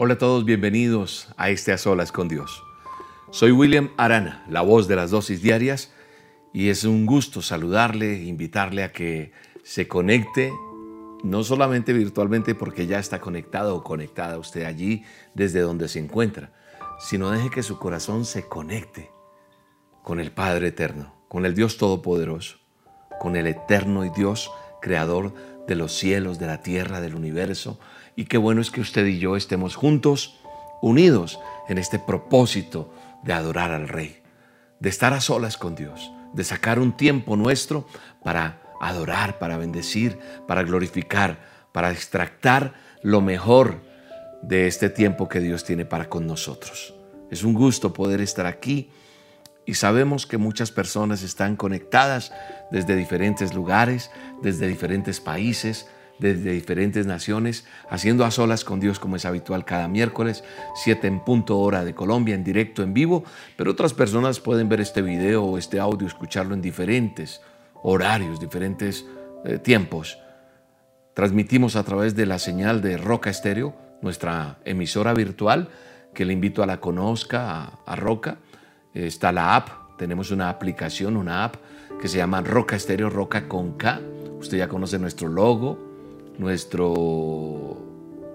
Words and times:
Hola 0.00 0.14
a 0.14 0.18
todos, 0.18 0.44
bienvenidos 0.44 1.26
a 1.36 1.50
este 1.50 1.72
A 1.72 1.76
Solas 1.76 2.12
con 2.12 2.28
Dios. 2.28 2.62
Soy 3.32 3.50
William 3.50 3.90
Arana, 3.96 4.44
la 4.48 4.60
voz 4.60 4.86
de 4.86 4.94
las 4.94 5.10
dosis 5.10 5.42
diarias, 5.42 5.92
y 6.52 6.68
es 6.68 6.84
un 6.84 7.04
gusto 7.04 7.42
saludarle, 7.42 8.22
invitarle 8.22 8.84
a 8.84 8.92
que 8.92 9.32
se 9.64 9.88
conecte, 9.88 10.52
no 11.24 11.42
solamente 11.42 11.92
virtualmente 11.92 12.54
porque 12.54 12.86
ya 12.86 13.00
está 13.00 13.20
conectado 13.20 13.74
o 13.74 13.82
conectada 13.82 14.38
usted 14.38 14.66
allí 14.66 15.02
desde 15.34 15.62
donde 15.62 15.88
se 15.88 15.98
encuentra, 15.98 16.52
sino 17.00 17.32
deje 17.32 17.50
que 17.50 17.64
su 17.64 17.80
corazón 17.80 18.24
se 18.24 18.46
conecte 18.46 19.10
con 20.04 20.20
el 20.20 20.30
Padre 20.30 20.68
Eterno, 20.68 21.12
con 21.26 21.44
el 21.44 21.56
Dios 21.56 21.76
Todopoderoso, 21.76 22.58
con 23.18 23.34
el 23.34 23.48
Eterno 23.48 24.04
y 24.04 24.10
Dios 24.10 24.48
Creador 24.80 25.34
de 25.66 25.74
los 25.74 25.92
cielos, 25.92 26.38
de 26.38 26.46
la 26.46 26.62
tierra, 26.62 27.00
del 27.00 27.16
universo. 27.16 27.80
Y 28.18 28.24
qué 28.24 28.36
bueno 28.36 28.60
es 28.60 28.72
que 28.72 28.80
usted 28.80 29.06
y 29.06 29.20
yo 29.20 29.36
estemos 29.36 29.76
juntos, 29.76 30.40
unidos 30.82 31.38
en 31.68 31.78
este 31.78 32.00
propósito 32.00 32.92
de 33.22 33.32
adorar 33.32 33.70
al 33.70 33.86
Rey, 33.86 34.20
de 34.80 34.88
estar 34.88 35.12
a 35.12 35.20
solas 35.20 35.56
con 35.56 35.76
Dios, 35.76 36.10
de 36.32 36.42
sacar 36.42 36.80
un 36.80 36.96
tiempo 36.96 37.36
nuestro 37.36 37.86
para 38.24 38.60
adorar, 38.80 39.38
para 39.38 39.56
bendecir, 39.56 40.18
para 40.48 40.64
glorificar, 40.64 41.38
para 41.70 41.92
extractar 41.92 42.74
lo 43.04 43.20
mejor 43.20 43.82
de 44.42 44.66
este 44.66 44.90
tiempo 44.90 45.28
que 45.28 45.38
Dios 45.38 45.62
tiene 45.62 45.84
para 45.84 46.08
con 46.08 46.26
nosotros. 46.26 46.96
Es 47.30 47.44
un 47.44 47.54
gusto 47.54 47.92
poder 47.92 48.20
estar 48.20 48.46
aquí 48.46 48.90
y 49.64 49.74
sabemos 49.74 50.26
que 50.26 50.38
muchas 50.38 50.72
personas 50.72 51.22
están 51.22 51.54
conectadas 51.54 52.32
desde 52.72 52.96
diferentes 52.96 53.54
lugares, 53.54 54.10
desde 54.42 54.66
diferentes 54.66 55.20
países, 55.20 55.86
desde 56.18 56.52
diferentes 56.52 57.06
naciones, 57.06 57.66
haciendo 57.88 58.24
a 58.24 58.30
solas 58.30 58.64
con 58.64 58.80
Dios 58.80 58.98
como 58.98 59.16
es 59.16 59.24
habitual 59.24 59.64
cada 59.64 59.88
miércoles, 59.88 60.44
7 60.74 61.06
en 61.06 61.20
punto 61.20 61.58
hora 61.58 61.84
de 61.84 61.94
Colombia, 61.94 62.34
en 62.34 62.44
directo, 62.44 62.82
en 62.82 62.94
vivo, 62.94 63.24
pero 63.56 63.70
otras 63.70 63.94
personas 63.94 64.40
pueden 64.40 64.68
ver 64.68 64.80
este 64.80 65.02
video 65.02 65.44
o 65.44 65.58
este 65.58 65.78
audio, 65.78 66.06
escucharlo 66.06 66.54
en 66.54 66.62
diferentes 66.62 67.40
horarios, 67.82 68.40
diferentes 68.40 69.04
eh, 69.44 69.58
tiempos. 69.58 70.18
Transmitimos 71.14 71.76
a 71.76 71.84
través 71.84 72.14
de 72.14 72.26
la 72.26 72.38
señal 72.38 72.80
de 72.80 72.96
Roca 72.96 73.30
Estéreo, 73.30 73.74
nuestra 74.02 74.58
emisora 74.64 75.14
virtual, 75.14 75.68
que 76.14 76.24
le 76.24 76.32
invito 76.32 76.62
a 76.62 76.66
la 76.66 76.80
conozca, 76.80 77.80
a, 77.84 77.96
Roca. 77.96 78.38
está 78.94 79.32
la 79.32 79.56
app, 79.56 79.96
tenemos 79.98 80.30
una 80.30 80.48
aplicación, 80.48 81.16
una 81.16 81.44
app 81.44 81.56
que 82.00 82.08
se 82.08 82.18
llama 82.18 82.40
Roca 82.40 82.76
Estéreo, 82.76 83.10
Roca 83.10 83.48
con 83.48 83.72
K. 83.76 84.00
Usted 84.38 84.58
ya 84.58 84.68
conoce 84.68 84.98
nuestro 84.98 85.28
logo, 85.28 85.87
nuestro, 86.38 87.76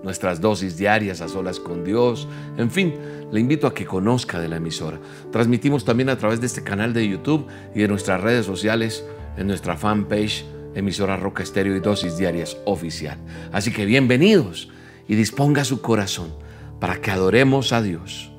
nuestras 0.04 0.42
dosis 0.42 0.78
diarias 0.78 1.22
a 1.22 1.28
solas 1.28 1.60
con 1.60 1.84
Dios. 1.84 2.28
En 2.58 2.70
fin, 2.70 2.94
le 3.32 3.40
invito 3.40 3.66
a 3.66 3.74
que 3.74 3.86
conozca 3.86 4.40
de 4.40 4.50
la 4.50 4.58
emisora. 4.58 5.00
Transmitimos 5.32 5.86
también 5.86 6.10
a 6.10 6.18
través 6.18 6.40
de 6.40 6.48
este 6.48 6.64
canal 6.64 6.94
de 6.94 7.08
YouTube 7.08 7.48
y 7.74 7.80
de 7.80 7.88
nuestras 7.88 8.22
redes 8.22 8.46
sociales 8.46 9.04
en 9.38 9.48
nuestra 9.48 9.78
fanpage 9.78 10.46
emisora 10.76 11.18
Roca 11.18 11.44
Estéreo 11.44 11.76
y 11.76 11.80
Dosis 11.80 12.18
Diarias 12.18 12.58
Oficial. 12.66 13.18
Así 13.52 13.72
que 13.72 13.86
bienvenidos 13.86 14.70
y 15.08 15.16
disponga 15.16 15.64
su 15.64 15.82
corazón 15.82 16.34
para 16.80 17.00
que 17.00 17.12
adoremos 17.12 17.72
a 17.74 17.82
Dios. 17.82 18.32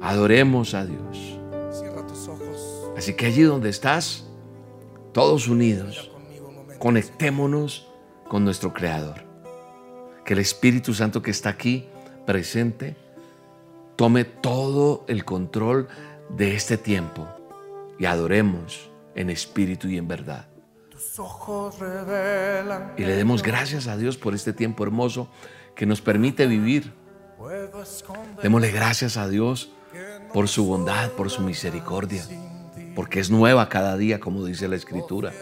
Adoremos 0.00 0.74
a 0.74 0.86
Dios. 0.86 1.38
Cierra 1.70 2.06
tus 2.06 2.28
ojos. 2.28 2.90
Así 2.96 3.14
que 3.14 3.26
allí 3.26 3.42
donde 3.42 3.70
estás, 3.70 4.26
todos 5.12 5.48
unidos, 5.48 6.10
conectémonos 6.78 7.88
con 8.28 8.44
nuestro 8.44 8.72
Creador. 8.72 9.24
Que 10.24 10.34
el 10.34 10.40
Espíritu 10.40 10.94
Santo 10.94 11.22
que 11.22 11.30
está 11.30 11.50
aquí 11.50 11.86
presente 12.26 12.96
tome 13.96 14.24
todo 14.24 15.04
el 15.08 15.24
control 15.24 15.88
de 16.28 16.54
este 16.54 16.76
tiempo 16.76 17.26
y 17.98 18.04
adoremos 18.04 18.90
en 19.14 19.30
espíritu 19.30 19.88
y 19.88 19.96
en 19.96 20.08
verdad. 20.08 20.46
Y 22.96 23.04
le 23.04 23.16
demos 23.16 23.42
gracias 23.42 23.86
a 23.86 23.96
Dios 23.96 24.16
por 24.16 24.34
este 24.34 24.52
tiempo 24.52 24.84
hermoso 24.84 25.28
que 25.74 25.86
nos 25.86 26.00
permite 26.00 26.46
vivir. 26.46 26.92
Démosle 28.42 28.70
gracias 28.70 29.16
a 29.16 29.28
Dios 29.28 29.70
por 30.32 30.48
su 30.48 30.66
bondad, 30.66 31.10
por 31.12 31.30
su 31.30 31.42
misericordia, 31.42 32.22
porque 32.94 33.20
es 33.20 33.30
nueva 33.30 33.68
cada 33.68 33.96
día, 33.96 34.20
como 34.20 34.44
dice 34.44 34.68
la 34.68 34.76
Escritura, 34.76 35.32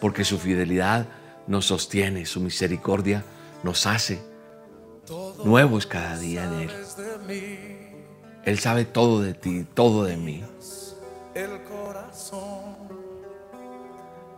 porque 0.00 0.24
su 0.24 0.38
fidelidad 0.38 1.06
nos 1.46 1.66
sostiene, 1.66 2.26
su 2.26 2.40
misericordia 2.40 3.24
nos 3.62 3.86
hace 3.86 4.22
nuevos 5.44 5.86
cada 5.86 6.18
día 6.18 6.44
en 6.44 6.52
Él. 6.54 6.70
Él 8.44 8.58
sabe 8.58 8.84
todo 8.84 9.22
de 9.22 9.34
ti, 9.34 9.66
todo 9.74 10.04
de 10.04 10.16
mí. 10.16 10.44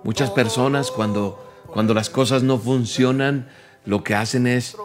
Muchas 0.05 0.31
personas 0.31 0.91
cuando, 0.91 1.45
cuando 1.67 1.93
las 1.93 2.11
cosas 2.11 2.43
no 2.43 2.59
funcionan, 2.59 3.49
lo 3.85 4.05
que 4.05 4.15
hacen 4.15 4.47
es 4.47 4.77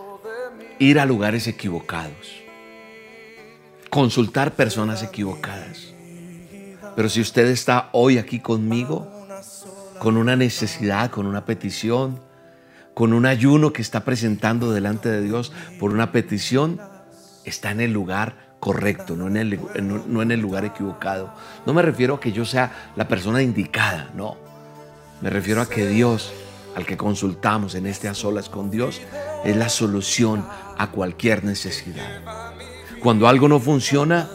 ir 0.80 1.00
a 1.00 1.06
lugares 1.06 1.48
equivocados, 1.48 2.42
consultar 3.90 4.56
personas 4.56 5.04
equivocadas. 5.04 5.94
Pero 6.96 7.08
si 7.08 7.22
usted 7.22 7.46
está 7.48 7.90
hoy 7.94 8.18
aquí 8.18 8.40
conmigo, 8.40 9.11
con 10.02 10.18
una 10.18 10.36
necesidad, 10.36 11.12
con 11.12 11.28
una 11.28 11.46
petición, 11.46 12.20
con 12.96 13.14
un 13.14 13.28
ayuno 13.28 13.72
que 13.72 13.84
está 13.84 14.04
presentando 14.04 14.72
delante 14.72 15.10
de 15.10 15.22
Dios 15.22 15.54
por 15.80 15.92
una 15.92 16.12
petición, 16.12 16.82
está 17.44 17.70
en 17.70 17.82
el 17.82 17.94
lugar 17.94 18.56
correcto, 18.60 19.16
no 19.16 19.28
en 19.28 19.38
el, 19.38 19.60
no 20.08 20.24
en 20.24 20.32
el 20.32 20.40
lugar 20.40 20.66
equivocado. 20.66 21.32
No 21.68 21.76
me 21.76 21.84
refiero 21.84 22.16
a 22.16 22.20
que 22.20 22.32
yo 22.32 22.46
sea 22.46 22.92
la 22.96 23.08
persona 23.08 23.44
indicada, 23.44 24.10
no. 24.16 24.38
Me 25.22 25.30
refiero 25.30 25.62
a 25.62 25.70
que 25.70 25.86
Dios, 25.86 26.34
al 26.76 26.88
que 26.88 26.98
consultamos 26.98 27.76
en 27.76 27.86
este 27.86 28.08
a 28.08 28.16
solas 28.16 28.50
con 28.50 28.72
Dios, 28.72 29.04
es 29.46 29.56
la 29.56 29.70
solución 29.70 30.44
a 30.80 30.90
cualquier 30.90 31.44
necesidad. 31.44 32.22
Cuando 33.02 33.28
algo 33.28 33.48
no 33.48 33.60
funciona, 33.60 34.28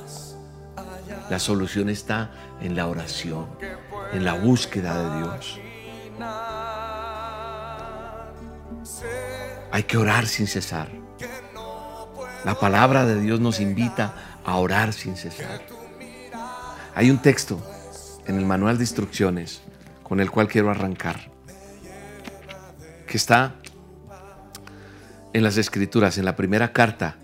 la 1.28 1.40
solución 1.40 1.88
está 1.88 2.30
en 2.60 2.76
la 2.76 2.86
oración, 2.86 3.46
en 4.12 4.24
la 4.24 4.34
búsqueda 4.34 5.02
de 5.02 5.18
Dios. 5.18 5.60
Hay 9.72 9.82
que 9.82 9.96
orar 9.98 10.26
sin 10.26 10.46
cesar. 10.46 10.88
La 12.44 12.54
palabra 12.54 13.04
de 13.04 13.20
Dios 13.20 13.40
nos 13.40 13.60
invita 13.60 14.14
a 14.44 14.56
orar 14.56 14.92
sin 14.92 15.16
cesar. 15.16 15.62
Hay 16.94 17.10
un 17.10 17.18
texto 17.18 17.60
en 18.26 18.38
el 18.38 18.46
manual 18.46 18.78
de 18.78 18.84
instrucciones 18.84 19.62
con 20.02 20.20
el 20.20 20.30
cual 20.30 20.48
quiero 20.48 20.70
arrancar, 20.70 21.30
que 23.06 23.16
está 23.16 23.56
en 25.32 25.42
las 25.42 25.56
escrituras, 25.56 26.16
en 26.16 26.24
la 26.24 26.36
primera 26.36 26.72
carta 26.72 27.16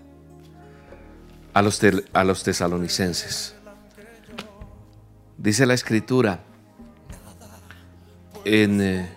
a 1.53 1.61
los, 1.61 1.81
a 2.13 2.23
los 2.23 2.43
tesalonicenses. 2.43 3.55
Dice 5.37 5.65
la 5.65 5.73
escritura 5.73 6.43
en 8.45 8.81
eh, 8.81 9.09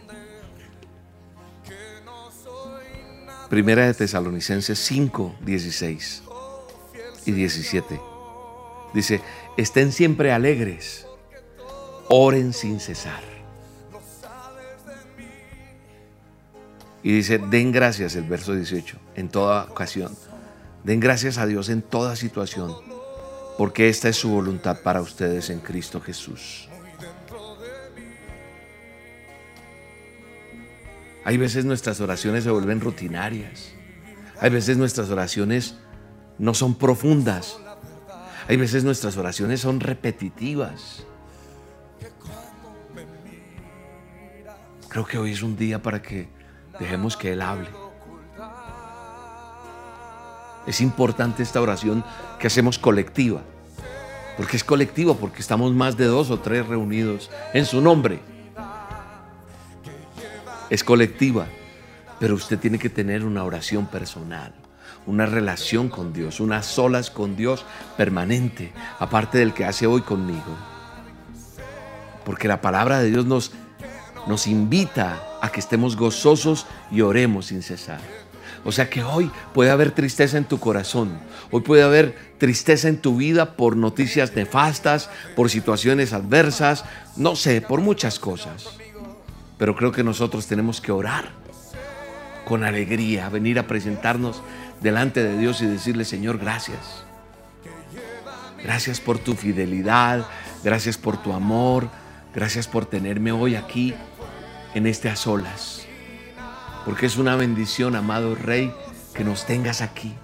Primera 3.48 3.86
de 3.86 3.94
Tesalonicenses 3.94 4.78
5, 4.78 5.36
16 5.40 6.22
y 7.26 7.32
17. 7.32 8.00
Dice, 8.92 9.20
estén 9.56 9.92
siempre 9.92 10.32
alegres, 10.32 11.06
oren 12.08 12.52
sin 12.52 12.80
cesar. 12.80 13.22
Y 17.02 17.12
dice, 17.12 17.38
den 17.38 17.70
gracias, 17.70 18.16
el 18.16 18.24
verso 18.24 18.52
18, 18.52 18.98
en 19.14 19.28
toda 19.28 19.64
ocasión. 19.64 20.16
Den 20.82 20.98
gracias 20.98 21.38
a 21.38 21.46
Dios 21.46 21.68
en 21.68 21.82
toda 21.82 22.16
situación, 22.16 22.74
porque 23.56 23.88
esta 23.88 24.08
es 24.08 24.16
su 24.16 24.30
voluntad 24.30 24.82
para 24.82 25.00
ustedes 25.00 25.50
en 25.50 25.60
Cristo 25.60 26.00
Jesús. 26.00 26.68
Hay 31.26 31.36
veces 31.36 31.66
nuestras 31.66 32.00
oraciones 32.00 32.44
se 32.44 32.50
vuelven 32.50 32.80
rutinarias. 32.80 33.72
Hay 34.40 34.48
veces 34.48 34.78
nuestras 34.78 35.10
oraciones 35.10 35.74
no 36.38 36.54
son 36.54 36.74
profundas. 36.74 37.58
Hay 38.48 38.56
veces 38.56 38.82
nuestras 38.82 39.18
oraciones 39.18 39.60
son 39.60 39.80
repetitivas. 39.80 41.04
Creo 44.88 45.04
que 45.04 45.18
hoy 45.18 45.32
es 45.32 45.42
un 45.42 45.58
día 45.58 45.82
para 45.82 46.00
que 46.00 46.34
Dejemos 46.78 47.16
que 47.16 47.32
Él 47.32 47.42
hable. 47.42 47.68
Es 50.66 50.80
importante 50.80 51.42
esta 51.42 51.60
oración 51.60 52.04
que 52.38 52.48
hacemos 52.48 52.78
colectiva. 52.78 53.42
Porque 54.36 54.56
es 54.56 54.64
colectiva, 54.64 55.14
porque 55.14 55.40
estamos 55.40 55.72
más 55.72 55.96
de 55.96 56.04
dos 56.04 56.30
o 56.30 56.40
tres 56.40 56.66
reunidos 56.66 57.30
en 57.54 57.64
su 57.64 57.80
nombre. 57.80 58.20
Es 60.68 60.82
colectiva, 60.82 61.46
pero 62.18 62.34
usted 62.34 62.58
tiene 62.58 62.78
que 62.78 62.88
tener 62.88 63.24
una 63.24 63.44
oración 63.44 63.86
personal, 63.86 64.52
una 65.06 65.26
relación 65.26 65.88
con 65.88 66.12
Dios, 66.12 66.40
unas 66.40 66.66
solas 66.66 67.10
con 67.10 67.36
Dios 67.36 67.64
permanente, 67.96 68.72
aparte 68.98 69.38
del 69.38 69.54
que 69.54 69.64
hace 69.64 69.86
hoy 69.86 70.00
conmigo. 70.00 70.56
Porque 72.24 72.48
la 72.48 72.60
palabra 72.60 72.98
de 72.98 73.10
Dios 73.10 73.26
nos, 73.26 73.52
nos 74.26 74.46
invita 74.46 75.22
a 75.40 75.50
que 75.50 75.60
estemos 75.60 75.96
gozosos 75.96 76.66
y 76.90 77.02
oremos 77.02 77.46
sin 77.46 77.62
cesar. 77.62 78.00
O 78.64 78.72
sea 78.72 78.90
que 78.90 79.04
hoy 79.04 79.30
puede 79.54 79.70
haber 79.70 79.92
tristeza 79.92 80.36
en 80.36 80.44
tu 80.44 80.58
corazón, 80.58 81.20
hoy 81.52 81.60
puede 81.60 81.84
haber 81.84 82.16
tristeza 82.38 82.88
en 82.88 83.00
tu 83.00 83.16
vida 83.16 83.56
por 83.56 83.76
noticias 83.76 84.34
nefastas, 84.34 85.08
por 85.36 85.50
situaciones 85.50 86.12
adversas, 86.12 86.84
no 87.16 87.36
sé, 87.36 87.60
por 87.60 87.80
muchas 87.80 88.18
cosas. 88.18 88.78
Pero 89.58 89.74
creo 89.74 89.92
que 89.92 90.04
nosotros 90.04 90.46
tenemos 90.46 90.80
que 90.80 90.92
orar 90.92 91.30
con 92.44 92.62
alegría, 92.62 93.28
venir 93.28 93.58
a 93.58 93.66
presentarnos 93.66 94.42
delante 94.80 95.22
de 95.22 95.36
Dios 95.36 95.60
y 95.62 95.66
decirle, 95.66 96.04
Señor, 96.04 96.38
gracias. 96.38 97.04
Gracias 98.62 99.00
por 99.00 99.18
tu 99.18 99.34
fidelidad, 99.34 100.26
gracias 100.62 100.98
por 100.98 101.22
tu 101.22 101.32
amor, 101.32 101.88
gracias 102.34 102.68
por 102.68 102.86
tenerme 102.86 103.32
hoy 103.32 103.54
aquí 103.54 103.94
en 104.74 104.86
este 104.86 105.08
a 105.08 105.16
solas. 105.16 105.86
Porque 106.84 107.06
es 107.06 107.16
una 107.16 107.36
bendición, 107.36 107.96
amado 107.96 108.34
Rey, 108.34 108.72
que 109.14 109.24
nos 109.24 109.46
tengas 109.46 109.82
aquí, 109.82 110.14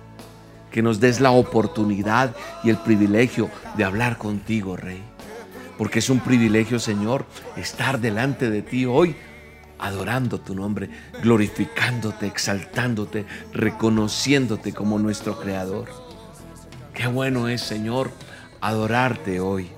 que 0.70 0.82
nos 0.82 1.00
des 1.00 1.20
la 1.20 1.31
oportunidad 1.31 2.37
y 2.62 2.70
el 2.70 2.76
privilegio 2.76 3.50
de 3.76 3.84
hablar 3.84 4.19
contigo, 4.19 4.76
Rey. 4.76 5.11
Porque 5.78 6.00
es 6.00 6.10
un 6.10 6.20
privilegio, 6.20 6.78
Señor, 6.78 7.26
estar 7.56 8.00
delante 8.00 8.50
de 8.50 8.62
ti 8.62 8.84
hoy 8.86 9.16
adorando 9.82 10.40
tu 10.40 10.54
nombre, 10.54 10.88
glorificándote, 11.22 12.28
exaltándote, 12.28 13.26
reconociéndote 13.52 14.72
como 14.72 14.98
nuestro 15.00 15.40
Creador. 15.40 15.88
Qué 16.94 17.08
bueno 17.08 17.48
es, 17.48 17.62
Señor, 17.62 18.12
adorarte 18.60 19.40
hoy. 19.40 19.70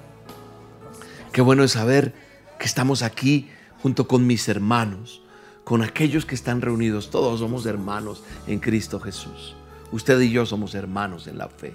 Qué 1.32 1.40
bueno 1.40 1.64
es 1.64 1.72
saber 1.72 2.12
que 2.58 2.66
estamos 2.66 3.02
aquí 3.02 3.48
junto 3.82 4.06
con 4.06 4.26
mis 4.26 4.46
hermanos, 4.48 5.22
con 5.64 5.82
aquellos 5.82 6.26
que 6.26 6.34
están 6.34 6.60
reunidos. 6.60 7.10
Todos 7.10 7.40
somos 7.40 7.64
hermanos 7.64 8.22
en 8.46 8.60
Cristo 8.60 9.00
Jesús. 9.00 9.56
Usted 9.90 10.20
y 10.20 10.30
yo 10.30 10.44
somos 10.44 10.74
hermanos 10.74 11.26
en 11.28 11.38
la 11.38 11.48
fe. 11.48 11.74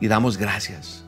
Y 0.00 0.08
damos 0.08 0.38
gracias 0.38 1.01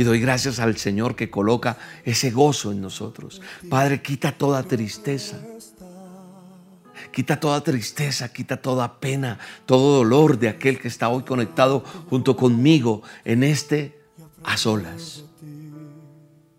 y 0.00 0.02
doy 0.02 0.18
gracias 0.18 0.60
al 0.60 0.78
Señor 0.78 1.14
que 1.14 1.28
coloca 1.28 1.76
ese 2.06 2.30
gozo 2.30 2.72
en 2.72 2.80
nosotros. 2.80 3.42
Padre, 3.68 4.00
quita 4.00 4.32
toda 4.32 4.62
tristeza. 4.62 5.36
Quita 7.12 7.38
toda 7.38 7.62
tristeza, 7.62 8.32
quita 8.32 8.56
toda 8.62 8.98
pena, 8.98 9.38
todo 9.66 9.98
dolor 9.98 10.38
de 10.38 10.48
aquel 10.48 10.80
que 10.80 10.88
está 10.88 11.10
hoy 11.10 11.22
conectado 11.24 11.84
junto 12.08 12.34
conmigo 12.34 13.02
en 13.26 13.42
este 13.42 14.00
a 14.42 14.56
solas. 14.56 15.22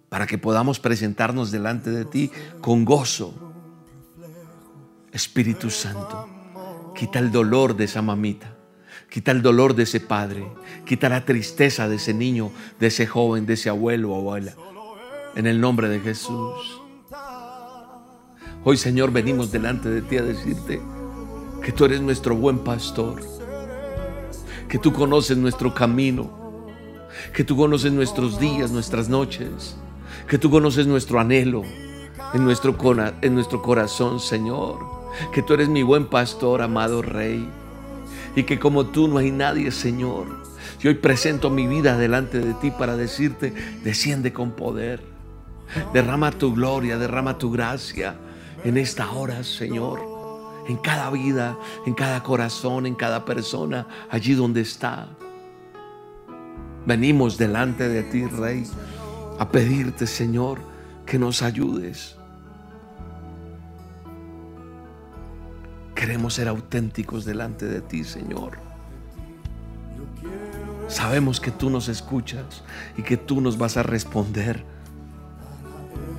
Para 0.09 0.27
que 0.27 0.37
podamos 0.37 0.79
presentarnos 0.79 1.49
delante 1.49 1.89
de 1.89 2.05
ti 2.05 2.31
con 2.61 2.85
gozo. 2.85 3.33
Espíritu 5.11 5.71
Santo, 5.71 6.29
quita 6.95 7.17
el 7.17 7.31
dolor 7.31 7.75
de 7.75 7.85
esa 7.85 8.03
mamita. 8.03 8.60
Quita 9.11 9.31
el 9.31 9.41
dolor 9.41 9.75
de 9.75 9.83
ese 9.83 9.99
padre. 9.99 10.45
Quita 10.85 11.09
la 11.09 11.25
tristeza 11.25 11.89
de 11.89 11.97
ese 11.97 12.13
niño, 12.13 12.49
de 12.79 12.87
ese 12.87 13.05
joven, 13.05 13.45
de 13.45 13.55
ese 13.55 13.67
abuelo 13.67 14.13
o 14.13 14.15
abuela. 14.15 14.53
En 15.35 15.47
el 15.47 15.59
nombre 15.59 15.89
de 15.89 15.99
Jesús. 15.99 16.81
Hoy, 18.63 18.77
Señor, 18.77 19.11
venimos 19.11 19.51
delante 19.51 19.89
de 19.89 20.01
ti 20.01 20.15
a 20.15 20.21
decirte 20.21 20.81
que 21.61 21.73
tú 21.73 21.83
eres 21.83 21.99
nuestro 21.99 22.37
buen 22.37 22.59
pastor. 22.59 23.21
Que 24.69 24.79
tú 24.79 24.93
conoces 24.93 25.35
nuestro 25.35 25.73
camino. 25.73 26.31
Que 27.35 27.43
tú 27.43 27.57
conoces 27.57 27.91
nuestros 27.91 28.39
días, 28.39 28.71
nuestras 28.71 29.09
noches. 29.09 29.75
Que 30.25 30.37
tú 30.37 30.49
conoces 30.49 30.87
nuestro 30.87 31.19
anhelo 31.19 31.63
en 32.33 32.45
nuestro, 32.45 32.77
en 33.21 33.35
nuestro 33.35 33.61
corazón, 33.61 34.21
Señor. 34.21 34.79
Que 35.33 35.41
tú 35.41 35.53
eres 35.53 35.67
mi 35.67 35.83
buen 35.83 36.05
pastor, 36.05 36.61
amado 36.61 37.01
Rey 37.01 37.45
y 38.35 38.43
que 38.43 38.59
como 38.59 38.85
tú 38.87 39.07
no 39.07 39.17
hay 39.17 39.31
nadie, 39.31 39.71
Señor. 39.71 40.27
Y 40.81 40.87
hoy 40.87 40.95
presento 40.95 41.49
mi 41.49 41.67
vida 41.67 41.97
delante 41.97 42.39
de 42.39 42.53
ti 42.55 42.71
para 42.71 42.95
decirte, 42.95 43.53
desciende 43.83 44.33
con 44.33 44.51
poder. 44.51 45.03
Derrama 45.93 46.31
tu 46.31 46.53
gloria, 46.53 46.97
derrama 46.97 47.37
tu 47.37 47.51
gracia 47.51 48.15
en 48.63 48.77
esta 48.77 49.11
hora, 49.11 49.43
Señor. 49.43 49.99
En 50.67 50.77
cada 50.77 51.09
vida, 51.09 51.57
en 51.85 51.93
cada 51.93 52.23
corazón, 52.23 52.85
en 52.85 52.95
cada 52.95 53.25
persona, 53.25 53.87
allí 54.09 54.33
donde 54.33 54.61
está. 54.61 55.07
Venimos 56.85 57.37
delante 57.37 57.89
de 57.89 58.03
ti, 58.03 58.25
Rey, 58.25 58.65
a 59.39 59.49
pedirte, 59.49 60.07
Señor, 60.07 60.59
que 61.05 61.19
nos 61.19 61.41
ayudes 61.41 62.15
Queremos 66.01 66.33
ser 66.33 66.47
auténticos 66.47 67.25
delante 67.25 67.67
de 67.67 67.79
ti, 67.79 68.03
Señor. 68.03 68.57
Sabemos 70.87 71.39
que 71.39 71.51
tú 71.51 71.69
nos 71.69 71.89
escuchas 71.89 72.63
y 72.97 73.03
que 73.03 73.17
tú 73.17 73.39
nos 73.39 73.59
vas 73.59 73.77
a 73.77 73.83
responder. 73.83 74.63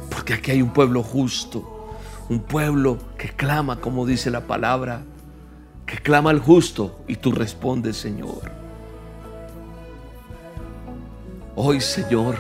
Porque 0.09 0.35
aquí 0.35 0.53
hay 0.53 0.63
un 0.63 0.73
pueblo 0.73 1.03
justo, 1.03 1.97
un 2.29 2.39
pueblo 2.45 2.97
que 3.19 3.31
clama, 3.31 3.81
como 3.81 4.07
dice 4.07 4.31
la 4.31 4.47
palabra, 4.47 5.03
que 5.85 5.97
clama 5.97 6.31
al 6.31 6.39
justo 6.39 7.03
y 7.09 7.17
tú 7.17 7.33
respondes, 7.33 7.97
Señor. 7.97 8.53
Hoy, 11.57 11.81
Señor, 11.81 12.37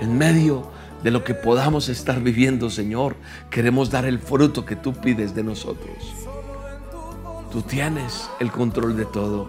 en 0.00 0.16
medio 0.16 0.70
de 1.02 1.10
lo 1.10 1.24
que 1.24 1.34
podamos 1.34 1.88
estar 1.88 2.22
viviendo, 2.22 2.70
Señor, 2.70 3.16
queremos 3.50 3.90
dar 3.90 4.04
el 4.04 4.20
fruto 4.20 4.64
que 4.64 4.76
tú 4.76 4.92
pides 4.92 5.34
de 5.34 5.42
nosotros. 5.42 6.21
Tú 7.52 7.60
tienes 7.60 8.30
el 8.40 8.50
control 8.50 8.96
de 8.96 9.04
todo. 9.04 9.46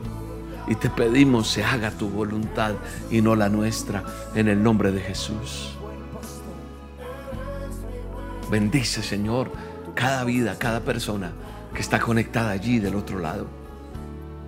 Y 0.67 0.75
te 0.75 0.89
pedimos 0.89 1.47
se 1.47 1.63
haga 1.63 1.89
tu 1.91 2.09
voluntad 2.09 2.73
y 3.09 3.21
no 3.21 3.33
la 3.33 3.47
nuestra 3.47 4.03
en 4.35 4.49
el 4.49 4.61
nombre 4.61 4.91
de 4.91 4.99
Jesús. 4.99 5.71
Bendice, 8.51 9.01
Señor, 9.01 9.51
cada 9.95 10.25
vida, 10.25 10.57
cada 10.59 10.81
persona 10.81 11.31
que 11.73 11.81
está 11.81 11.99
conectada 11.99 12.51
allí 12.51 12.79
del 12.79 12.95
otro 12.95 13.19
lado. 13.19 13.47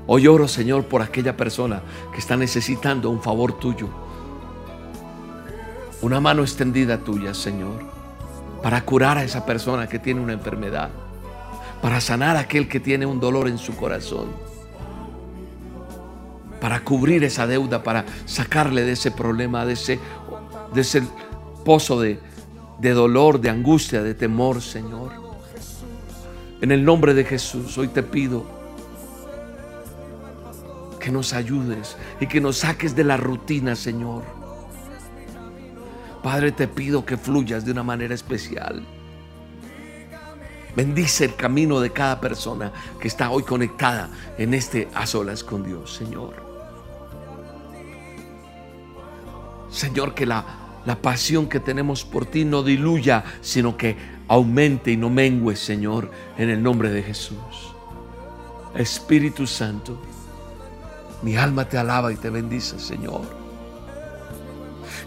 Hoy 0.06 0.28
oro, 0.28 0.50
Señor, 0.50 0.86
por 0.86 1.02
aquella 1.02 1.38
persona 1.38 1.82
que 2.12 2.20
está 2.20 2.36
necesitando 2.36 3.10
un 3.10 3.22
favor 3.22 3.58
tuyo. 3.58 3.88
Una 6.02 6.20
mano 6.20 6.42
extendida 6.42 6.98
tuya, 6.98 7.34
Señor, 7.34 7.84
para 8.62 8.84
curar 8.84 9.18
a 9.18 9.24
esa 9.24 9.46
persona 9.46 9.88
que 9.88 10.00
tiene 10.00 10.20
una 10.20 10.34
enfermedad 10.34 10.90
para 11.82 12.02
sanar 12.02 12.36
a 12.36 12.42
aquel 12.42 12.68
que 12.68 12.80
tiene 12.80 13.06
un 13.06 13.20
dolor 13.20 13.48
en 13.48 13.58
su 13.58 13.76
corazón, 13.76 14.30
para 16.60 16.84
cubrir 16.84 17.24
esa 17.24 17.46
deuda, 17.48 17.84
para 17.84 18.06
sacarle 18.26 18.84
de 18.84 18.94
ese 18.94 19.12
problema, 19.12 19.66
de 19.66 19.74
ese, 19.74 20.00
de 20.74 20.82
ese 20.82 21.04
pozo 21.64 22.00
de, 22.00 22.20
de 22.80 22.92
dolor, 22.92 23.40
de 23.40 23.50
angustia, 23.50 24.02
de 24.02 24.14
temor, 24.14 24.62
Señor. 24.62 25.12
En 26.62 26.72
el 26.72 26.84
nombre 26.84 27.14
de 27.14 27.24
Jesús, 27.26 27.78
hoy 27.78 27.90
te 27.90 28.02
pido 28.02 28.46
que 31.00 31.12
nos 31.12 31.34
ayudes 31.34 31.98
y 32.20 32.26
que 32.26 32.42
nos 32.42 32.58
saques 32.58 32.96
de 32.96 33.04
la 33.04 33.18
rutina, 33.18 33.76
Señor. 33.76 34.24
Padre, 36.24 36.52
te 36.52 36.68
pido 36.68 37.06
que 37.06 37.18
fluyas 37.18 37.64
de 37.66 37.72
una 37.72 37.84
manera 37.84 38.16
especial. 38.16 38.84
Bendice 40.76 41.26
el 41.26 41.36
camino 41.36 41.80
de 41.80 41.92
cada 41.92 42.20
persona 42.20 42.72
que 43.00 43.08
está 43.08 43.30
hoy 43.30 43.44
conectada 43.44 44.10
en 44.38 44.54
este 44.54 44.90
a 44.94 45.06
solas 45.06 45.44
con 45.44 45.64
Dios, 45.64 45.94
Señor. 45.94 46.34
Señor, 49.70 50.14
que 50.14 50.26
la, 50.26 50.46
la 50.86 51.02
pasión 51.02 51.48
que 51.48 51.60
tenemos 51.60 52.04
por 52.04 52.26
ti 52.26 52.46
no 52.46 52.64
diluya, 52.64 53.24
sino 53.42 53.78
que 53.78 53.96
aumente 54.28 54.92
y 54.92 54.98
no 54.98 55.10
mengue, 55.10 55.56
Señor, 55.56 56.12
en 56.38 56.50
el 56.50 56.62
nombre 56.62 56.90
de 56.90 57.04
Jesús. 57.04 57.74
Espíritu 58.76 59.48
Santo, 59.48 59.98
mi 61.22 61.38
alma 61.38 61.68
te 61.68 61.78
alaba 61.78 62.12
y 62.12 62.16
te 62.16 62.30
bendice, 62.30 62.80
Señor 62.80 63.45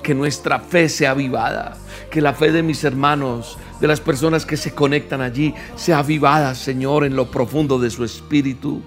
que 0.02 0.14
nuestra 0.14 0.61
fe 0.61 0.88
sea 0.88 1.12
avivada, 1.12 1.76
que 2.11 2.21
la 2.21 2.35
fe 2.35 2.52
de 2.52 2.62
mis 2.62 2.85
hermanos, 2.85 3.59
de 3.81 3.88
las 3.88 4.00
personas 4.00 4.47
que 4.47 4.57
se 4.57 4.75
conectan 4.75 5.21
allí, 5.21 5.55
sea 5.76 5.99
avivada, 5.99 6.55
Señor, 6.55 7.05
en 7.05 7.17
lo 7.17 7.31
profundo 7.31 7.78
de 7.78 7.90
su 7.90 8.05
espíritu. 8.05 8.83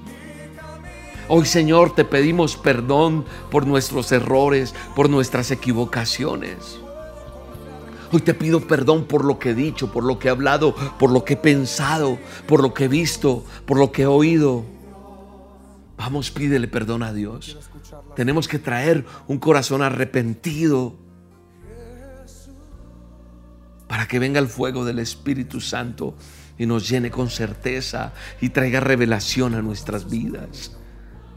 Hoy, 1.28 1.46
Señor, 1.46 1.96
te 1.96 2.04
pedimos 2.04 2.58
perdón 2.58 3.26
por 3.50 3.66
nuestros 3.66 4.12
errores, 4.12 4.74
por 4.96 5.10
nuestras 5.10 5.52
equivocaciones. 5.52 6.80
Hoy 8.12 8.20
te 8.20 8.34
pido 8.34 8.60
perdón 8.60 9.06
por 9.06 9.24
lo 9.24 9.40
que 9.40 9.52
he 9.52 9.56
dicho, 9.56 9.90
por 9.92 10.04
lo 10.04 10.20
que 10.20 10.28
he 10.28 10.32
hablado, 10.32 10.76
por 11.00 11.12
lo 11.12 11.24
que 11.24 11.34
he 11.34 11.38
pensado, 11.38 12.20
por 12.46 12.62
lo 12.62 12.74
que 12.74 12.86
he 12.86 12.88
visto, 12.90 13.46
por 13.66 13.78
lo 13.78 13.94
que 13.94 14.02
he 14.02 14.08
oído. 14.08 14.66
Vamos, 15.98 16.32
pídele 16.32 16.68
perdón 16.68 17.04
a 17.04 17.14
Dios. 17.14 17.58
Tenemos 18.16 18.48
que 18.48 18.60
traer 18.60 19.06
un 19.28 19.40
corazón 19.40 19.82
arrepentido 19.82 20.96
para 23.88 24.08
que 24.08 24.20
venga 24.20 24.40
el 24.40 24.48
fuego 24.48 24.86
del 24.86 25.00
Espíritu 25.00 25.60
Santo 25.60 26.16
y 26.58 26.66
nos 26.66 26.88
llene 26.88 27.12
con 27.12 27.30
certeza 27.30 28.14
y 28.40 28.50
traiga 28.50 28.80
revelación 28.80 29.56
a 29.56 29.62
nuestras 29.62 30.10
vidas. 30.10 30.78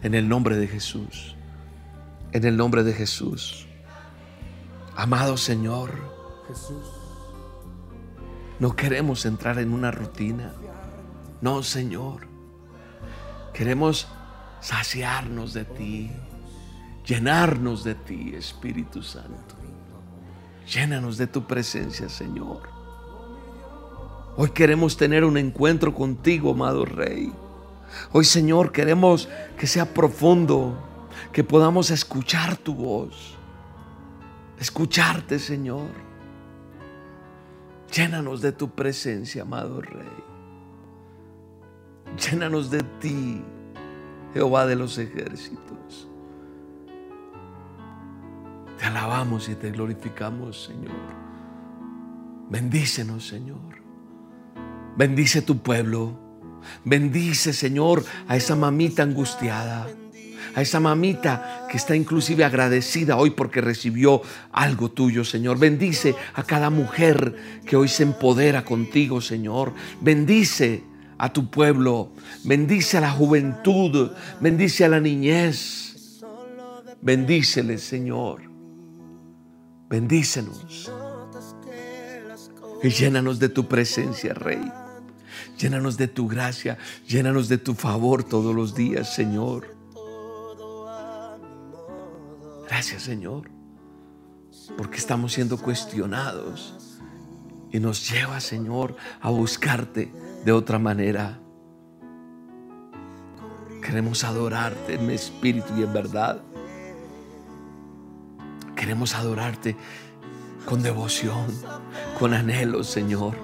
En 0.02 0.14
el 0.14 0.28
nombre 0.28 0.56
de 0.56 0.68
Jesús. 0.68 1.34
En 2.32 2.44
el 2.44 2.56
nombre 2.56 2.84
de 2.84 2.92
Jesús. 2.92 3.66
Amado 4.96 5.36
Señor, 5.36 5.90
no 8.60 8.76
queremos 8.76 9.26
entrar 9.26 9.58
en 9.58 9.72
una 9.72 9.90
rutina. 9.90 10.52
No, 11.40 11.62
Señor. 11.62 12.28
Queremos 13.52 14.08
saciarnos 14.60 15.52
de 15.54 15.64
ti, 15.64 16.10
llenarnos 17.04 17.84
de 17.84 17.94
ti, 17.94 18.34
Espíritu 18.34 19.02
Santo. 19.02 19.54
Llénanos 20.66 21.18
de 21.18 21.26
tu 21.26 21.44
presencia, 21.46 22.08
Señor. 22.08 22.62
Hoy 24.36 24.50
queremos 24.50 24.96
tener 24.96 25.24
un 25.24 25.36
encuentro 25.36 25.94
contigo, 25.94 26.52
amado 26.52 26.84
Rey. 26.84 27.32
Hoy, 28.12 28.24
Señor, 28.24 28.72
queremos 28.72 29.28
que 29.58 29.66
sea 29.66 29.92
profundo, 29.92 30.76
que 31.32 31.44
podamos 31.44 31.90
escuchar 31.90 32.56
tu 32.56 32.74
voz. 32.74 33.36
Escucharte, 34.58 35.38
Señor. 35.38 35.90
Llénanos 37.92 38.40
de 38.40 38.52
tu 38.52 38.70
presencia, 38.70 39.42
amado 39.42 39.80
Rey. 39.80 40.24
Llénanos 42.18 42.70
de 42.70 42.82
ti, 43.00 43.42
Jehová 44.32 44.66
de 44.66 44.76
los 44.76 44.98
ejércitos. 44.98 46.08
Te 48.84 48.88
alabamos 48.88 49.48
y 49.48 49.54
te 49.54 49.70
glorificamos, 49.70 50.64
Señor. 50.64 50.92
Bendícenos, 52.50 53.26
Señor. 53.26 53.80
Bendice 54.94 55.40
tu 55.40 55.62
pueblo. 55.62 56.20
Bendice, 56.84 57.54
Señor, 57.54 58.04
a 58.28 58.36
esa 58.36 58.56
mamita 58.56 59.02
angustiada. 59.02 59.86
A 60.54 60.60
esa 60.60 60.80
mamita 60.80 61.66
que 61.70 61.78
está 61.78 61.96
inclusive 61.96 62.44
agradecida 62.44 63.16
hoy 63.16 63.30
porque 63.30 63.62
recibió 63.62 64.20
algo 64.52 64.90
tuyo, 64.90 65.24
Señor. 65.24 65.58
Bendice 65.58 66.14
a 66.34 66.42
cada 66.42 66.68
mujer 66.68 67.62
que 67.64 67.76
hoy 67.76 67.88
se 67.88 68.02
empodera 68.02 68.66
contigo, 68.66 69.22
Señor. 69.22 69.72
Bendice 70.02 70.84
a 71.16 71.32
tu 71.32 71.48
pueblo. 71.48 72.12
Bendice 72.44 72.98
a 72.98 73.00
la 73.00 73.12
juventud. 73.12 74.10
Bendice 74.40 74.84
a 74.84 74.90
la 74.90 75.00
niñez. 75.00 76.20
Bendícele, 77.00 77.78
Señor. 77.78 78.53
Bendícenos. 79.94 80.90
Y 82.82 82.88
llénanos 82.88 83.38
de 83.38 83.48
tu 83.48 83.68
presencia, 83.68 84.34
Rey. 84.34 84.60
Llénanos 85.56 85.96
de 85.96 86.08
tu 86.08 86.26
gracia. 86.26 86.78
Llénanos 87.06 87.48
de 87.48 87.58
tu 87.58 87.74
favor 87.74 88.24
todos 88.24 88.52
los 88.52 88.74
días, 88.74 89.14
Señor. 89.14 89.72
Gracias, 92.66 93.04
Señor. 93.04 93.48
Porque 94.76 94.96
estamos 94.96 95.32
siendo 95.32 95.58
cuestionados. 95.58 96.74
Y 97.70 97.78
nos 97.78 98.10
lleva, 98.10 98.40
Señor, 98.40 98.96
a 99.20 99.30
buscarte 99.30 100.12
de 100.44 100.50
otra 100.50 100.80
manera. 100.80 101.38
Queremos 103.80 104.24
adorarte 104.24 104.94
en 104.94 105.08
espíritu 105.10 105.72
y 105.78 105.84
en 105.84 105.92
verdad. 105.92 106.42
Queremos 108.84 109.14
adorarte 109.14 109.76
con 110.66 110.82
devoción, 110.82 111.46
con 112.18 112.34
anhelo, 112.34 112.84
Señor. 112.84 113.34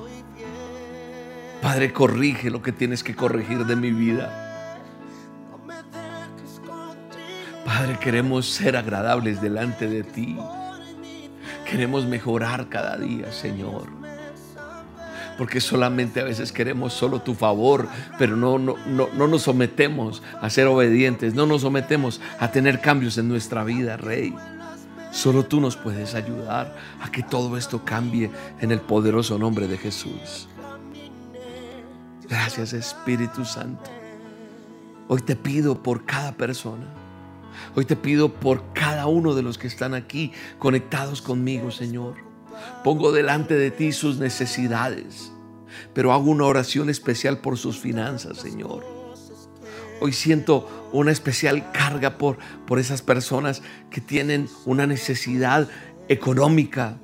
Padre, 1.62 1.94
corrige 1.94 2.50
lo 2.50 2.60
que 2.60 2.72
tienes 2.72 3.02
que 3.02 3.16
corregir 3.16 3.64
de 3.64 3.74
mi 3.74 3.90
vida. 3.90 4.76
Padre, 7.64 7.98
queremos 7.98 8.50
ser 8.50 8.76
agradables 8.76 9.40
delante 9.40 9.88
de 9.88 10.02
ti. 10.02 10.36
Queremos 11.64 12.04
mejorar 12.04 12.68
cada 12.68 12.98
día, 12.98 13.32
Señor 13.32 13.88
porque 15.38 15.62
solamente 15.62 16.20
a 16.20 16.24
veces 16.24 16.52
queremos 16.52 16.92
solo 16.92 17.22
tu 17.22 17.32
favor, 17.32 17.88
pero 18.18 18.36
no, 18.36 18.58
no, 18.58 18.76
no, 18.86 19.08
nos 19.26 19.40
sometemos 19.40 20.22
a 20.38 20.50
ser 20.50 20.66
obedientes, 20.66 21.32
no 21.32 21.46
nos 21.46 21.62
sometemos 21.62 22.20
a 22.38 22.50
tener 22.50 22.82
cambios 22.82 23.16
en 23.16 23.26
nuestra 23.26 23.64
vida, 23.64 23.96
Rey. 23.96 24.34
Solo 25.12 25.44
tú 25.44 25.60
nos 25.60 25.76
puedes 25.76 26.14
ayudar 26.14 26.76
a 27.00 27.10
que 27.10 27.22
todo 27.22 27.56
esto 27.56 27.84
cambie 27.84 28.30
en 28.60 28.70
el 28.70 28.80
poderoso 28.80 29.38
nombre 29.38 29.66
de 29.66 29.76
Jesús. 29.76 30.48
Gracias 32.28 32.72
Espíritu 32.72 33.44
Santo. 33.44 33.90
Hoy 35.08 35.20
te 35.22 35.34
pido 35.34 35.82
por 35.82 36.04
cada 36.04 36.32
persona. 36.32 36.86
Hoy 37.74 37.84
te 37.84 37.96
pido 37.96 38.32
por 38.32 38.72
cada 38.72 39.06
uno 39.06 39.34
de 39.34 39.42
los 39.42 39.58
que 39.58 39.66
están 39.66 39.94
aquí 39.94 40.32
conectados 40.58 41.20
conmigo, 41.20 41.72
Señor. 41.72 42.14
Pongo 42.84 43.10
delante 43.10 43.54
de 43.54 43.72
ti 43.72 43.90
sus 43.90 44.18
necesidades, 44.18 45.32
pero 45.92 46.12
hago 46.12 46.30
una 46.30 46.44
oración 46.44 46.88
especial 46.88 47.38
por 47.38 47.58
sus 47.58 47.78
finanzas, 47.78 48.38
Señor. 48.38 48.99
Hoy 50.00 50.12
siento 50.12 50.88
una 50.92 51.12
especial 51.12 51.70
carga 51.72 52.18
por, 52.18 52.38
por 52.66 52.78
esas 52.78 53.02
personas 53.02 53.62
que 53.90 54.00
tienen 54.00 54.48
una 54.64 54.86
necesidad 54.86 55.68
económica, 56.08 56.98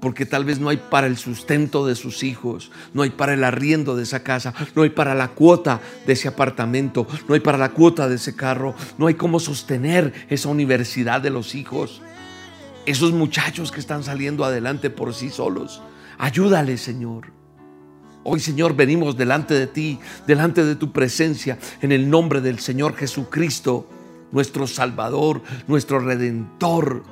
porque 0.00 0.26
tal 0.26 0.44
vez 0.44 0.60
no 0.60 0.68
hay 0.68 0.76
para 0.76 1.06
el 1.06 1.16
sustento 1.16 1.86
de 1.86 1.94
sus 1.94 2.22
hijos, 2.22 2.70
no 2.92 3.02
hay 3.02 3.10
para 3.10 3.34
el 3.34 3.42
arriendo 3.42 3.96
de 3.96 4.02
esa 4.02 4.22
casa, 4.22 4.54
no 4.74 4.82
hay 4.82 4.90
para 4.90 5.14
la 5.14 5.28
cuota 5.28 5.80
de 6.06 6.12
ese 6.12 6.28
apartamento, 6.28 7.06
no 7.28 7.34
hay 7.34 7.40
para 7.40 7.58
la 7.58 7.70
cuota 7.70 8.08
de 8.08 8.16
ese 8.16 8.36
carro, 8.36 8.74
no 8.98 9.06
hay 9.06 9.14
cómo 9.14 9.40
sostener 9.40 10.12
esa 10.28 10.48
universidad 10.48 11.20
de 11.20 11.30
los 11.30 11.54
hijos 11.54 12.02
esos 12.86 13.12
muchachos 13.12 13.72
que 13.72 13.80
están 13.80 14.04
saliendo 14.04 14.44
adelante 14.44 14.90
por 14.90 15.12
sí 15.12 15.30
solos. 15.30 15.82
Ayúdale, 16.18 16.78
Señor. 16.78 17.32
Hoy, 18.28 18.40
Señor, 18.40 18.74
venimos 18.74 19.16
delante 19.16 19.54
de 19.54 19.68
ti, 19.68 20.00
delante 20.26 20.64
de 20.64 20.74
tu 20.74 20.90
presencia, 20.90 21.58
en 21.80 21.92
el 21.92 22.10
nombre 22.10 22.40
del 22.40 22.58
Señor 22.58 22.96
Jesucristo, 22.96 23.88
nuestro 24.32 24.66
Salvador, 24.66 25.42
nuestro 25.68 26.00
Redentor, 26.00 27.04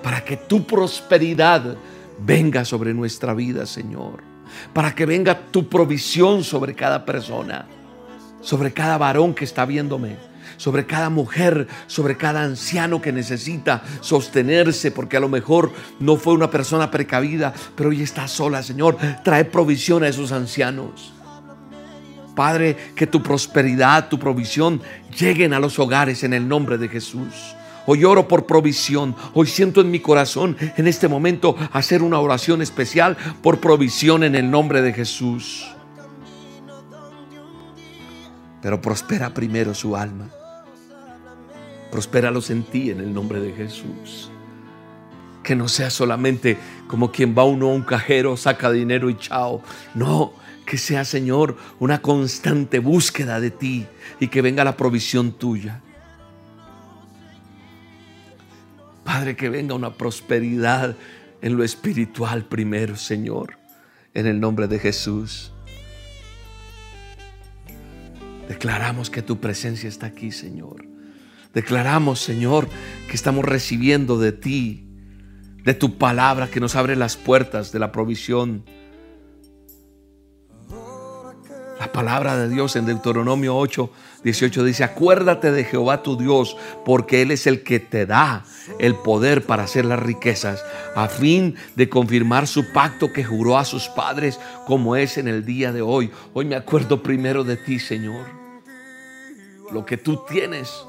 para 0.00 0.24
que 0.24 0.36
tu 0.36 0.64
prosperidad 0.64 1.76
venga 2.24 2.64
sobre 2.64 2.94
nuestra 2.94 3.34
vida, 3.34 3.66
Señor. 3.66 4.22
Para 4.72 4.94
que 4.94 5.04
venga 5.04 5.50
tu 5.50 5.68
provisión 5.68 6.44
sobre 6.44 6.74
cada 6.74 7.04
persona, 7.04 7.66
sobre 8.40 8.72
cada 8.72 8.98
varón 8.98 9.34
que 9.34 9.44
está 9.44 9.64
viéndome 9.64 10.16
sobre 10.62 10.86
cada 10.86 11.10
mujer, 11.10 11.66
sobre 11.88 12.16
cada 12.16 12.44
anciano 12.44 13.02
que 13.02 13.10
necesita 13.10 13.82
sostenerse, 14.00 14.92
porque 14.92 15.16
a 15.16 15.20
lo 15.20 15.28
mejor 15.28 15.72
no 15.98 16.14
fue 16.14 16.34
una 16.34 16.52
persona 16.52 16.88
precavida, 16.88 17.52
pero 17.74 17.88
hoy 17.88 18.00
está 18.00 18.28
sola, 18.28 18.62
Señor. 18.62 18.96
Trae 19.24 19.44
provisión 19.44 20.04
a 20.04 20.08
esos 20.08 20.30
ancianos. 20.30 21.12
Padre, 22.36 22.76
que 22.94 23.08
tu 23.08 23.24
prosperidad, 23.24 24.08
tu 24.08 24.20
provisión 24.20 24.80
lleguen 25.18 25.52
a 25.52 25.58
los 25.58 25.80
hogares 25.80 26.22
en 26.22 26.32
el 26.32 26.46
nombre 26.46 26.78
de 26.78 26.88
Jesús. 26.88 27.56
Hoy 27.86 28.04
oro 28.04 28.28
por 28.28 28.46
provisión. 28.46 29.16
Hoy 29.34 29.48
siento 29.48 29.80
en 29.80 29.90
mi 29.90 29.98
corazón 29.98 30.56
en 30.76 30.86
este 30.86 31.08
momento 31.08 31.56
hacer 31.72 32.04
una 32.04 32.20
oración 32.20 32.62
especial 32.62 33.16
por 33.42 33.58
provisión 33.58 34.22
en 34.22 34.36
el 34.36 34.48
nombre 34.48 34.80
de 34.80 34.92
Jesús. 34.92 35.66
Pero 38.62 38.80
prospera 38.80 39.34
primero 39.34 39.74
su 39.74 39.96
alma. 39.96 40.30
Prospéralos 41.92 42.48
en 42.48 42.62
ti 42.64 42.90
en 42.90 43.00
el 43.00 43.12
nombre 43.12 43.38
de 43.38 43.52
Jesús. 43.52 44.30
Que 45.44 45.54
no 45.54 45.68
sea 45.68 45.90
solamente 45.90 46.56
como 46.88 47.12
quien 47.12 47.36
va 47.36 47.44
uno 47.44 47.68
a 47.68 47.74
un 47.74 47.82
cajero, 47.82 48.38
saca 48.38 48.72
dinero 48.72 49.10
y 49.10 49.18
chao. 49.18 49.62
No, 49.94 50.32
que 50.64 50.78
sea, 50.78 51.04
Señor, 51.04 51.58
una 51.80 52.00
constante 52.00 52.78
búsqueda 52.78 53.40
de 53.40 53.50
ti 53.50 53.86
y 54.20 54.28
que 54.28 54.40
venga 54.40 54.64
la 54.64 54.76
provisión 54.76 55.32
tuya. 55.32 55.82
Padre, 59.04 59.36
que 59.36 59.50
venga 59.50 59.74
una 59.74 59.92
prosperidad 59.92 60.96
en 61.42 61.56
lo 61.58 61.64
espiritual 61.64 62.46
primero, 62.46 62.96
Señor, 62.96 63.58
en 64.14 64.26
el 64.26 64.40
nombre 64.40 64.66
de 64.66 64.78
Jesús. 64.78 65.52
Declaramos 68.48 69.10
que 69.10 69.20
tu 69.20 69.40
presencia 69.40 69.90
está 69.90 70.06
aquí, 70.06 70.30
Señor. 70.30 70.91
Declaramos, 71.52 72.20
Señor, 72.20 72.68
que 73.08 73.14
estamos 73.14 73.44
recibiendo 73.44 74.18
de 74.18 74.32
ti, 74.32 74.86
de 75.64 75.74
tu 75.74 75.98
palabra 75.98 76.48
que 76.48 76.60
nos 76.60 76.76
abre 76.76 76.96
las 76.96 77.16
puertas 77.16 77.72
de 77.72 77.78
la 77.78 77.92
provisión. 77.92 78.64
La 81.78 81.92
palabra 81.92 82.36
de 82.36 82.48
Dios 82.48 82.76
en 82.76 82.86
Deuteronomio 82.86 83.56
8, 83.56 83.90
18 84.24 84.64
dice, 84.64 84.84
acuérdate 84.84 85.50
de 85.50 85.64
Jehová 85.64 86.02
tu 86.02 86.16
Dios, 86.16 86.56
porque 86.84 87.22
Él 87.22 87.32
es 87.32 87.46
el 87.46 87.64
que 87.64 87.80
te 87.80 88.06
da 88.06 88.44
el 88.78 88.94
poder 88.94 89.44
para 89.44 89.64
hacer 89.64 89.84
las 89.84 89.98
riquezas, 89.98 90.64
a 90.94 91.08
fin 91.08 91.56
de 91.74 91.88
confirmar 91.88 92.46
su 92.46 92.72
pacto 92.72 93.12
que 93.12 93.24
juró 93.24 93.58
a 93.58 93.64
sus 93.64 93.88
padres, 93.88 94.38
como 94.66 94.96
es 94.96 95.18
en 95.18 95.28
el 95.28 95.44
día 95.44 95.72
de 95.72 95.82
hoy. 95.82 96.12
Hoy 96.32 96.44
me 96.44 96.54
acuerdo 96.54 97.02
primero 97.02 97.42
de 97.42 97.56
ti, 97.56 97.78
Señor. 97.78 98.26
Lo 99.72 99.84
que 99.84 99.96
tú 99.96 100.22
tienes 100.28 100.84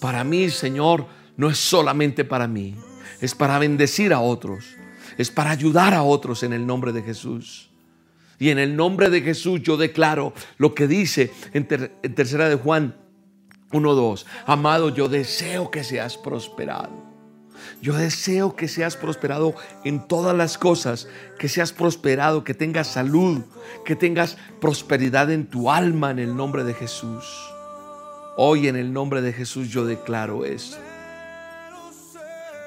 para 0.00 0.24
mí, 0.24 0.50
Señor, 0.50 1.06
no 1.36 1.50
es 1.50 1.58
solamente 1.58 2.24
para 2.24 2.48
mí, 2.48 2.74
es 3.20 3.34
para 3.34 3.58
bendecir 3.58 4.12
a 4.12 4.20
otros, 4.20 4.76
es 5.16 5.30
para 5.30 5.50
ayudar 5.50 5.94
a 5.94 6.02
otros 6.02 6.42
en 6.42 6.52
el 6.52 6.66
nombre 6.66 6.92
de 6.92 7.02
Jesús. 7.02 7.70
Y 8.38 8.48
en 8.48 8.58
el 8.58 8.74
nombre 8.74 9.10
de 9.10 9.20
Jesús 9.20 9.60
yo 9.62 9.76
declaro 9.76 10.32
lo 10.56 10.74
que 10.74 10.88
dice 10.88 11.30
en, 11.52 11.68
tercera 11.68 12.48
de 12.48 12.56
Juan 12.56 12.96
1.2. 13.70 14.24
Amado, 14.46 14.88
yo 14.88 15.08
deseo 15.08 15.70
que 15.70 15.84
seas 15.84 16.16
prosperado. 16.16 17.10
Yo 17.82 17.94
deseo 17.94 18.56
que 18.56 18.66
seas 18.66 18.96
prosperado 18.96 19.54
en 19.84 20.08
todas 20.08 20.34
las 20.34 20.56
cosas, 20.56 21.06
que 21.38 21.48
seas 21.48 21.74
prosperado, 21.74 22.42
que 22.42 22.54
tengas 22.54 22.86
salud, 22.86 23.42
que 23.84 23.96
tengas 23.96 24.38
prosperidad 24.58 25.30
en 25.30 25.46
tu 25.46 25.70
alma 25.70 26.10
en 26.10 26.18
el 26.18 26.34
nombre 26.34 26.64
de 26.64 26.72
Jesús. 26.72 27.49
Hoy 28.36 28.68
en 28.68 28.76
el 28.76 28.92
nombre 28.92 29.22
de 29.22 29.32
Jesús 29.32 29.68
yo 29.68 29.84
declaro 29.84 30.44
eso. 30.44 30.78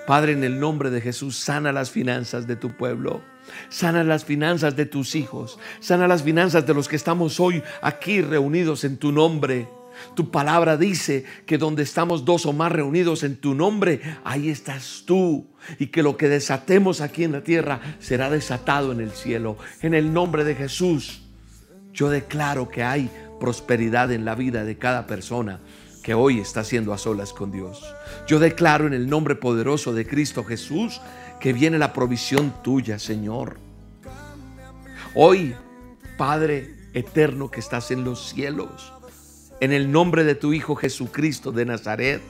Padre, 0.06 0.34
en 0.34 0.44
el 0.44 0.60
nombre 0.60 0.90
de 0.90 1.00
Jesús, 1.00 1.38
sana 1.38 1.72
las 1.72 1.90
finanzas 1.90 2.46
de 2.46 2.58
tu 2.58 2.76
pueblo. 2.76 3.22
Sana 3.70 4.04
las 4.04 4.26
finanzas 4.26 4.76
de 4.76 4.86
tus 4.86 5.16
hijos. 5.16 5.58
Sana 5.80 6.08
las 6.08 6.24
finanzas 6.24 6.66
de 6.66 6.74
los 6.74 6.90
que 6.90 6.98
estamos 6.98 7.40
hoy 7.40 7.64
aquí 7.82 8.22
reunidos 8.22 8.84
en 8.84 8.98
tu 8.98 9.12
nombre. 9.12 9.68
Tu 10.16 10.30
palabra 10.30 10.76
dice 10.76 11.24
que 11.46 11.58
donde 11.58 11.84
estamos 11.84 12.26
dos 12.26 12.46
o 12.46 12.52
más 12.52 12.72
reunidos 12.72 13.24
en 13.24 13.38
tu 13.38 13.56
nombre, 13.56 14.02
ahí 14.26 14.50
estás 14.50 15.04
tú. 15.06 15.48
Y 15.80 15.88
que 15.88 16.04
lo 16.04 16.18
que 16.18 16.28
desatemos 16.28 17.00
aquí 17.00 17.24
en 17.24 17.32
la 17.32 17.44
tierra 17.44 17.80
será 18.00 18.30
desatado 18.30 18.92
en 18.92 19.00
el 19.00 19.12
cielo. 19.12 19.58
En 19.82 19.94
el 19.94 20.12
nombre 20.12 20.44
de 20.44 20.56
Jesús, 20.56 21.22
yo 21.94 22.10
declaro 22.10 22.68
que 22.68 22.84
hay 22.84 23.10
prosperidad 23.44 24.10
en 24.14 24.24
la 24.24 24.36
vida 24.36 24.64
de 24.64 24.78
cada 24.78 25.06
persona 25.06 25.60
que 26.02 26.14
hoy 26.14 26.40
está 26.40 26.64
siendo 26.64 26.94
a 26.94 26.98
solas 26.98 27.34
con 27.34 27.52
Dios. 27.52 27.84
Yo 28.26 28.40
declaro 28.40 28.88
en 28.88 28.94
el 28.94 29.10
nombre 29.10 29.36
poderoso 29.36 29.94
de 29.94 30.08
Cristo 30.08 30.46
Jesús 30.46 31.02
que 31.42 31.52
viene 31.52 31.78
la 31.78 31.92
provisión 31.92 32.54
tuya, 32.64 33.00
Señor. 33.00 33.58
Hoy, 35.14 35.56
Padre 36.18 36.74
eterno 36.94 37.52
que 37.52 37.60
estás 37.60 37.92
en 37.92 38.06
los 38.06 38.30
cielos, 38.30 38.94
en 39.60 39.74
el 39.74 39.92
nombre 39.92 40.24
de 40.24 40.36
tu 40.36 40.54
Hijo 40.54 40.78
Jesucristo 40.78 41.52
de 41.52 41.66
Nazaret, 41.66 42.22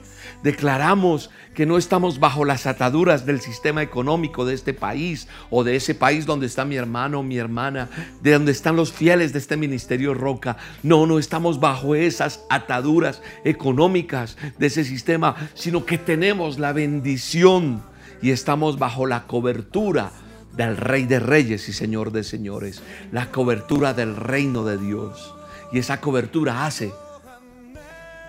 declaramos 0.42 1.30
que 1.54 1.66
no 1.66 1.78
estamos 1.78 2.18
bajo 2.18 2.44
las 2.44 2.66
ataduras 2.66 3.26
del 3.26 3.40
sistema 3.40 3.82
económico 3.82 4.44
de 4.44 4.54
este 4.54 4.74
país 4.74 5.28
o 5.50 5.64
de 5.64 5.76
ese 5.76 5.94
país 5.94 6.26
donde 6.26 6.46
está 6.46 6.64
mi 6.64 6.76
hermano 6.76 7.20
o 7.20 7.22
mi 7.22 7.38
hermana, 7.38 7.88
de 8.22 8.32
donde 8.32 8.52
están 8.52 8.76
los 8.76 8.92
fieles 8.92 9.32
de 9.32 9.38
este 9.38 9.56
ministerio 9.56 10.14
Roca. 10.14 10.56
No, 10.82 11.06
no 11.06 11.18
estamos 11.18 11.60
bajo 11.60 11.94
esas 11.94 12.44
ataduras 12.50 13.22
económicas 13.44 14.36
de 14.58 14.66
ese 14.66 14.84
sistema, 14.84 15.36
sino 15.54 15.86
que 15.86 15.98
tenemos 15.98 16.58
la 16.58 16.72
bendición 16.72 17.82
y 18.20 18.30
estamos 18.30 18.78
bajo 18.78 19.06
la 19.06 19.26
cobertura 19.26 20.10
del 20.56 20.76
Rey 20.76 21.04
de 21.04 21.20
Reyes 21.20 21.68
y 21.68 21.72
Señor 21.72 22.12
de 22.12 22.24
Señores, 22.24 22.82
la 23.12 23.30
cobertura 23.30 23.94
del 23.94 24.16
reino 24.16 24.64
de 24.64 24.78
Dios. 24.78 25.34
Y 25.72 25.78
esa 25.78 26.00
cobertura 26.00 26.66
hace 26.66 26.92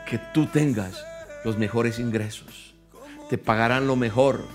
que 0.10 0.20
tú 0.34 0.48
tengas 0.48 1.04
los 1.46 1.58
mejores 1.58 2.00
ingresos, 2.00 2.76
te 3.30 3.38
pagarán 3.38 3.88
lo 3.88 3.96
mejor, 3.96 4.46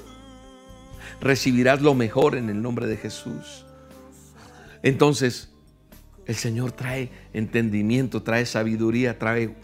recibirás 1.21 1.81
lo 1.81 1.95
mejor 1.95 2.37
en 2.37 2.51
el 2.51 2.61
nombre 2.61 2.87
de 2.87 2.99
Jesús. 2.99 3.65
Entonces, 4.83 5.51
el 6.27 6.35
Señor 6.35 6.73
trae 6.73 7.11
entendimiento, 7.33 8.23
trae 8.23 8.45
sabiduría, 8.45 9.19
trae 9.19 9.55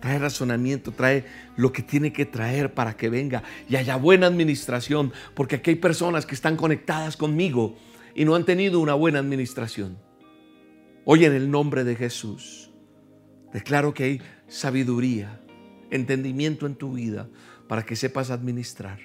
trae 0.00 0.18
razonamiento, 0.18 0.92
trae 0.92 1.24
lo 1.56 1.72
que 1.72 1.82
tiene 1.82 2.12
que 2.12 2.26
traer 2.26 2.74
para 2.74 2.96
que 2.96 3.08
venga 3.08 3.42
y 3.68 3.76
haya 3.76 3.96
buena 3.96 4.26
administración, 4.26 5.12
porque 5.34 5.56
aquí 5.56 5.70
hay 5.70 5.76
personas 5.76 6.26
que 6.26 6.34
están 6.34 6.56
conectadas 6.56 7.16
conmigo 7.16 7.76
y 8.14 8.24
no 8.24 8.34
han 8.34 8.44
tenido 8.44 8.78
una 8.78 8.94
buena 8.94 9.18
administración. 9.18 9.98
Hoy 11.04 11.24
en 11.24 11.34
el 11.34 11.50
nombre 11.50 11.82
de 11.82 11.96
Jesús, 11.96 12.70
declaro 13.52 13.94
que 13.94 14.04
hay 14.04 14.22
sabiduría, 14.48 15.40
entendimiento 15.90 16.66
en 16.66 16.74
tu 16.74 16.92
vida 16.94 17.28
para 17.68 17.84
que 17.84 17.96
sepas 17.96 18.30
administrar. 18.30 18.98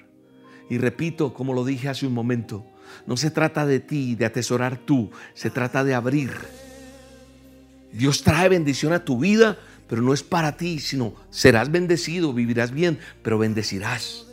Y 0.70 0.78
repito, 0.78 1.34
como 1.34 1.52
lo 1.54 1.64
dije 1.64 1.88
hace 1.88 2.06
un 2.06 2.14
momento, 2.14 2.64
no 3.06 3.16
se 3.16 3.30
trata 3.30 3.66
de 3.66 3.80
ti, 3.80 4.14
de 4.14 4.24
atesorar 4.24 4.76
tú, 4.76 5.10
se 5.34 5.50
trata 5.50 5.84
de 5.84 5.94
abrir. 5.94 6.30
Dios 7.92 8.22
trae 8.22 8.48
bendición 8.48 8.92
a 8.92 9.04
tu 9.04 9.18
vida 9.18 9.58
pero 9.92 10.00
no 10.00 10.14
es 10.14 10.22
para 10.22 10.56
ti, 10.56 10.78
sino 10.78 11.14
serás 11.28 11.70
bendecido, 11.70 12.32
vivirás 12.32 12.70
bien, 12.70 12.98
pero 13.22 13.36
bendecirás. 13.36 14.24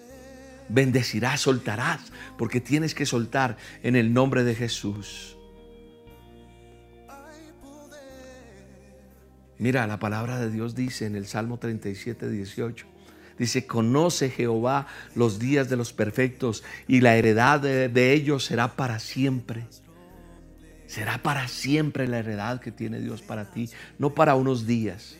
Bendecirás, 0.70 1.42
soltarás, 1.42 2.00
porque 2.38 2.62
tienes 2.62 2.96
que 2.96 3.06
soltar 3.06 3.58
en 3.84 3.98
el 3.98 4.14
nombre 4.14 4.46
de 4.46 4.56
Jesús. 4.56 5.36
Mira, 9.60 9.86
la 9.86 10.00
palabra 10.00 10.40
de 10.40 10.50
Dios 10.50 10.74
dice 10.74 11.06
en 11.06 11.16
el 11.16 11.28
Salmo 11.28 11.60
37, 11.60 12.30
18. 12.30 12.86
Dice, 13.38 13.68
conoce 13.68 14.30
Jehová 14.30 14.88
los 15.16 15.40
días 15.40 15.70
de 15.70 15.78
los 15.78 15.94
perfectos 15.94 16.64
y 16.88 17.02
la 17.02 17.16
heredad 17.16 17.60
de, 17.60 17.88
de, 17.88 18.14
ellos 18.14 18.46
será 18.46 18.76
para 18.76 19.00
siempre. 19.00 19.66
Será 20.88 21.20
para 21.22 21.48
siempre 21.48 22.08
la 22.08 22.20
heredad 22.20 22.60
que 22.60 22.72
tiene 22.72 23.00
Dios 23.00 23.22
para 23.22 23.52
ti, 23.52 23.70
no 23.98 24.16
para 24.16 24.36
unos 24.36 24.66
días 24.66 25.20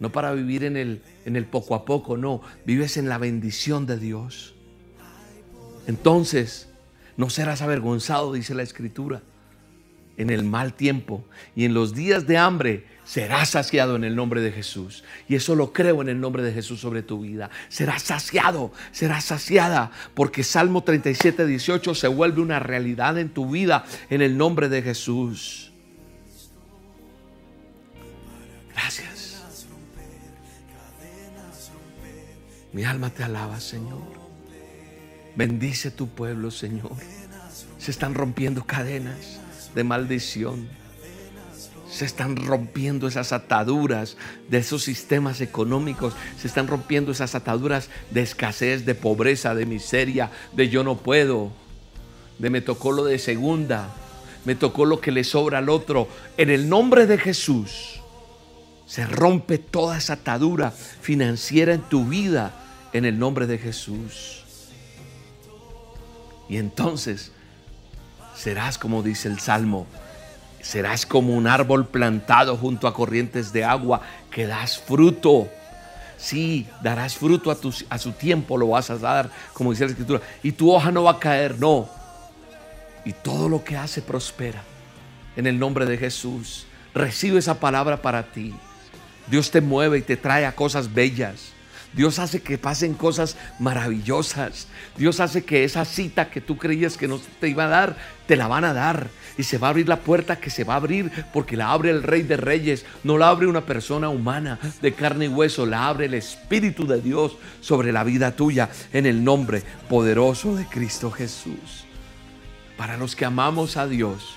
no 0.00 0.10
para 0.10 0.32
vivir 0.32 0.64
en 0.64 0.76
el, 0.76 1.02
en 1.26 1.36
el 1.36 1.44
poco 1.44 1.76
a 1.76 1.84
poco, 1.84 2.16
no, 2.16 2.40
vives 2.64 2.96
en 2.96 3.08
la 3.08 3.18
bendición 3.18 3.86
de 3.86 3.98
Dios. 3.98 4.54
Entonces, 5.86 6.68
no 7.16 7.30
serás 7.30 7.60
avergonzado, 7.60 8.32
dice 8.32 8.54
la 8.54 8.62
Escritura, 8.62 9.22
en 10.16 10.30
el 10.30 10.42
mal 10.42 10.72
tiempo 10.72 11.24
y 11.54 11.66
en 11.66 11.74
los 11.74 11.94
días 11.94 12.26
de 12.26 12.38
hambre 12.38 12.86
serás 13.10 13.50
saciado 13.50 13.96
en 13.96 14.04
el 14.04 14.14
nombre 14.14 14.40
de 14.40 14.52
Jesús. 14.52 15.02
Y 15.28 15.34
eso 15.34 15.56
lo 15.56 15.72
creo 15.72 16.00
en 16.00 16.08
el 16.08 16.20
nombre 16.20 16.44
de 16.44 16.52
Jesús 16.52 16.80
sobre 16.80 17.02
tu 17.02 17.22
vida. 17.22 17.50
Serás 17.68 18.04
saciado, 18.04 18.72
serás 18.92 19.24
saciada, 19.24 19.90
porque 20.14 20.44
Salmo 20.44 20.84
37, 20.84 21.44
18 21.44 21.96
se 21.96 22.06
vuelve 22.06 22.40
una 22.40 22.60
realidad 22.60 23.18
en 23.18 23.30
tu 23.30 23.50
vida 23.50 23.84
en 24.10 24.22
el 24.22 24.38
nombre 24.38 24.68
de 24.68 24.82
Jesús. 24.82 25.72
Gracias. 28.72 29.42
Mi 32.72 32.84
alma 32.84 33.10
te 33.10 33.24
alaba, 33.24 33.58
Señor. 33.58 34.04
Bendice 35.34 35.90
tu 35.90 36.10
pueblo, 36.10 36.52
Señor. 36.52 36.92
Se 37.76 37.90
están 37.90 38.14
rompiendo 38.14 38.64
cadenas 38.64 39.40
de 39.74 39.82
maldición. 39.82 40.79
Se 41.90 42.04
están 42.04 42.36
rompiendo 42.36 43.08
esas 43.08 43.32
ataduras 43.32 44.16
de 44.48 44.58
esos 44.58 44.82
sistemas 44.82 45.40
económicos. 45.40 46.14
Se 46.38 46.46
están 46.46 46.68
rompiendo 46.68 47.12
esas 47.12 47.34
ataduras 47.34 47.88
de 48.10 48.22
escasez, 48.22 48.86
de 48.86 48.94
pobreza, 48.94 49.54
de 49.54 49.66
miseria, 49.66 50.30
de 50.52 50.68
yo 50.68 50.84
no 50.84 50.96
puedo. 50.96 51.50
De 52.38 52.48
me 52.48 52.60
tocó 52.60 52.92
lo 52.92 53.04
de 53.04 53.18
segunda. 53.18 53.88
Me 54.44 54.54
tocó 54.54 54.84
lo 54.84 55.00
que 55.00 55.12
le 55.12 55.24
sobra 55.24 55.58
al 55.58 55.68
otro. 55.68 56.08
En 56.36 56.50
el 56.50 56.68
nombre 56.68 57.06
de 57.06 57.18
Jesús 57.18 58.00
se 58.86 59.06
rompe 59.06 59.58
toda 59.58 59.98
esa 59.98 60.14
atadura 60.14 60.70
financiera 60.70 61.74
en 61.74 61.82
tu 61.82 62.06
vida 62.06 62.52
en 62.92 63.04
el 63.04 63.18
nombre 63.18 63.46
de 63.46 63.58
Jesús. 63.58 64.44
Y 66.48 66.56
entonces 66.56 67.30
serás 68.34 68.78
como 68.78 69.02
dice 69.02 69.28
el 69.28 69.38
Salmo, 69.38 69.86
serás 70.62 71.06
como 71.06 71.34
un 71.34 71.46
árbol 71.46 71.86
plantado 71.86 72.56
junto 72.56 72.86
a 72.86 72.94
corrientes 72.94 73.52
de 73.52 73.64
agua 73.64 74.02
que 74.30 74.46
das 74.46 74.78
fruto. 74.78 75.48
Sí, 76.16 76.66
darás 76.82 77.16
fruto 77.16 77.50
a, 77.50 77.54
tu, 77.54 77.74
a 77.88 77.98
su 77.98 78.12
tiempo, 78.12 78.58
lo 78.58 78.68
vas 78.68 78.90
a 78.90 78.98
dar, 78.98 79.30
como 79.54 79.70
dice 79.70 79.84
la 79.84 79.90
Escritura. 79.90 80.20
Y 80.42 80.52
tu 80.52 80.70
hoja 80.70 80.92
no 80.92 81.04
va 81.04 81.12
a 81.12 81.18
caer, 81.18 81.58
no. 81.58 81.88
Y 83.04 83.12
todo 83.12 83.48
lo 83.48 83.64
que 83.64 83.76
hace 83.76 84.02
prospera. 84.02 84.62
En 85.36 85.46
el 85.46 85.58
nombre 85.58 85.86
de 85.86 85.96
Jesús. 85.96 86.66
Recibe 86.92 87.38
esa 87.38 87.60
palabra 87.60 88.02
para 88.02 88.24
ti. 88.24 88.52
Dios 89.28 89.50
te 89.50 89.60
mueve 89.60 89.98
y 89.98 90.02
te 90.02 90.16
trae 90.16 90.44
a 90.44 90.54
cosas 90.54 90.92
bellas. 90.92 91.52
Dios 91.92 92.20
hace 92.20 92.40
que 92.40 92.56
pasen 92.56 92.94
cosas 92.94 93.36
maravillosas. 93.58 94.68
Dios 94.96 95.18
hace 95.18 95.44
que 95.44 95.64
esa 95.64 95.84
cita 95.84 96.30
que 96.30 96.40
tú 96.40 96.56
creías 96.56 96.96
que 96.96 97.08
no 97.08 97.20
te 97.40 97.48
iba 97.48 97.64
a 97.64 97.68
dar, 97.68 97.96
te 98.26 98.36
la 98.36 98.46
van 98.46 98.64
a 98.64 98.72
dar. 98.72 99.08
Y 99.36 99.42
se 99.42 99.58
va 99.58 99.68
a 99.68 99.70
abrir 99.70 99.88
la 99.88 100.00
puerta 100.00 100.36
que 100.36 100.50
se 100.50 100.64
va 100.64 100.74
a 100.74 100.76
abrir 100.76 101.10
porque 101.32 101.56
la 101.56 101.72
abre 101.72 101.90
el 101.90 102.02
Rey 102.02 102.22
de 102.22 102.36
Reyes. 102.36 102.84
No 103.02 103.18
la 103.18 103.28
abre 103.28 103.46
una 103.46 103.66
persona 103.66 104.08
humana 104.08 104.58
de 104.80 104.92
carne 104.92 105.24
y 105.24 105.28
hueso, 105.28 105.66
la 105.66 105.88
abre 105.88 106.06
el 106.06 106.14
Espíritu 106.14 106.86
de 106.86 107.00
Dios 107.00 107.36
sobre 107.60 107.90
la 107.90 108.04
vida 108.04 108.36
tuya 108.36 108.70
en 108.92 109.06
el 109.06 109.24
nombre 109.24 109.62
poderoso 109.88 110.54
de 110.54 110.66
Cristo 110.66 111.10
Jesús. 111.10 111.86
Para 112.76 112.96
los 112.96 113.16
que 113.16 113.24
amamos 113.24 113.76
a 113.76 113.86
Dios, 113.86 114.36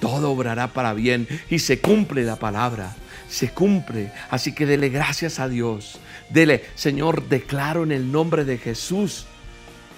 todo 0.00 0.30
obrará 0.30 0.68
para 0.68 0.92
bien 0.92 1.26
y 1.48 1.60
se 1.60 1.80
cumple 1.80 2.24
la 2.24 2.36
palabra 2.36 2.94
se 3.32 3.48
cumple. 3.48 4.12
Así 4.30 4.54
que 4.54 4.66
dele 4.66 4.90
gracias 4.90 5.40
a 5.40 5.48
Dios. 5.48 5.98
Dele, 6.32 6.64
Señor, 6.74 7.28
declaro 7.28 7.82
en 7.82 7.92
el 7.92 8.10
nombre 8.10 8.44
de 8.44 8.58
Jesús 8.58 9.26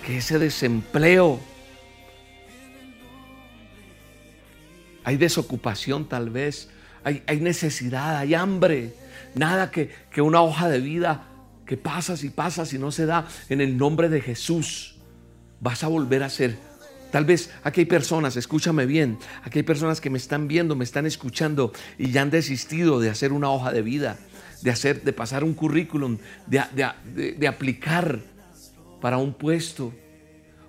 que 0.04 0.18
ese 0.18 0.38
desempleo, 0.38 1.40
hay 5.04 5.16
desocupación 5.16 6.08
tal 6.08 6.30
vez, 6.30 6.70
hay, 7.04 7.22
hay 7.26 7.40
necesidad, 7.40 8.16
hay 8.16 8.34
hambre, 8.34 8.94
nada 9.34 9.70
que, 9.70 9.90
que 10.10 10.22
una 10.22 10.42
hoja 10.42 10.68
de 10.68 10.80
vida 10.80 11.28
que 11.66 11.76
pasas 11.76 12.24
y 12.24 12.30
pasas 12.30 12.72
y 12.72 12.78
no 12.78 12.90
se 12.90 13.06
da 13.06 13.26
en 13.48 13.60
el 13.60 13.76
nombre 13.76 14.08
de 14.08 14.20
Jesús. 14.20 14.96
Vas 15.60 15.84
a 15.84 15.88
volver 15.88 16.22
a 16.22 16.28
ser 16.28 16.58
Tal 17.14 17.24
vez 17.24 17.52
aquí 17.62 17.82
hay 17.82 17.86
personas, 17.86 18.34
escúchame 18.36 18.86
bien, 18.86 19.18
aquí 19.44 19.60
hay 19.60 19.62
personas 19.62 20.00
que 20.00 20.10
me 20.10 20.18
están 20.18 20.48
viendo, 20.48 20.74
me 20.74 20.82
están 20.82 21.06
escuchando 21.06 21.72
y 21.96 22.10
ya 22.10 22.22
han 22.22 22.30
desistido 22.30 22.98
de 22.98 23.08
hacer 23.08 23.32
una 23.32 23.50
hoja 23.50 23.70
de 23.70 23.82
vida, 23.82 24.18
de 24.64 24.70
hacer, 24.70 25.02
de 25.02 25.12
pasar 25.12 25.44
un 25.44 25.52
currículum, 25.52 26.16
de, 26.46 26.64
de 27.14 27.46
aplicar 27.46 28.18
para 29.00 29.18
un 29.18 29.34
puesto. 29.34 29.92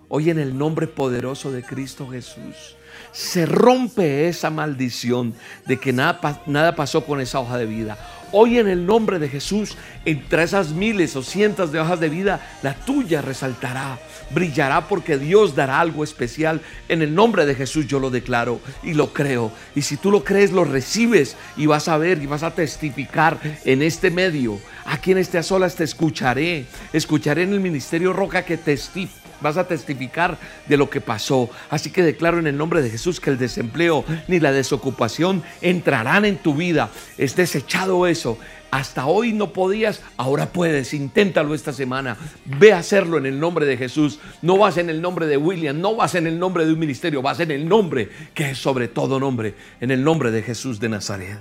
Hoy 0.10 0.30
en 0.30 0.38
el 0.38 0.56
nombre 0.56 0.86
poderoso 0.86 1.52
de 1.52 1.64
Cristo 1.64 2.08
Jesús 2.10 2.76
se 3.12 3.46
rompe 3.46 4.28
esa 4.28 4.50
maldición 4.50 5.34
de 5.66 5.80
que 5.80 5.94
nada, 5.94 6.44
nada 6.46 6.76
pasó 6.76 7.06
con 7.06 7.22
esa 7.22 7.40
hoja 7.40 7.58
de 7.58 7.66
vida. 7.66 7.98
Hoy 8.32 8.60
en 8.60 8.68
el 8.68 8.86
nombre 8.86 9.20
de 9.20 9.30
Jesús, 9.30 9.78
entre 10.06 10.44
esas 10.44 10.72
miles 10.72 11.16
o 11.16 11.24
cientos 11.24 11.72
de 11.72 11.80
hojas 11.80 12.00
de 12.00 12.10
vida, 12.10 12.58
la 12.64 12.74
tuya 12.74 13.22
resaltará, 13.22 14.00
brillará 14.32 14.88
porque 14.88 15.18
Dios 15.18 15.56
dará 15.56 15.80
algo 15.80 16.04
especial. 16.04 16.62
En 16.90 17.02
el 17.02 17.16
nombre 17.16 17.46
de 17.46 17.56
Jesús 17.56 17.88
yo 17.88 18.00
lo 18.00 18.10
declaro 18.10 18.60
y 18.84 18.94
lo 18.94 19.14
creo. 19.14 19.52
Y 19.76 19.82
si 19.82 19.98
tú 19.98 20.12
lo 20.12 20.24
crees, 20.24 20.52
lo 20.52 20.64
recibes 20.64 21.36
y 21.58 21.66
vas 21.66 21.88
a 21.88 21.98
ver 21.98 22.22
y 22.22 22.26
vas 22.26 22.44
a 22.44 22.54
testificar 22.54 23.40
en 23.64 23.82
este 23.82 24.12
medio. 24.12 24.60
Aquí 24.86 25.12
en 25.12 25.18
este 25.18 25.38
a 25.38 25.44
solas 25.44 25.76
te 25.76 25.84
escucharé. 25.84 26.66
Escucharé 26.94 27.44
en 27.44 27.54
el 27.54 27.60
ministerio 27.60 28.14
Roca 28.14 28.44
que 28.44 28.58
testifica 28.58 29.25
vas 29.46 29.58
a 29.58 29.68
testificar 29.68 30.38
de 30.68 30.76
lo 30.76 30.90
que 30.90 31.02
pasó. 31.02 31.50
Así 31.70 31.92
que 31.92 32.02
declaro 32.02 32.40
en 32.40 32.48
el 32.48 32.58
nombre 32.58 32.82
de 32.82 32.90
Jesús 32.90 33.20
que 33.20 33.30
el 33.30 33.38
desempleo 33.38 34.04
ni 34.28 34.40
la 34.40 34.52
desocupación 34.52 35.44
entrarán 35.62 36.26
en 36.26 36.38
tu 36.38 36.56
vida. 36.56 36.90
Es 37.18 37.36
desechado 37.36 38.08
eso. 38.08 38.40
Hasta 38.72 39.06
hoy 39.06 39.32
no 39.32 39.54
podías, 39.54 40.02
ahora 40.18 40.52
puedes. 40.52 40.94
Inténtalo 40.96 41.54
esta 41.54 41.72
semana. 41.72 42.18
Ve 42.46 42.74
a 42.74 42.80
hacerlo 42.80 43.20
en 43.20 43.28
el 43.28 43.40
nombre 43.40 43.68
de 43.68 43.78
Jesús. 43.78 44.20
No 44.42 44.58
vas 44.58 44.78
en 44.78 44.90
el 44.90 45.00
nombre 45.00 45.28
de 45.28 45.38
William, 45.38 45.80
no 45.80 45.96
vas 45.96 46.16
en 46.16 46.26
el 46.26 46.40
nombre 46.40 46.66
de 46.66 46.74
un 46.74 46.80
ministerio, 46.80 47.22
vas 47.22 47.40
en 47.40 47.52
el 47.52 47.70
nombre 47.70 48.10
que 48.34 48.50
es 48.50 48.58
sobre 48.58 48.88
todo 48.88 49.20
nombre, 49.20 49.54
en 49.80 49.92
el 49.92 50.04
nombre 50.04 50.32
de 50.32 50.42
Jesús 50.42 50.80
de 50.80 50.90
Nazaret. 50.90 51.38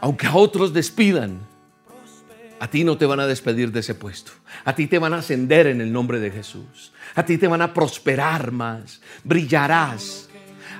Aunque 0.00 0.26
a 0.26 0.34
otros 0.34 0.74
despidan, 0.74 1.40
a 2.58 2.68
ti 2.68 2.84
no 2.84 2.96
te 2.96 3.06
van 3.06 3.20
a 3.20 3.26
despedir 3.26 3.70
de 3.72 3.80
ese 3.80 3.94
puesto. 3.94 4.32
A 4.64 4.74
ti 4.74 4.86
te 4.86 4.98
van 4.98 5.12
a 5.12 5.18
ascender 5.18 5.66
en 5.66 5.80
el 5.80 5.92
nombre 5.92 6.20
de 6.20 6.30
Jesús. 6.30 6.92
A 7.14 7.24
ti 7.24 7.38
te 7.38 7.48
van 7.48 7.62
a 7.62 7.74
prosperar 7.74 8.50
más. 8.52 9.00
Brillarás. 9.24 10.28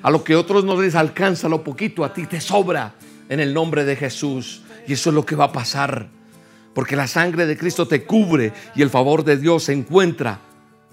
A 0.02 0.10
lo 0.10 0.24
que 0.24 0.36
otros 0.36 0.64
no 0.64 0.80
les 0.80 0.94
alcanza 0.94 1.48
lo 1.48 1.64
poquito, 1.64 2.04
a 2.04 2.12
ti 2.12 2.26
te 2.26 2.40
sobra 2.40 2.94
en 3.28 3.40
el 3.40 3.52
nombre 3.52 3.84
de 3.84 3.96
Jesús. 3.96 4.62
Y 4.86 4.94
eso 4.94 5.10
es 5.10 5.14
lo 5.14 5.26
que 5.26 5.36
va 5.36 5.44
a 5.44 5.52
pasar. 5.52 6.08
Porque 6.74 6.96
la 6.96 7.06
sangre 7.06 7.46
de 7.46 7.56
Cristo 7.56 7.88
te 7.88 8.04
cubre 8.04 8.52
y 8.74 8.82
el 8.82 8.90
favor 8.90 9.24
de 9.24 9.36
Dios 9.36 9.64
se 9.64 9.72
encuentra 9.72 10.40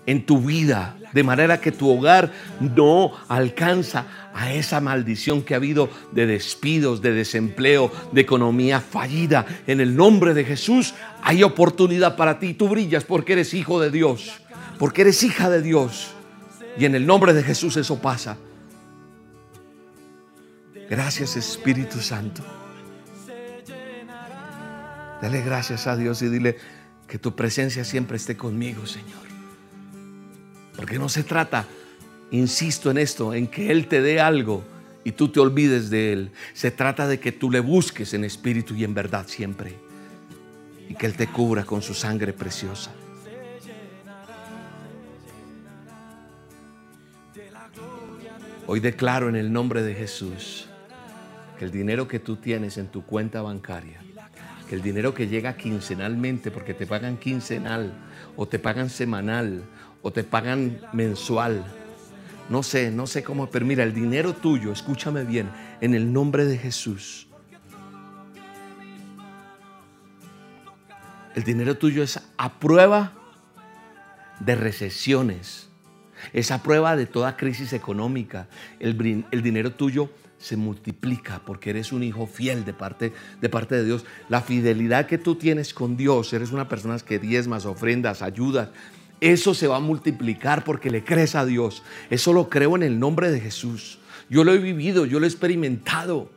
en 0.06 0.26
tu 0.26 0.42
vida, 0.42 0.98
de 1.14 1.24
manera 1.24 1.62
que 1.62 1.72
tu 1.72 1.90
hogar 1.90 2.32
no 2.60 3.12
alcanza 3.28 4.06
a 4.34 4.54
esa 4.54 4.82
maldición 4.82 5.44
que 5.44 5.54
ha 5.54 5.58
habido 5.58 5.90
de 6.12 6.26
despidos, 6.26 7.02
de 7.02 7.14
desempleo, 7.14 7.92
de 8.12 8.22
economía 8.22 8.82
fallida. 8.82 9.46
En 9.68 9.80
el 9.80 9.96
nombre 9.96 10.34
de 10.34 10.44
Jesús 10.44 10.94
hay 11.22 11.44
oportunidad 11.44 12.16
para 12.16 12.40
ti. 12.40 12.54
Tú 12.54 12.68
brillas 12.68 13.04
porque 13.04 13.34
eres 13.34 13.54
hijo 13.54 13.80
de 13.80 13.92
Dios, 13.92 14.42
porque 14.80 15.02
eres 15.02 15.24
hija 15.24 15.50
de 15.50 15.62
Dios. 15.62 16.12
Y 16.78 16.86
en 16.86 16.96
el 16.96 17.06
nombre 17.06 17.34
de 17.34 17.44
Jesús 17.44 17.78
eso 17.78 18.00
pasa. 18.00 18.38
Gracias 20.90 21.38
Espíritu 21.38 22.00
Santo. 22.00 22.44
Dale 25.22 25.42
gracias 25.42 25.88
a 25.88 25.96
Dios 25.96 26.22
y 26.22 26.28
dile 26.28 26.58
que 27.08 27.18
tu 27.18 27.34
presencia 27.36 27.86
siempre 27.86 28.18
esté 28.18 28.36
conmigo, 28.36 28.86
Señor. 28.86 29.33
Porque 30.84 31.00
no 31.00 31.08
se 31.08 31.24
trata, 31.24 31.66
insisto 32.32 32.92
en 32.92 32.98
esto, 32.98 33.34
en 33.34 33.48
que 33.48 33.72
Él 33.72 33.88
te 33.88 34.02
dé 34.02 34.20
algo 34.20 34.66
y 35.06 35.14
tú 35.14 35.30
te 35.30 35.40
olvides 35.40 35.90
de 35.90 36.12
Él. 36.12 36.32
Se 36.52 36.72
trata 36.72 37.08
de 37.08 37.22
que 37.22 37.32
tú 37.32 37.50
le 37.50 37.62
busques 37.62 38.14
en 38.14 38.26
espíritu 38.26 38.76
y 38.76 38.84
en 38.84 38.94
verdad 38.94 39.26
siempre. 39.26 39.78
Y 40.90 40.96
que 40.96 41.06
Él 41.06 41.14
te 41.16 41.28
cubra 41.28 41.64
con 41.64 41.82
su 41.82 41.94
sangre 41.94 42.34
preciosa. 42.34 42.92
Hoy 48.68 48.82
declaro 48.82 49.30
en 49.30 49.38
el 49.38 49.54
nombre 49.54 49.84
de 49.84 49.96
Jesús 49.96 50.68
que 51.58 51.64
el 51.64 51.72
dinero 51.72 52.10
que 52.10 52.20
tú 52.20 52.36
tienes 52.36 52.78
en 52.78 52.88
tu 52.88 53.06
cuenta 53.06 53.42
bancaria, 53.42 54.02
que 54.68 54.76
el 54.76 54.82
dinero 54.82 55.14
que 55.14 55.30
llega 55.30 55.56
quincenalmente, 55.56 56.52
porque 56.52 56.74
te 56.74 56.86
pagan 56.86 57.16
quincenal 57.16 57.94
o 58.36 58.50
te 58.50 58.60
pagan 58.60 58.90
semanal 58.90 59.64
o 60.04 60.12
te 60.12 60.24
pagan 60.24 60.80
mensual. 60.92 61.66
No 62.50 62.62
sé, 62.62 62.92
no 62.92 63.08
sé 63.08 63.24
cómo, 63.24 63.50
pero 63.50 63.66
mira, 63.66 63.84
el 63.84 63.94
dinero 63.94 64.34
tuyo, 64.34 64.72
escúchame 64.72 65.24
bien, 65.24 65.50
en 65.82 65.96
el 65.96 66.14
nombre 66.14 66.46
de 66.46 66.58
Jesús. 66.58 67.28
El 71.36 71.44
dinero 71.44 71.78
tuyo 71.78 72.04
es 72.04 72.20
a 72.38 72.60
prueba 72.60 73.14
de 74.40 74.56
recesiones, 74.56 75.70
es 76.32 76.52
a 76.52 76.62
prueba 76.62 76.96
de 76.96 77.08
toda 77.08 77.38
crisis 77.38 77.74
económica. 77.74 78.48
El, 78.80 79.26
el 79.32 79.42
dinero 79.42 79.72
tuyo 79.72 80.12
se 80.38 80.58
multiplica 80.58 81.42
porque 81.46 81.70
eres 81.70 81.94
un 81.94 82.04
hijo 82.04 82.28
fiel 82.28 82.66
de 82.66 82.74
parte, 82.74 83.14
de 83.40 83.50
parte 83.50 83.76
de 83.76 83.86
Dios. 83.86 84.06
La 84.28 84.42
fidelidad 84.42 85.08
que 85.08 85.18
tú 85.18 85.36
tienes 85.36 85.74
con 85.74 85.96
Dios, 85.96 86.34
eres 86.34 86.52
una 86.52 86.68
persona 86.68 87.00
que 87.00 87.18
diezmas, 87.18 87.66
ofrendas, 87.66 88.22
ayudas, 88.22 88.70
eso 89.24 89.54
se 89.54 89.68
va 89.68 89.78
a 89.78 89.80
multiplicar 89.80 90.66
porque 90.66 90.90
le 90.90 91.06
crees 91.06 91.36
a 91.36 91.46
Dios. 91.46 91.82
Eso 92.10 92.34
lo 92.34 92.50
creo 92.50 92.76
en 92.76 92.84
el 92.84 93.00
nombre 93.00 93.32
de 93.32 93.40
Jesús. 93.40 94.00
Yo 94.30 94.44
lo 94.44 94.54
he 94.54 94.58
vivido, 94.58 95.06
yo 95.06 95.20
lo 95.20 95.26
he 95.26 95.30
experimentado. 95.30 96.30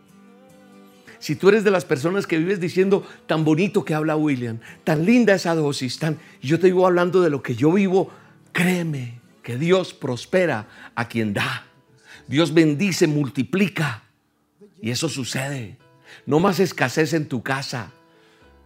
Si 1.19 1.35
tú 1.35 1.49
eres 1.49 1.65
de 1.65 1.73
las 1.73 1.85
personas 1.85 2.29
que 2.29 2.39
vives 2.39 2.61
diciendo 2.61 3.05
tan 3.27 3.45
bonito 3.45 3.85
que 3.85 3.95
habla 3.95 4.15
William, 4.15 4.61
tan 4.85 5.05
linda 5.05 5.35
esa 5.35 5.57
dosis, 5.57 5.99
tan 5.99 6.19
yo 6.41 6.61
te 6.61 6.69
digo 6.69 6.87
hablando 6.87 7.23
de 7.23 7.31
lo 7.31 7.43
que 7.43 7.57
yo 7.57 7.73
vivo, 7.73 8.13
créeme 8.53 9.19
que 9.43 9.59
Dios 9.59 9.93
prospera 9.93 10.69
a 10.95 11.09
quien 11.09 11.35
da. 11.35 11.67
Dios 12.29 12.55
bendice, 12.55 13.09
multiplica. 13.09 14.05
Y 14.81 14.91
eso 14.91 15.09
sucede. 15.09 15.77
No 16.25 16.39
más 16.39 16.61
escasez 16.61 17.15
en 17.15 17.27
tu 17.27 17.43
casa. 17.43 17.91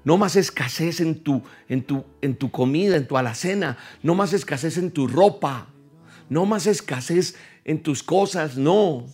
No 0.04 0.16
más 0.16 0.36
escasez 0.36 1.00
en 1.00 1.22
tu, 1.22 1.42
en, 1.68 1.82
tu, 1.82 2.04
en 2.22 2.34
tu 2.36 2.50
comida, 2.50 2.96
en 2.96 3.06
tu 3.06 3.16
alacena. 3.16 3.76
No 4.02 4.14
más 4.14 4.32
escasez 4.32 4.78
en 4.78 4.90
tu 4.90 5.06
ropa. 5.06 5.68
No 6.28 6.46
más 6.46 6.66
escasez 6.66 7.36
en 7.64 7.82
tus 7.82 8.02
cosas. 8.02 8.56
No. 8.56 9.06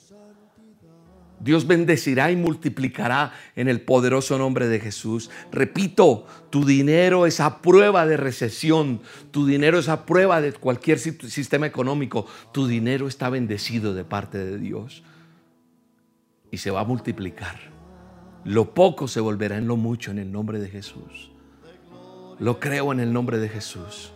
Dios 1.39 1.67
bendecirá 1.67 2.31
y 2.31 2.37
multiplicará 2.37 3.33
en 3.57 3.69
el 3.69 3.83
poderoso 3.83 4.39
nombre 4.39 4.69
de 4.69 4.81
Jesús. 4.81 5.31
Repito, 5.53 6.27
tu 6.51 6.65
dinero 6.65 7.27
es 7.27 7.41
a 7.41 7.61
prueba 7.61 8.07
de 8.07 8.17
recesión, 8.17 9.03
tu 9.33 9.47
dinero 9.47 9.79
es 9.79 9.89
a 9.89 10.07
prueba 10.07 10.41
de 10.41 10.53
cualquier 10.53 10.99
sistema 10.99 11.67
económico, 11.67 12.27
tu 12.53 12.67
dinero 12.67 13.07
está 13.07 13.29
bendecido 13.29 13.95
de 13.95 14.05
parte 14.05 14.39
de 14.39 14.59
Dios 14.59 15.03
y 16.51 16.59
se 16.59 16.71
va 16.71 16.81
a 16.81 16.85
multiplicar. 16.85 17.76
Lo 18.47 18.75
poco 18.75 19.09
se 19.09 19.19
volverá 19.19 19.59
en 19.59 19.67
lo 19.67 19.77
mucho 19.77 20.13
en 20.13 20.21
el 20.21 20.31
nombre 20.31 20.61
de 20.61 20.69
Jesús. 20.69 21.33
Lo 22.39 22.61
creo 22.61 22.93
en 22.93 23.01
el 23.01 23.13
nombre 23.13 23.39
de 23.39 23.49
Jesús. 23.49 24.13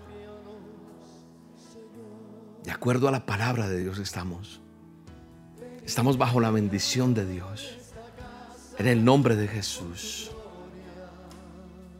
De 2.62 2.70
acuerdo 2.70 3.08
a 3.08 3.10
la 3.10 3.26
palabra 3.26 3.68
de 3.68 3.82
Dios 3.82 3.98
estamos. 3.98 4.60
Estamos 5.84 6.16
bajo 6.16 6.38
la 6.38 6.52
bendición 6.52 7.12
de 7.12 7.26
Dios. 7.26 7.76
En 8.78 8.86
el 8.86 9.04
nombre 9.04 9.34
de 9.34 9.48
Jesús. 9.48 10.30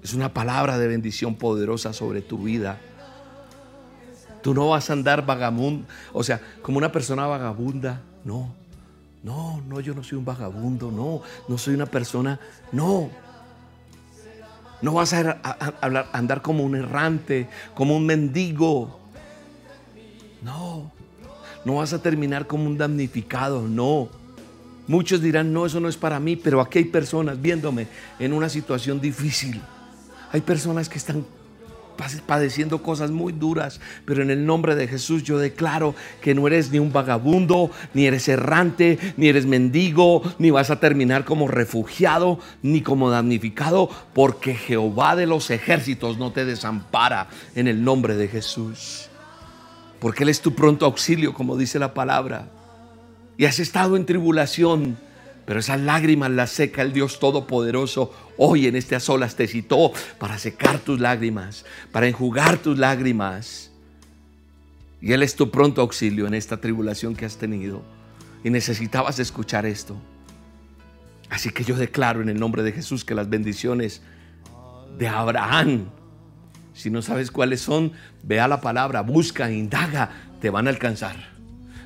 Es 0.01 0.15
una 0.15 0.33
palabra 0.33 0.79
de 0.79 0.87
bendición 0.87 1.35
poderosa 1.35 1.93
sobre 1.93 2.23
tu 2.23 2.45
vida. 2.45 2.79
Tú 4.41 4.55
no 4.55 4.69
vas 4.69 4.89
a 4.89 4.93
andar 4.93 5.27
vagabundo, 5.27 5.89
o 6.13 6.23
sea, 6.23 6.41
como 6.63 6.79
una 6.79 6.93
persona 6.93 7.27
vagabunda. 7.27 8.03
No, 8.25 8.55
no, 9.23 9.61
no, 9.67 9.81
yo 9.81 9.95
no 9.95 10.03
soy 10.03 10.19
un 10.19 10.25
vagabundo. 10.25 10.91
No, 10.91 11.23
no 11.49 11.59
soy 11.59 11.75
una 11.75 11.87
persona. 11.87 12.41
No. 12.73 13.11
No 14.83 14.95
vas 14.95 15.13
a, 15.13 15.41
a 15.43 16.07
andar 16.13 16.41
como 16.41 16.65
un 16.65 16.75
errante, 16.75 17.49
como 17.75 17.97
un 17.97 18.07
mendigo. 18.07 18.99
No. 20.43 20.91
No 21.65 21.77
vas 21.77 21.93
a 21.93 22.01
terminar 22.01 22.47
como 22.47 22.65
un 22.65 22.79
damnificado. 22.79 23.69
No. 23.69 24.09
Muchos 24.87 25.21
dirán, 25.21 25.53
no, 25.53 25.67
eso 25.67 25.79
no 25.79 25.89
es 25.89 25.97
para 25.97 26.19
mí, 26.19 26.35
pero 26.35 26.61
aquí 26.61 26.79
hay 26.79 26.87
personas 26.87 27.41
viéndome 27.41 27.87
en 28.19 28.33
una 28.33 28.49
situación 28.49 29.01
difícil. 29.01 29.61
Hay 30.33 30.41
personas 30.41 30.89
que 30.89 30.99
están 30.99 31.25
padeciendo 32.27 32.83
cosas 32.83 33.11
muy 33.11 33.33
duras, 33.33 33.81
pero 34.05 34.23
en 34.23 34.31
el 34.31 34.47
nombre 34.47 34.75
de 34.75 34.89
Jesús 34.89 35.23
yo 35.23 35.39
declaro 35.39 35.95
que 36.21 36.35
no 36.35 36.47
eres 36.47 36.71
ni 36.71 36.79
un 36.79 36.93
vagabundo, 36.93 37.71
ni 37.95 38.07
eres 38.07 38.29
errante, 38.29 38.99
ni 39.17 39.29
eres 39.29 39.47
mendigo, 39.47 40.23
ni 40.39 40.51
vas 40.51 40.71
a 40.71 40.81
terminar 40.81 41.25
como 41.25 41.49
refugiado, 41.49 42.39
ni 42.63 42.81
como 42.83 43.11
damnificado, 43.11 43.91
porque 44.13 44.55
Jehová 44.55 45.17
de 45.17 45.27
los 45.27 45.51
ejércitos 45.51 46.19
no 46.19 46.33
te 46.33 46.45
desampara 46.45 47.29
en 47.55 47.69
el 47.69 47.85
nombre 47.85 48.17
de 48.17 48.29
Jesús. 48.29 49.09
Porque 50.01 50.23
Él 50.23 50.31
es 50.31 50.41
tu 50.41 50.55
pronto 50.55 50.87
auxilio, 50.87 51.35
como 51.35 51.57
dice 51.57 51.79
la 51.79 51.95
palabra 51.95 52.49
y 53.41 53.47
has 53.47 53.59
estado 53.59 53.97
en 53.97 54.05
tribulación, 54.05 54.99
pero 55.51 55.59
esas 55.59 55.81
lágrimas 55.81 56.31
las 56.31 56.53
seca 56.53 56.81
el 56.81 56.93
Dios 56.93 57.19
Todopoderoso. 57.19 58.15
Hoy 58.37 58.69
en 58.69 58.77
este 58.77 59.01
solas 59.01 59.35
te 59.35 59.49
citó 59.49 59.91
para 60.21 60.39
secar 60.39 60.79
tus 60.79 61.01
lágrimas, 61.01 61.65
para 61.91 62.07
enjugar 62.07 62.59
tus 62.59 62.79
lágrimas. 62.79 63.73
Y 65.01 65.13
Él 65.13 65.25
es 65.25 65.35
tu 65.35 65.51
pronto 65.51 65.81
auxilio 65.81 66.29
en 66.29 66.35
esta 66.35 66.61
tribulación 66.61 67.17
que 67.17 67.25
has 67.25 67.37
tenido. 67.37 67.83
Y 68.45 68.51
necesitabas 68.51 69.19
escuchar 69.19 69.67
esto. 69.67 69.97
Así 71.31 71.51
que 71.51 71.65
yo 71.65 71.75
declaro 71.75 72.23
en 72.23 72.29
el 72.29 72.39
nombre 72.39 72.63
de 72.63 72.71
Jesús 72.71 73.05
que 73.05 73.17
las 73.17 73.29
bendiciones 73.29 74.03
de 74.99 75.09
Abraham, 75.09 75.87
si 76.75 76.91
no 76.91 77.03
sabes 77.03 77.33
cuáles 77.33 77.61
son, 77.61 77.91
vea 78.23 78.47
la 78.47 78.61
palabra, 78.61 79.01
busca, 79.01 79.51
indaga, 79.51 80.13
te 80.41 80.49
van 80.49 80.69
a 80.69 80.71
alcanzar. 80.71 81.40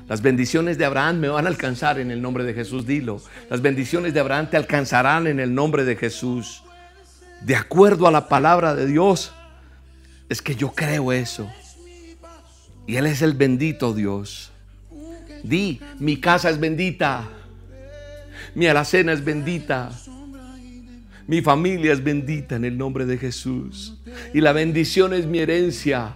Las 0.07 0.21
bendiciones 0.21 0.77
de 0.77 0.85
Abraham 0.85 1.19
me 1.19 1.29
van 1.29 1.45
a 1.45 1.49
alcanzar 1.49 1.99
en 1.99 2.11
el 2.11 2.21
nombre 2.21 2.43
de 2.43 2.53
Jesús, 2.53 2.85
dilo. 2.85 3.21
Las 3.49 3.61
bendiciones 3.61 4.13
de 4.13 4.19
Abraham 4.19 4.49
te 4.49 4.57
alcanzarán 4.57 5.25
en 5.25 5.39
el 5.39 5.53
nombre 5.53 5.83
de 5.83 5.95
Jesús. 5.95 6.61
De 7.41 7.55
acuerdo 7.55 8.07
a 8.07 8.11
la 8.11 8.29
palabra 8.29 8.75
de 8.75 8.85
Dios, 8.85 9.33
es 10.29 10.41
que 10.41 10.55
yo 10.55 10.71
creo 10.71 11.11
eso. 11.11 11.49
Y 12.85 12.97
Él 12.97 13.07
es 13.07 13.23
el 13.23 13.33
bendito 13.33 13.93
Dios. 13.93 14.51
Di, 15.43 15.79
mi 15.99 16.19
casa 16.19 16.49
es 16.49 16.59
bendita. 16.59 17.27
Mi 18.53 18.67
alacena 18.67 19.11
es 19.11 19.23
bendita. 19.23 19.91
Mi 21.27 21.41
familia 21.41 21.93
es 21.93 22.03
bendita 22.03 22.55
en 22.55 22.65
el 22.65 22.77
nombre 22.77 23.05
de 23.05 23.17
Jesús. 23.17 23.99
Y 24.33 24.41
la 24.41 24.53
bendición 24.53 25.13
es 25.13 25.25
mi 25.25 25.39
herencia. 25.39 26.15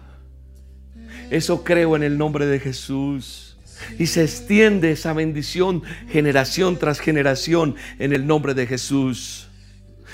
Eso 1.31 1.63
creo 1.63 1.95
en 1.95 2.03
el 2.03 2.17
nombre 2.17 2.45
de 2.45 2.59
Jesús. 2.59 3.48
Y 3.97 4.07
se 4.07 4.23
extiende 4.23 4.91
esa 4.91 5.13
bendición 5.13 5.83
generación 6.09 6.77
tras 6.77 6.99
generación 6.99 7.75
en 7.99 8.13
el 8.13 8.25
nombre 8.25 8.53
de 8.53 8.67
Jesús. 8.67 9.47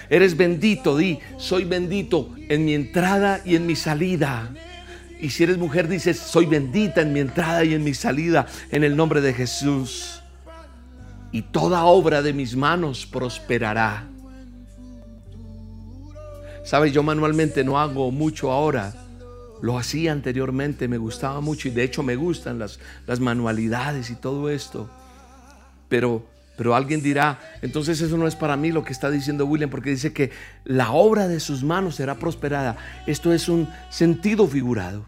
Eres 0.10 0.38
bendito, 0.38 0.98
di, 0.98 1.20
soy 1.38 1.66
bendito 1.66 2.36
en 2.50 2.66
mi 2.66 2.74
entrada 2.74 3.42
y 3.44 3.56
en 3.56 3.66
mi 3.66 3.76
salida. 3.76 4.54
Y 5.20 5.30
si 5.30 5.44
eres 5.44 5.58
mujer, 5.58 5.88
dices, 5.88 6.18
soy 6.18 6.46
bendita 6.46 7.02
en 7.02 7.14
mi 7.14 7.20
entrada 7.20 7.64
y 7.64 7.74
en 7.74 7.84
mi 7.84 7.94
salida 7.94 8.46
en 8.72 8.84
el 8.84 8.96
nombre 8.96 9.22
de 9.22 9.34
Jesús. 9.34 10.22
Y 11.32 11.42
toda 11.42 11.86
obra 11.86 12.22
de 12.22 12.34
mis 12.34 12.56
manos 12.56 13.06
prosperará. 13.06 14.08
Sabes, 16.64 16.94
yo 16.94 17.04
manualmente 17.04 17.64
no 17.64 17.80
hago 17.80 18.12
mucho 18.12 18.52
ahora 18.52 18.94
lo 19.66 19.80
hacía 19.80 20.12
anteriormente, 20.12 20.88
me 20.88 21.00
gustaba 21.00 21.42
mucho 21.42 21.68
y 21.68 21.72
de 21.72 21.82
hecho 21.82 22.04
me 22.04 22.16
gustan 22.16 22.60
las, 22.60 22.80
las 23.08 23.20
manualidades 23.20 24.12
y 24.12 24.16
todo 24.16 24.52
esto. 24.52 24.88
Pero, 25.90 26.24
pero 26.56 26.76
alguien 26.76 27.02
dirá, 27.02 27.40
entonces 27.64 28.00
eso 28.00 28.16
no 28.16 28.28
es 28.28 28.36
para 28.36 28.58
mí 28.58 28.72
lo 28.72 28.84
que 28.84 28.94
está 28.94 29.10
diciendo 29.10 29.48
William, 29.48 29.72
porque 29.72 29.90
dice 29.90 30.14
que 30.14 30.30
la 30.66 30.92
obra 30.92 31.28
de 31.28 31.40
sus 31.40 31.64
manos 31.64 31.96
será 31.96 32.14
prosperada. 32.20 32.78
Esto 33.08 33.34
es 33.34 33.50
un 33.50 33.68
sentido 33.90 34.46
figurado. 34.46 35.08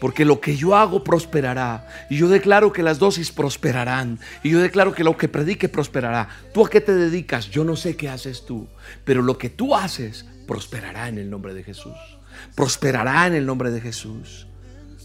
Porque 0.00 0.24
lo 0.24 0.40
que 0.40 0.56
yo 0.56 0.76
hago 0.76 1.02
prosperará. 1.02 1.88
Y 2.08 2.18
yo 2.18 2.28
declaro 2.28 2.72
que 2.72 2.84
las 2.84 3.00
dosis 3.00 3.32
prosperarán. 3.32 4.20
Y 4.44 4.50
yo 4.50 4.60
declaro 4.60 4.92
que 4.92 5.02
lo 5.02 5.16
que 5.16 5.26
predique 5.26 5.68
prosperará. 5.68 6.28
¿Tú 6.54 6.64
a 6.64 6.70
qué 6.70 6.80
te 6.80 6.94
dedicas? 6.94 7.50
Yo 7.50 7.64
no 7.64 7.74
sé 7.74 7.96
qué 7.96 8.08
haces 8.08 8.46
tú. 8.46 8.68
Pero 9.04 9.22
lo 9.22 9.38
que 9.38 9.50
tú 9.50 9.74
haces 9.74 10.24
prosperará 10.46 11.08
en 11.08 11.18
el 11.18 11.28
nombre 11.28 11.52
de 11.52 11.64
Jesús 11.64 11.96
prosperará 12.54 13.26
en 13.26 13.34
el 13.34 13.46
nombre 13.46 13.70
de 13.70 13.80
Jesús. 13.80 14.46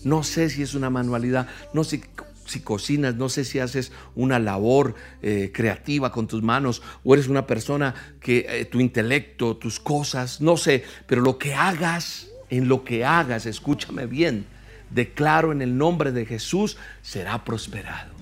No 0.03 0.23
sé 0.23 0.49
si 0.49 0.61
es 0.61 0.75
una 0.75 0.89
manualidad, 0.89 1.47
no 1.73 1.83
sé 1.83 2.03
si 2.45 2.59
cocinas, 2.59 3.15
no 3.15 3.29
sé 3.29 3.45
si 3.45 3.59
haces 3.59 3.91
una 4.15 4.39
labor 4.39 4.95
eh, 5.21 5.51
creativa 5.53 6.11
con 6.11 6.27
tus 6.27 6.43
manos 6.43 6.81
o 7.03 7.13
eres 7.13 7.27
una 7.27 7.47
persona 7.47 7.95
que 8.19 8.45
eh, 8.47 8.65
tu 8.65 8.79
intelecto, 8.79 9.55
tus 9.57 9.79
cosas, 9.79 10.41
no 10.41 10.57
sé, 10.57 10.83
pero 11.07 11.21
lo 11.21 11.37
que 11.37 11.53
hagas, 11.53 12.27
en 12.49 12.67
lo 12.67 12.83
que 12.83 13.05
hagas, 13.05 13.45
escúchame 13.45 14.05
bien, 14.05 14.45
declaro 14.89 15.51
en 15.51 15.61
el 15.61 15.77
nombre 15.77 16.11
de 16.11 16.25
Jesús, 16.25 16.77
será 17.01 17.43
prosperado. 17.45 18.13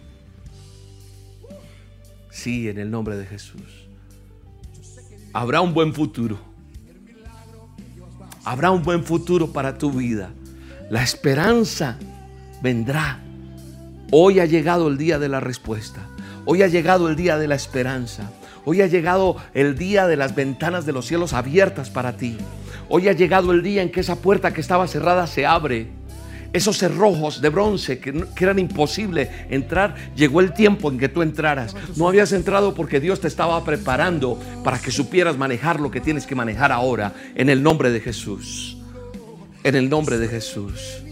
Sí, 2.29 2.69
en 2.69 2.77
el 2.77 2.89
nombre 2.89 3.17
de 3.17 3.25
Jesús. 3.25 3.87
Habrá 5.33 5.61
un 5.61 5.73
buen 5.73 5.93
futuro 5.93 6.50
habrá 8.43 8.71
un 8.71 8.83
buen 8.83 9.03
futuro 9.03 9.51
para 9.51 9.77
tu 9.77 9.91
vida. 9.91 10.31
La 10.89 11.03
esperanza 11.03 11.97
vendrá. 12.61 13.19
Hoy 14.11 14.39
ha 14.39 14.45
llegado 14.45 14.87
el 14.87 14.97
día 14.97 15.19
de 15.19 15.29
la 15.29 15.39
respuesta. 15.39 16.01
Hoy 16.45 16.63
ha 16.63 16.67
llegado 16.67 17.09
el 17.09 17.15
día 17.15 17.37
de 17.37 17.47
la 17.47 17.55
esperanza. 17.55 18.31
Hoy 18.65 18.81
ha 18.81 18.87
llegado 18.87 19.37
el 19.53 19.77
día 19.77 20.07
de 20.07 20.17
las 20.17 20.35
ventanas 20.35 20.85
de 20.85 20.91
los 20.91 21.05
cielos 21.05 21.33
abiertas 21.33 21.89
para 21.89 22.17
ti. 22.17 22.37
Hoy 22.89 23.07
ha 23.07 23.13
llegado 23.13 23.51
el 23.51 23.63
día 23.63 23.81
en 23.81 23.91
que 23.91 24.01
esa 24.01 24.17
puerta 24.17 24.53
que 24.53 24.61
estaba 24.61 24.87
cerrada 24.87 25.27
se 25.27 25.45
abre 25.45 25.89
esos 26.53 26.77
cerrojos 26.77 27.41
de 27.41 27.49
bronce 27.49 27.99
que, 27.99 28.25
eran 28.39 28.59
imposible 28.59 29.29
entrar, 29.49 29.95
llegó 30.15 30.41
el 30.41 30.53
tiempo 30.53 30.91
en 30.91 30.97
que 30.97 31.09
tú 31.09 31.21
entraras. 31.21 31.75
No 31.95 32.07
habías 32.07 32.31
entrado 32.33 32.73
porque 32.73 32.99
Dios 32.99 33.21
te 33.21 33.27
estaba 33.27 33.63
preparando 33.63 34.39
para 34.63 34.79
que 34.79 34.91
supieras 34.91 35.37
manejar 35.37 35.79
lo 35.79 35.91
que 35.91 36.01
tienes 36.01 36.25
que 36.25 36.35
manejar 36.35 36.71
ahora 36.71 37.13
en 37.35 37.49
el 37.49 37.63
nombre 37.63 37.91
de 37.91 38.01
Jesús. 38.01 38.77
En 39.63 39.75
el 39.75 39.89
nombre 39.89 40.17
de 40.17 40.27
Jesús. 40.27 41.03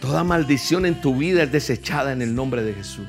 Toda 0.00 0.22
maldición 0.22 0.84
en 0.84 1.00
tu 1.00 1.16
vida 1.16 1.44
es 1.44 1.52
desechada 1.52 2.12
en 2.12 2.20
el 2.20 2.34
nombre 2.34 2.62
de 2.62 2.74
Jesús. 2.74 3.08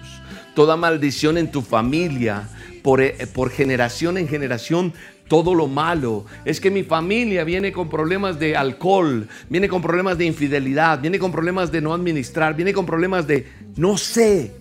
Toda 0.53 0.77
maldición 0.77 1.37
en 1.37 1.51
tu 1.51 1.61
familia, 1.61 2.47
por, 2.81 3.01
eh, 3.01 3.27
por 3.33 3.51
generación 3.51 4.17
en 4.17 4.29
generación, 4.29 4.93
todo 5.27 5.55
lo 5.55 5.67
malo. 5.67 6.25
Es 6.43 6.59
que 6.59 6.71
mi 6.71 6.83
familia 6.83 7.43
viene 7.43 7.71
con 7.71 7.89
problemas 7.89 8.39
de 8.39 8.55
alcohol, 8.55 9.27
viene 9.49 9.67
con 9.67 9.81
problemas 9.81 10.17
de 10.17 10.25
infidelidad, 10.25 11.01
viene 11.01 11.19
con 11.19 11.31
problemas 11.31 11.71
de 11.71 11.81
no 11.81 11.93
administrar, 11.93 12.55
viene 12.55 12.73
con 12.73 12.85
problemas 12.85 13.27
de 13.27 13.47
no 13.75 13.97
sé 13.97 14.53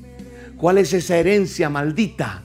cuál 0.57 0.79
es 0.79 0.93
esa 0.93 1.17
herencia 1.17 1.69
maldita 1.69 2.43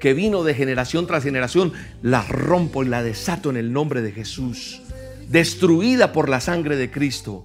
que 0.00 0.14
vino 0.14 0.42
de 0.42 0.54
generación 0.54 1.06
tras 1.06 1.22
generación. 1.22 1.72
La 2.02 2.22
rompo 2.22 2.82
y 2.82 2.88
la 2.88 3.02
desato 3.02 3.50
en 3.50 3.56
el 3.56 3.72
nombre 3.72 4.02
de 4.02 4.12
Jesús. 4.12 4.82
Destruida 5.28 6.12
por 6.12 6.28
la 6.28 6.40
sangre 6.40 6.76
de 6.76 6.90
Cristo. 6.90 7.44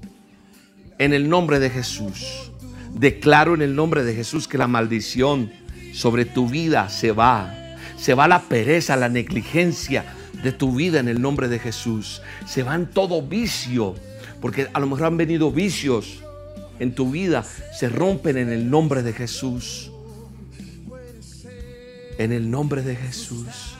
En 0.97 1.13
el 1.13 1.29
nombre 1.29 1.59
de 1.59 1.69
Jesús. 1.69 2.51
Declaro 2.93 3.53
en 3.53 3.61
el 3.61 3.75
nombre 3.75 4.03
de 4.03 4.15
Jesús 4.15 4.47
que 4.47 4.57
la 4.57 4.67
maldición 4.67 5.51
sobre 5.93 6.25
tu 6.25 6.49
vida 6.49 6.89
se 6.89 7.11
va 7.11 7.66
se 7.97 8.13
va 8.13 8.27
la 8.27 8.41
pereza, 8.43 8.95
la 8.95 9.09
negligencia 9.09 10.05
de 10.43 10.51
tu 10.51 10.75
vida 10.75 10.99
en 10.99 11.07
el 11.07 11.21
nombre 11.21 11.47
de 11.47 11.59
Jesús. 11.59 12.21
Se 12.45 12.63
va 12.63 12.75
en 12.75 12.87
todo 12.87 13.21
vicio, 13.21 13.95
porque 14.41 14.67
a 14.71 14.79
lo 14.79 14.87
mejor 14.87 15.07
han 15.07 15.17
venido 15.17 15.51
vicios 15.51 16.23
en 16.79 16.93
tu 16.93 17.11
vida, 17.11 17.43
se 17.73 17.89
rompen 17.89 18.37
en 18.37 18.49
el 18.49 18.69
nombre 18.69 19.01
de 19.03 19.13
Jesús. 19.13 19.91
En 22.17 22.31
el 22.31 22.49
nombre 22.49 22.81
de 22.81 22.95
Jesús. 22.95 23.75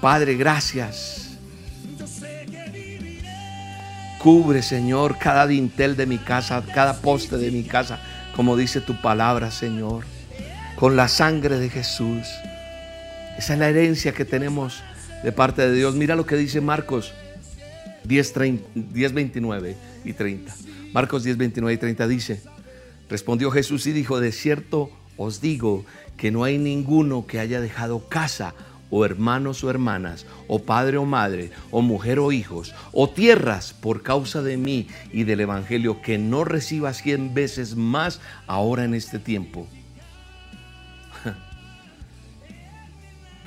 Padre, 0.00 0.34
gracias. 0.34 1.38
Cubre, 4.18 4.62
Señor, 4.62 5.16
cada 5.18 5.46
dintel 5.46 5.96
de 5.96 6.06
mi 6.06 6.18
casa, 6.18 6.62
cada 6.74 6.94
poste 7.00 7.36
de 7.36 7.52
mi 7.52 7.62
casa, 7.62 8.00
como 8.34 8.56
dice 8.56 8.80
tu 8.80 9.00
palabra, 9.00 9.50
Señor, 9.52 10.04
con 10.76 10.96
la 10.96 11.06
sangre 11.06 11.58
de 11.58 11.70
Esa 13.38 13.52
es 13.52 13.60
la 13.60 13.68
herencia 13.68 14.12
que 14.12 14.24
tenemos 14.24 14.82
de 15.22 15.30
parte 15.30 15.62
de 15.62 15.72
Dios. 15.72 15.94
Mira 15.94 16.16
lo 16.16 16.26
que 16.26 16.34
dice 16.34 16.60
Marcos 16.60 17.14
10, 18.02 18.34
29 18.34 19.76
y 20.04 20.12
30. 20.12 20.54
Marcos 20.92 21.22
10, 21.22 21.36
29 21.36 21.72
y 21.72 21.76
30 21.78 22.08
dice, 22.08 22.42
respondió 23.08 23.52
Jesús 23.52 23.86
y 23.86 23.92
dijo, 23.92 24.18
de 24.18 24.32
cierto 24.32 24.90
os 25.16 25.40
digo 25.40 25.84
que 26.16 26.32
no 26.32 26.42
hay 26.42 26.58
ninguno 26.58 27.28
que 27.28 27.38
haya 27.38 27.60
dejado 27.60 28.08
casa 28.08 28.54
o 28.90 29.04
hermanos 29.04 29.62
o 29.62 29.70
hermanas, 29.70 30.26
o 30.48 30.58
padre 30.64 30.96
o 30.96 31.04
madre, 31.04 31.52
o 31.70 31.80
mujer 31.80 32.18
o 32.18 32.32
hijos, 32.32 32.74
o 32.90 33.08
tierras 33.08 33.72
por 33.72 34.02
causa 34.02 34.42
de 34.42 34.56
mí 34.56 34.88
y 35.12 35.22
del 35.22 35.42
Evangelio, 35.42 36.02
que 36.02 36.18
no 36.18 36.42
reciba 36.42 36.92
cien 36.92 37.34
veces 37.34 37.76
más 37.76 38.20
ahora 38.48 38.84
en 38.84 38.94
este 38.94 39.20
tiempo. 39.20 39.68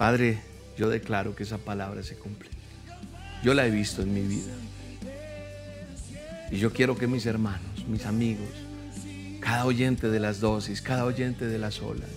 Padre, 0.02 0.40
yo 0.80 0.90
declaro 0.90 1.36
que 1.36 1.44
esa 1.44 1.60
palabra 1.60 2.02
se 2.02 2.16
cumple. 2.16 2.50
Yo 3.44 3.54
la 3.54 3.68
he 3.68 3.70
visto 3.70 4.02
en 4.02 4.12
mi 4.12 4.22
vida. 4.22 4.52
Y 6.50 6.58
yo 6.58 6.74
quiero 6.74 6.98
que 6.98 7.06
mis 7.06 7.28
hermanos, 7.28 7.86
mis 7.88 8.08
amigos, 8.08 8.50
cada 9.42 9.64
oyente 9.64 10.10
de 10.10 10.20
las 10.20 10.40
dosis, 10.40 10.82
cada 10.82 11.06
oyente 11.06 11.46
de 11.46 11.60
las 11.60 11.84
olas, 11.84 12.10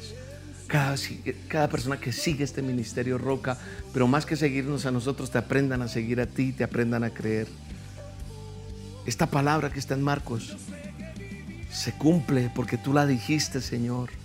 cada, 0.66 1.68
persona 1.68 2.00
que 2.00 2.10
sigue 2.10 2.42
este 2.42 2.62
ministerio 2.62 3.18
Roca, 3.18 3.58
pero 3.92 4.08
más 4.08 4.24
que 4.24 4.36
seguirnos 4.36 4.86
a 4.86 4.90
nosotros, 4.90 5.30
te 5.30 5.36
aprendan 5.36 5.82
a 5.82 5.88
seguir 5.88 6.22
a 6.22 6.26
ti, 6.26 6.52
te 6.52 6.64
aprendan 6.64 7.04
a 7.04 7.10
creer. 7.10 7.48
Esta 9.04 9.26
palabra 9.26 9.70
que 9.70 9.78
está 9.78 9.92
en 9.92 10.00
Marcos 10.00 10.56
se 11.70 11.92
cumple 11.92 12.50
porque 12.54 12.78
tú 12.78 12.94
la 12.94 13.04
dijiste, 13.04 13.60
Señor. 13.60 14.23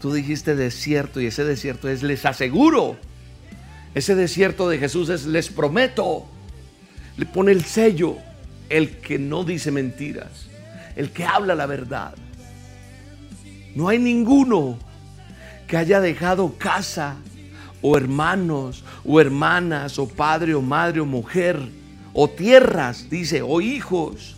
Tú 0.00 0.12
dijiste 0.12 0.56
desierto 0.56 1.20
y 1.20 1.26
ese 1.26 1.44
desierto 1.44 1.88
es 1.88 2.02
les 2.02 2.24
aseguro. 2.24 2.96
Ese 3.94 4.14
desierto 4.14 4.68
de 4.68 4.78
Jesús 4.78 5.10
es 5.10 5.26
les 5.26 5.48
prometo. 5.48 6.26
Le 7.16 7.26
pone 7.26 7.52
el 7.52 7.64
sello 7.64 8.16
el 8.70 8.96
que 8.98 9.18
no 9.18 9.44
dice 9.44 9.70
mentiras, 9.70 10.46
el 10.96 11.10
que 11.10 11.24
habla 11.24 11.54
la 11.54 11.66
verdad. 11.66 12.14
No 13.74 13.88
hay 13.88 13.98
ninguno 13.98 14.78
que 15.66 15.76
haya 15.76 16.00
dejado 16.00 16.56
casa 16.56 17.16
o 17.82 17.96
hermanos 17.96 18.84
o 19.04 19.20
hermanas 19.20 19.98
o 19.98 20.08
padre 20.08 20.54
o 20.54 20.62
madre 20.62 21.00
o 21.00 21.06
mujer 21.06 21.60
o 22.12 22.28
tierras, 22.28 23.08
dice, 23.10 23.42
o 23.42 23.60
hijos 23.60 24.36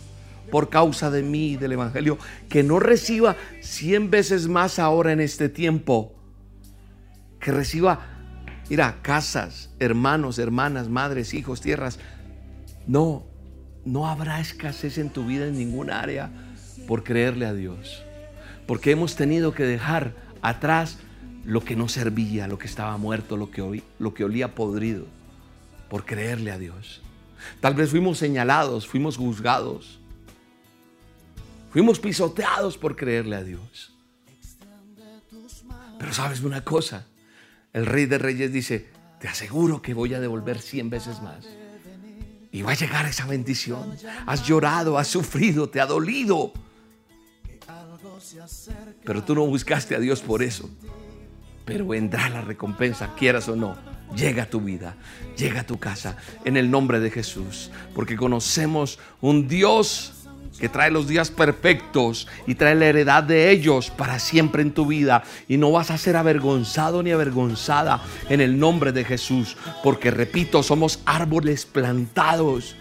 por 0.53 0.69
causa 0.69 1.09
de 1.09 1.23
mí, 1.23 1.57
del 1.57 1.71
Evangelio, 1.71 2.19
que 2.47 2.61
no 2.61 2.79
reciba 2.79 3.35
cien 3.59 4.11
veces 4.11 4.47
más 4.47 4.77
ahora 4.77 5.11
en 5.11 5.19
este 5.19 5.49
tiempo, 5.49 6.13
que 7.39 7.51
reciba, 7.51 8.01
mira, 8.69 8.99
casas, 9.01 9.71
hermanos, 9.79 10.37
hermanas, 10.37 10.89
madres, 10.89 11.33
hijos, 11.33 11.59
tierras. 11.59 11.97
No, 12.85 13.23
no 13.83 14.07
habrá 14.07 14.39
escasez 14.41 14.99
en 14.99 15.09
tu 15.09 15.25
vida 15.25 15.47
en 15.47 15.57
ningún 15.57 15.89
área 15.89 16.29
por 16.87 17.03
creerle 17.03 17.47
a 17.47 17.55
Dios, 17.55 18.03
porque 18.67 18.91
hemos 18.91 19.15
tenido 19.15 19.55
que 19.55 19.63
dejar 19.63 20.13
atrás 20.43 20.99
lo 21.43 21.61
que 21.61 21.75
no 21.75 21.89
servía, 21.89 22.47
lo 22.47 22.59
que 22.59 22.67
estaba 22.67 22.95
muerto, 22.97 23.37
lo 23.37 23.49
que, 23.49 23.81
lo 23.97 24.13
que 24.13 24.23
olía 24.23 24.53
podrido, 24.53 25.07
por 25.89 26.05
creerle 26.05 26.51
a 26.51 26.59
Dios. 26.59 27.01
Tal 27.59 27.73
vez 27.73 27.89
fuimos 27.89 28.19
señalados, 28.19 28.85
fuimos 28.85 29.17
juzgados, 29.17 29.99
fuimos 31.73 31.99
pisoteados 31.99 32.77
por 32.77 32.95
creerle 32.95 33.35
a 33.35 33.43
Dios. 33.43 33.93
Pero 35.99 36.13
sabes 36.13 36.41
una 36.41 36.63
cosa, 36.63 37.07
el 37.73 37.85
rey 37.85 38.05
de 38.05 38.17
reyes 38.17 38.53
dice, 38.53 38.89
te 39.19 39.27
aseguro 39.27 39.81
que 39.81 39.93
voy 39.93 40.13
a 40.13 40.19
devolver 40.19 40.59
cien 40.59 40.89
veces 40.89 41.21
más. 41.21 41.45
Y 42.51 42.61
va 42.61 42.71
a 42.71 42.75
llegar 42.75 43.05
esa 43.05 43.25
bendición. 43.25 43.95
Has 44.25 44.45
llorado, 44.45 44.97
has 44.97 45.07
sufrido, 45.07 45.69
te 45.69 45.81
ha 45.81 45.85
dolido. 45.85 46.53
Pero 49.03 49.23
tú 49.23 49.33
no 49.33 49.45
buscaste 49.45 49.95
a 49.95 49.99
Dios 49.99 50.21
por 50.21 50.43
eso 50.43 50.69
pero 51.65 51.87
vendrá 51.87 52.29
la 52.29 52.41
recompensa, 52.41 53.13
quieras 53.15 53.47
o 53.47 53.55
no. 53.55 53.77
Llega 54.15 54.43
a 54.43 54.49
tu 54.49 54.61
vida, 54.61 54.95
llega 55.37 55.61
a 55.61 55.65
tu 55.65 55.79
casa, 55.79 56.17
en 56.45 56.55
el 56.55 56.69
nombre 56.69 56.99
de 56.99 57.09
Jesús, 57.09 57.71
porque 57.95 58.15
conocemos 58.15 58.99
un 59.21 59.47
Dios 59.47 60.22
que 60.59 60.69
trae 60.69 60.91
los 60.91 61.07
días 61.07 61.31
perfectos 61.31 62.27
y 62.47 62.55
trae 62.55 62.75
la 62.75 62.85
heredad 62.85 63.23
de 63.23 63.51
ellos 63.51 63.89
para 63.89 64.19
siempre 64.19 64.61
en 64.61 64.71
tu 64.71 64.85
vida. 64.85 65.23
Y 65.47 65.57
no 65.57 65.71
vas 65.71 65.91
a 65.91 65.97
ser 65.97 66.15
avergonzado 66.15 67.03
ni 67.03 67.11
avergonzada 67.11 68.01
en 68.29 68.41
el 68.41 68.59
nombre 68.59 68.91
de 68.91 69.03
Jesús, 69.03 69.57
porque 69.83 70.11
repito, 70.11 70.63
somos 70.63 70.99
árboles 71.05 71.65
plantados 71.65 72.75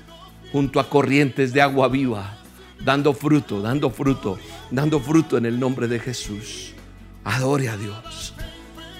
junto 0.52 0.80
a 0.80 0.88
corrientes 0.88 1.52
de 1.52 1.62
agua 1.62 1.88
viva, 1.88 2.38
dando 2.84 3.14
fruto, 3.14 3.62
dando 3.62 3.90
fruto, 3.90 4.38
dando 4.70 5.00
fruto 5.00 5.38
en 5.38 5.46
el 5.46 5.58
nombre 5.58 5.88
de 5.88 5.98
Jesús. 5.98 6.74
Adore 7.24 7.68
a 7.68 7.76
Dios. 7.76 8.34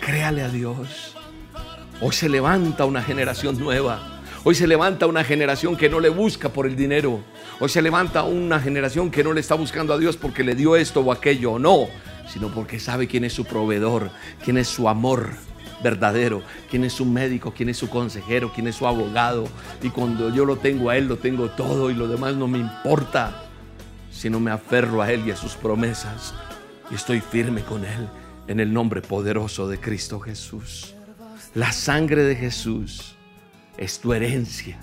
Créale 0.01 0.43
a 0.43 0.49
Dios. 0.49 1.15
Hoy 2.01 2.13
se 2.13 2.29
levanta 2.29 2.85
una 2.85 3.03
generación 3.03 3.59
nueva. 3.59 4.21
Hoy 4.45 4.57
se 4.57 4.67
levanta 4.67 5.07
una 5.07 5.23
generación 5.23 5.77
que 5.77 5.89
no 5.89 6.01
le 6.01 6.09
busca 6.09 6.49
por 6.49 6.67
el 6.67 6.75
dinero. 6.75 7.21
Hoy 7.61 7.69
se 7.69 7.83
levanta 7.83 8.25
una 8.25 8.61
generación 8.61 9.11
que 9.11 9.23
no 9.23 9.33
le 9.33 9.41
está 9.41 9.55
buscando 9.55 9.93
a 9.93 9.99
Dios 9.99 10.17
porque 10.17 10.43
le 10.43 10.55
dio 10.55 10.77
esto 10.77 11.01
o 11.01 11.13
aquello. 11.13 11.59
No, 11.59 11.87
sino 12.29 12.49
porque 12.49 12.81
sabe 12.81 13.07
quién 13.07 13.25
es 13.25 13.33
su 13.33 13.45
proveedor, 13.45 14.11
quién 14.45 14.59
es 14.59 14.69
su 14.69 14.89
amor 14.89 15.31
verdadero, 15.83 16.43
quién 16.71 16.85
es 16.85 16.93
su 16.93 17.05
médico, 17.05 17.53
quién 17.57 17.69
es 17.69 17.77
su 17.77 17.89
consejero, 17.89 18.53
quién 18.55 18.69
es 18.69 18.77
su 18.77 18.87
abogado. 18.87 19.45
Y 19.83 19.91
cuando 19.91 20.33
yo 20.35 20.45
lo 20.45 20.57
tengo 20.57 20.91
a 20.91 20.97
Él, 20.97 21.09
lo 21.09 21.19
tengo 21.19 21.51
todo 21.51 21.91
y 21.91 21.95
lo 21.95 22.09
demás 22.09 22.37
no 22.37 22.49
me 22.49 22.59
importa, 22.59 23.45
sino 24.11 24.41
me 24.41 24.51
aferro 24.51 25.03
a 25.03 25.13
Él 25.13 25.27
y 25.27 25.31
a 25.31 25.37
sus 25.37 25.55
promesas. 25.55 26.35
Y 26.91 26.95
estoy 26.95 27.21
firme 27.21 27.63
con 27.63 27.85
Él 27.85 28.09
en 28.49 28.61
el 28.61 28.73
nombre 28.73 29.03
poderoso 29.03 29.69
de 29.69 29.79
Cristo 29.79 30.21
Jesús. 30.21 30.95
La 31.55 31.73
sangre 31.73 32.23
de 32.23 32.35
Jesús 32.35 33.15
es 33.77 33.99
tu 33.99 34.13
herencia, 34.13 34.81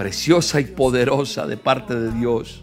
preciosa 0.00 0.58
y 0.60 0.64
poderosa 0.64 1.46
de 1.46 1.58
parte 1.58 1.94
de 1.94 2.10
Dios. 2.12 2.62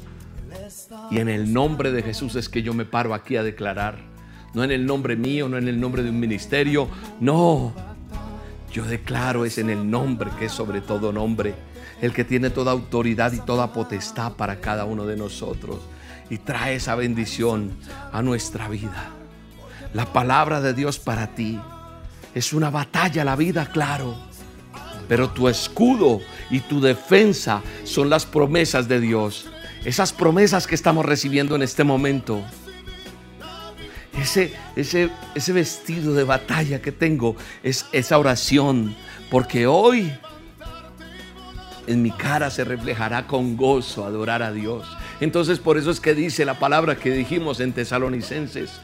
Y 1.12 1.20
en 1.20 1.30
el 1.30 1.54
nombre 1.54 1.92
de 1.92 2.02
Jesús 2.02 2.36
es 2.36 2.50
que 2.50 2.64
yo 2.64 2.74
me 2.74 2.84
paro 2.84 3.14
aquí 3.14 3.36
a 3.36 3.44
declarar. 3.44 4.00
No 4.56 4.64
en 4.64 4.72
el 4.72 4.88
nombre 4.88 5.16
mío, 5.16 5.48
no 5.48 5.56
en 5.56 5.68
el 5.68 5.80
nombre 5.80 6.02
de 6.02 6.10
un 6.10 6.20
ministerio, 6.20 6.90
no. 7.20 7.76
Yo 8.74 8.86
declaro 8.86 9.46
es 9.46 9.60
en 9.60 9.70
el 9.70 9.88
nombre 9.88 10.32
que 10.40 10.46
es 10.46 10.52
sobre 10.52 10.82
todo 10.82 11.14
nombre, 11.14 11.54
el 12.02 12.12
que 12.12 12.24
tiene 12.24 12.50
toda 12.50 12.72
autoridad 12.72 13.32
y 13.34 13.40
toda 13.40 13.72
potestad 13.72 14.34
para 14.34 14.60
cada 14.60 14.86
uno 14.86 15.06
de 15.06 15.16
nosotros. 15.16 15.78
Y 16.32 16.40
trae 16.40 16.78
esa 16.78 16.96
bendición 16.96 17.78
a 18.12 18.24
nuestra 18.24 18.68
vida. 18.68 19.12
La 19.94 20.12
palabra 20.12 20.60
de 20.60 20.74
Dios 20.74 20.98
para 20.98 21.36
ti 21.36 21.60
es 22.34 22.52
una 22.52 22.72
batalla 22.72 23.24
la 23.24 23.36
vida, 23.36 23.68
claro. 23.68 24.27
Pero 25.08 25.30
tu 25.30 25.48
escudo 25.48 26.22
y 26.50 26.60
tu 26.60 26.82
defensa 26.82 27.62
son 27.84 28.10
las 28.10 28.26
promesas 28.26 28.88
de 28.88 29.00
Dios. 29.00 29.48
Esas 29.86 30.12
promesas 30.12 30.68
que 30.68 30.76
estamos 30.76 31.06
recibiendo 31.06 31.56
en 31.56 31.62
este 31.62 31.84
momento. 31.84 32.42
Ese, 34.20 34.54
ese, 34.76 35.10
ese 35.36 35.54
vestido 35.54 36.14
de 36.14 36.24
batalla 36.24 36.82
que 36.82 36.92
tengo 36.92 37.36
es 37.64 37.86
esa 37.92 38.18
oración. 38.18 38.96
Porque 39.30 39.68
hoy 39.68 40.12
en 41.88 42.02
mi 42.02 42.12
cara 42.12 42.52
se 42.52 42.64
reflejará 42.64 43.26
con 43.28 43.58
gozo 43.58 44.06
adorar 44.06 44.44
a 44.44 44.52
Dios. 44.52 44.86
Entonces 45.20 45.60
por 45.60 45.78
eso 45.78 45.90
es 45.90 46.00
que 46.00 46.14
dice 46.14 46.46
la 46.46 46.60
palabra 46.60 46.98
que 46.98 47.12
dijimos 47.12 47.60
en 47.60 47.74
Tesalonicenses, 47.74 48.82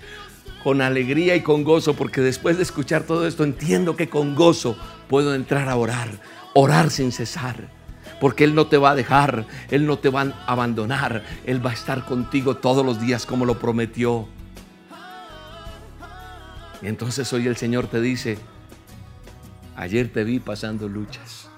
con 0.63 0.82
alegría 0.82 1.36
y 1.36 1.41
con 1.41 1.63
gozo, 1.63 1.93
porque 1.93 2.21
después 2.21 2.58
de 2.58 2.63
escuchar 2.63 3.04
todo 3.04 3.28
esto 3.28 3.43
entiendo 3.43 3.95
que 3.95 4.10
con 4.10 4.34
gozo 4.34 4.78
puedo 5.10 5.36
entrar 5.36 5.67
a 5.67 5.76
orar, 5.76 6.10
orar 6.54 6.89
sin 6.89 7.12
cesar. 7.12 7.69
Porque 8.21 8.45
Él 8.45 8.56
no 8.56 8.67
te 8.67 8.78
va 8.78 8.91
a 8.91 8.95
dejar, 8.95 9.45
Él 9.69 9.86
no 9.86 9.99
te 9.99 10.08
va 10.08 10.21
a 10.21 10.45
abandonar, 10.45 11.26
Él 11.45 11.65
va 11.65 11.71
a 11.71 11.73
estar 11.73 12.06
contigo 12.06 12.56
todos 12.56 12.86
los 12.86 13.02
días 13.02 13.25
como 13.25 13.46
lo 13.46 13.60
prometió. 13.60 14.27
Y 16.81 16.87
entonces 16.87 17.31
hoy 17.33 17.48
el 17.48 17.58
Señor 17.58 17.87
te 17.87 18.00
dice, 18.00 18.37
ayer 19.75 20.12
te 20.12 20.23
vi 20.23 20.40
pasando 20.40 20.87
luchas, 20.87 21.50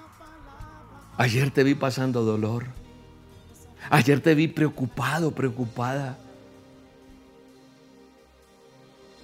ayer 1.16 1.52
te 1.52 1.62
vi 1.62 1.74
pasando 1.74 2.24
dolor, 2.24 2.64
ayer 3.90 4.20
te 4.20 4.34
vi 4.34 4.48
preocupado, 4.48 5.30
preocupada. 5.32 6.18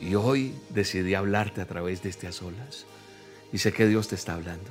Y 0.03 0.17
hoy 0.17 0.53
decidí 0.71 1.15
hablarte 1.15 1.61
a 1.61 1.67
través 1.67 2.03
de 2.03 2.11
estas 2.11 2.43
olas. 2.43 2.87
Y 3.53 3.59
sé 3.59 3.73
que 3.73 3.87
Dios 3.87 4.09
te 4.09 4.17
está 4.17 4.35
hablando. 4.35 4.71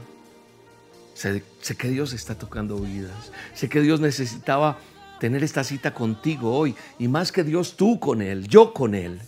Sé, 1.13 1.43
que 1.77 1.87
Dios 1.87 2.13
está 2.13 2.35
tocando 2.35 2.77
vidas. 2.79 3.31
Sé 3.53 3.69
que 3.69 3.79
Dios 3.79 4.01
necesitaba 4.01 4.79
tener 5.19 5.43
esta 5.43 5.63
cita 5.63 5.93
contigo 5.93 6.53
hoy. 6.53 6.75
Y 6.99 7.07
más 7.07 7.31
que 7.31 7.45
Dios, 7.45 7.77
tú 7.77 7.99
con 7.99 8.21
Él, 8.21 8.47
yo 8.47 8.73
con 8.73 8.93
Él. 8.93 9.21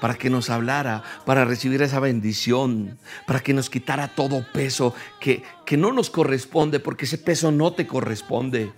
para 0.00 0.14
que 0.14 0.30
nos 0.30 0.50
hablara, 0.50 1.04
para 1.24 1.44
recibir 1.44 1.80
esa 1.80 2.00
bendición, 2.00 2.98
para 3.24 3.38
que 3.38 3.54
nos 3.54 3.70
quitara 3.70 4.08
todo 4.16 4.44
peso 4.52 4.96
que, 5.20 5.44
que 5.64 5.76
no 5.76 5.92
nos 5.92 6.10
corresponde, 6.10 6.80
porque 6.80 7.04
ese 7.04 7.18
peso 7.18 7.52
no 7.52 7.72
te 7.72 7.86
corresponde. 7.86 8.72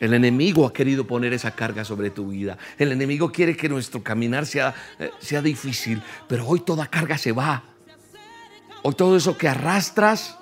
El 0.00 0.12
enemigo 0.12 0.66
ha 0.66 0.72
querido 0.72 1.06
poner 1.06 1.32
esa 1.32 1.52
carga 1.52 1.84
sobre 1.84 2.10
tu 2.10 2.28
vida. 2.28 2.58
El 2.78 2.92
enemigo 2.92 3.30
quiere 3.30 3.56
que 3.56 3.68
nuestro 3.68 4.02
caminar 4.02 4.46
sea, 4.46 4.74
eh, 4.98 5.10
sea 5.20 5.40
difícil, 5.40 6.02
pero 6.28 6.46
hoy 6.46 6.60
toda 6.60 6.86
carga 6.88 7.16
se 7.16 7.32
va. 7.32 7.62
Hoy 8.82 8.94
todo 8.94 9.16
eso 9.16 9.38
que 9.38 9.48
arrastras, 9.48 10.38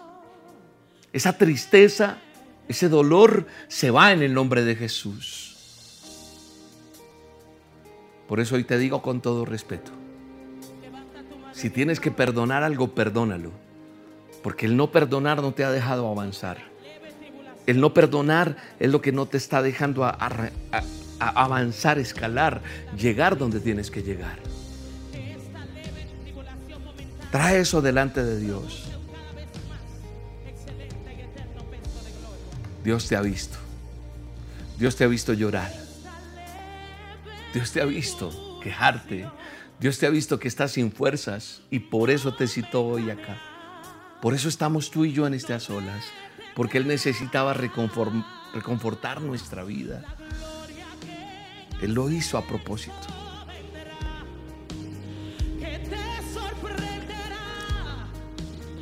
esa 1.12 1.36
tristeza, 1.36 2.18
ese 2.66 2.88
dolor, 2.88 3.46
se 3.68 3.90
va 3.90 4.12
en 4.12 4.22
el 4.22 4.34
nombre 4.34 4.64
de 4.64 4.74
Jesús. 4.74 5.48
Por 8.26 8.40
eso 8.40 8.55
hoy 8.55 8.64
te 8.64 8.78
digo 8.78 9.03
con 9.03 9.20
todo 9.20 9.44
respeto, 9.44 9.92
si 11.53 11.68
tienes 11.68 12.00
que 12.00 12.11
perdonar 12.11 12.62
algo, 12.62 12.94
perdónalo. 12.94 13.53
Porque 14.42 14.66
el 14.66 14.76
no 14.76 14.90
perdonar 14.90 15.40
no 15.42 15.53
te 15.53 15.64
ha 15.64 15.70
dejado 15.70 16.09
avanzar. 16.09 16.72
El 17.66 17.80
no 17.80 17.94
perdonar 17.94 18.56
es 18.80 18.90
lo 18.90 19.00
que 19.00 19.12
no 19.12 19.26
te 19.26 19.36
está 19.36 19.62
dejando 19.62 20.04
avanzar, 21.18 21.98
escalar, 21.98 22.62
llegar 22.96 23.38
donde 23.38 23.60
tienes 23.60 23.90
que 23.90 24.02
llegar. 24.02 24.38
Trae 27.30 27.60
eso 27.60 27.80
delante 27.80 28.22
de 28.22 28.38
Dios. 28.38 28.88
Dios 32.84 33.08
te 33.08 33.16
ha 33.16 33.20
visto. 33.20 33.56
Dios 34.78 34.96
te 34.96 35.04
ha 35.04 35.06
visto 35.06 35.32
llorar. 35.32 35.72
Dios 37.54 37.70
te 37.70 37.80
ha 37.80 37.84
visto 37.84 38.58
quejarte. 38.60 39.28
Dios 39.78 39.98
te 39.98 40.06
ha 40.06 40.10
visto 40.10 40.38
que 40.38 40.48
estás 40.48 40.72
sin 40.72 40.92
fuerzas 40.92 41.62
y 41.70 41.78
por 41.78 42.10
eso 42.10 42.34
te 42.34 42.48
citó 42.48 42.84
hoy 42.84 43.10
acá. 43.10 43.38
Por 44.20 44.34
eso 44.34 44.48
estamos 44.48 44.90
tú 44.90 45.04
y 45.04 45.12
yo 45.12 45.26
en 45.26 45.34
estas 45.34 45.70
olas. 45.70 46.04
Porque 46.55 46.78
Él 46.78 46.86
necesitaba 46.86 47.55
reconfortar 47.55 49.20
nuestra 49.20 49.64
vida. 49.64 50.05
Él 51.80 51.94
lo 51.94 52.11
hizo 52.11 52.38
a 52.38 52.46
propósito. 52.46 52.96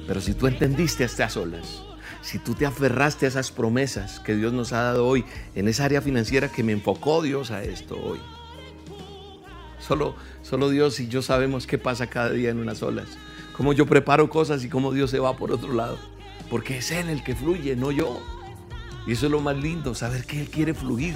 Pero 0.06 0.20
si 0.20 0.34
tú 0.34 0.48
entendiste 0.48 1.04
estas 1.04 1.36
olas, 1.36 1.82
si 2.20 2.38
tú 2.38 2.54
te 2.54 2.66
aferraste 2.66 3.26
a 3.26 3.28
esas 3.28 3.52
promesas 3.52 4.18
que 4.18 4.34
Dios 4.34 4.52
nos 4.52 4.72
ha 4.72 4.82
dado 4.82 5.06
hoy 5.06 5.24
en 5.54 5.68
esa 5.68 5.84
área 5.84 6.02
financiera 6.02 6.48
que 6.48 6.64
me 6.64 6.72
enfocó 6.72 7.22
Dios 7.22 7.52
a 7.52 7.62
esto 7.62 7.96
hoy, 7.96 8.18
Solo, 9.80 10.14
solo 10.42 10.68
Dios 10.68 11.00
y 11.00 11.08
yo 11.08 11.22
sabemos 11.22 11.66
qué 11.66 11.78
pasa 11.78 12.06
cada 12.06 12.30
día 12.30 12.50
en 12.50 12.58
unas 12.58 12.82
olas. 12.82 13.08
Cómo 13.56 13.72
yo 13.72 13.86
preparo 13.86 14.28
cosas 14.28 14.62
y 14.62 14.68
cómo 14.68 14.92
Dios 14.92 15.10
se 15.10 15.18
va 15.18 15.36
por 15.36 15.50
otro 15.50 15.72
lado. 15.72 15.98
Porque 16.50 16.78
es 16.78 16.90
Él 16.90 17.08
el 17.08 17.22
que 17.22 17.34
fluye, 17.34 17.76
no 17.76 17.92
yo. 17.92 18.20
Y 19.06 19.12
eso 19.12 19.26
es 19.26 19.32
lo 19.32 19.40
más 19.40 19.56
lindo, 19.56 19.94
saber 19.94 20.24
que 20.24 20.40
Él 20.40 20.50
quiere 20.50 20.74
fluir. 20.74 21.14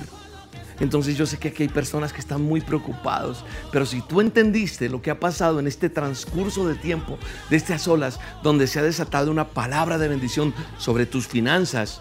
Entonces 0.80 1.16
yo 1.16 1.26
sé 1.26 1.39
que 1.39 1.49
aquí 1.49 1.64
hay 1.64 1.68
personas 1.68 2.12
que 2.12 2.20
están 2.20 2.43
muy 2.43 2.61
preocupados, 2.61 3.45
pero 3.70 3.87
si 3.87 4.01
tú 4.03 4.20
entendiste 4.20 4.89
lo 4.89 5.03
que 5.03 5.11
ha 5.11 5.20
pasado 5.20 5.61
en 5.61 5.66
este 5.66 5.89
transcurso 5.89 6.66
de 6.66 6.74
tiempo, 6.74 7.16
de 7.49 7.57
estas 7.57 7.87
olas, 7.87 8.18
donde 8.43 8.66
se 8.66 8.80
ha 8.80 8.82
desatado 8.82 9.30
una 9.30 9.49
palabra 9.49 9.99
de 9.99 10.09
bendición 10.09 10.53
sobre 10.78 11.07
tus 11.07 11.28
finanzas, 11.28 12.01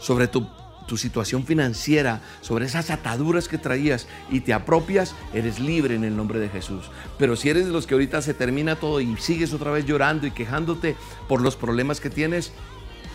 sobre 0.00 0.26
tu 0.26 0.48
tu 0.90 0.96
situación 0.96 1.46
financiera, 1.46 2.20
sobre 2.40 2.66
esas 2.66 2.90
ataduras 2.90 3.46
que 3.46 3.58
traías 3.58 4.08
y 4.28 4.40
te 4.40 4.52
apropias, 4.52 5.14
eres 5.32 5.60
libre 5.60 5.94
en 5.94 6.02
el 6.02 6.16
nombre 6.16 6.40
de 6.40 6.48
Jesús. 6.48 6.90
Pero 7.16 7.36
si 7.36 7.48
eres 7.48 7.66
de 7.66 7.70
los 7.70 7.86
que 7.86 7.94
ahorita 7.94 8.20
se 8.22 8.34
termina 8.34 8.74
todo 8.74 9.00
y 9.00 9.16
sigues 9.18 9.52
otra 9.52 9.70
vez 9.70 9.86
llorando 9.86 10.26
y 10.26 10.32
quejándote 10.32 10.96
por 11.28 11.42
los 11.42 11.54
problemas 11.54 12.00
que 12.00 12.10
tienes, 12.10 12.50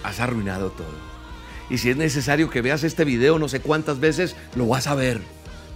has 0.04 0.22
arruinado 0.22 0.70
todo. 0.70 0.96
Y 1.70 1.80
si 1.80 1.90
es 1.90 1.98
necesario 1.98 2.50
que 2.50 2.62
veas 2.62 2.86
este 2.86 3.04
video 3.04 3.40
no 3.40 3.50
sé 3.50 3.60
cuántas 3.60 4.00
veces, 4.00 4.38
lo 4.56 4.68
vas 4.68 4.88
a 4.88 4.96
ver. 4.96 5.20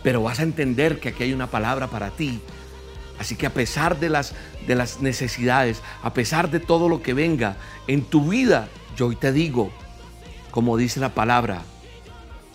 Pero 0.02 0.24
vas 0.24 0.40
a 0.40 0.44
entender 0.44 1.02
que 1.02 1.10
aquí 1.10 1.24
hay 1.24 1.34
una 1.34 1.48
palabra 1.48 1.88
para 1.88 2.12
ti. 2.12 2.40
Así 3.20 3.36
que 3.36 3.46
a 3.46 3.54
pesar 3.54 4.00
de 4.00 4.08
las, 4.08 4.36
de 4.66 4.76
las 4.76 5.02
necesidades, 5.02 5.82
a 6.02 6.14
pesar 6.14 6.50
de 6.50 6.62
todo 6.62 6.88
lo 6.88 7.02
que 7.02 7.14
venga 7.14 7.58
en 7.88 8.06
tu 8.06 8.30
vida, 8.30 8.70
yo 8.96 9.08
hoy 9.08 9.18
te 9.18 9.34
digo, 9.34 9.70
como 10.50 10.78
dice 10.78 11.02
la 11.02 11.14
palabra, 11.14 11.62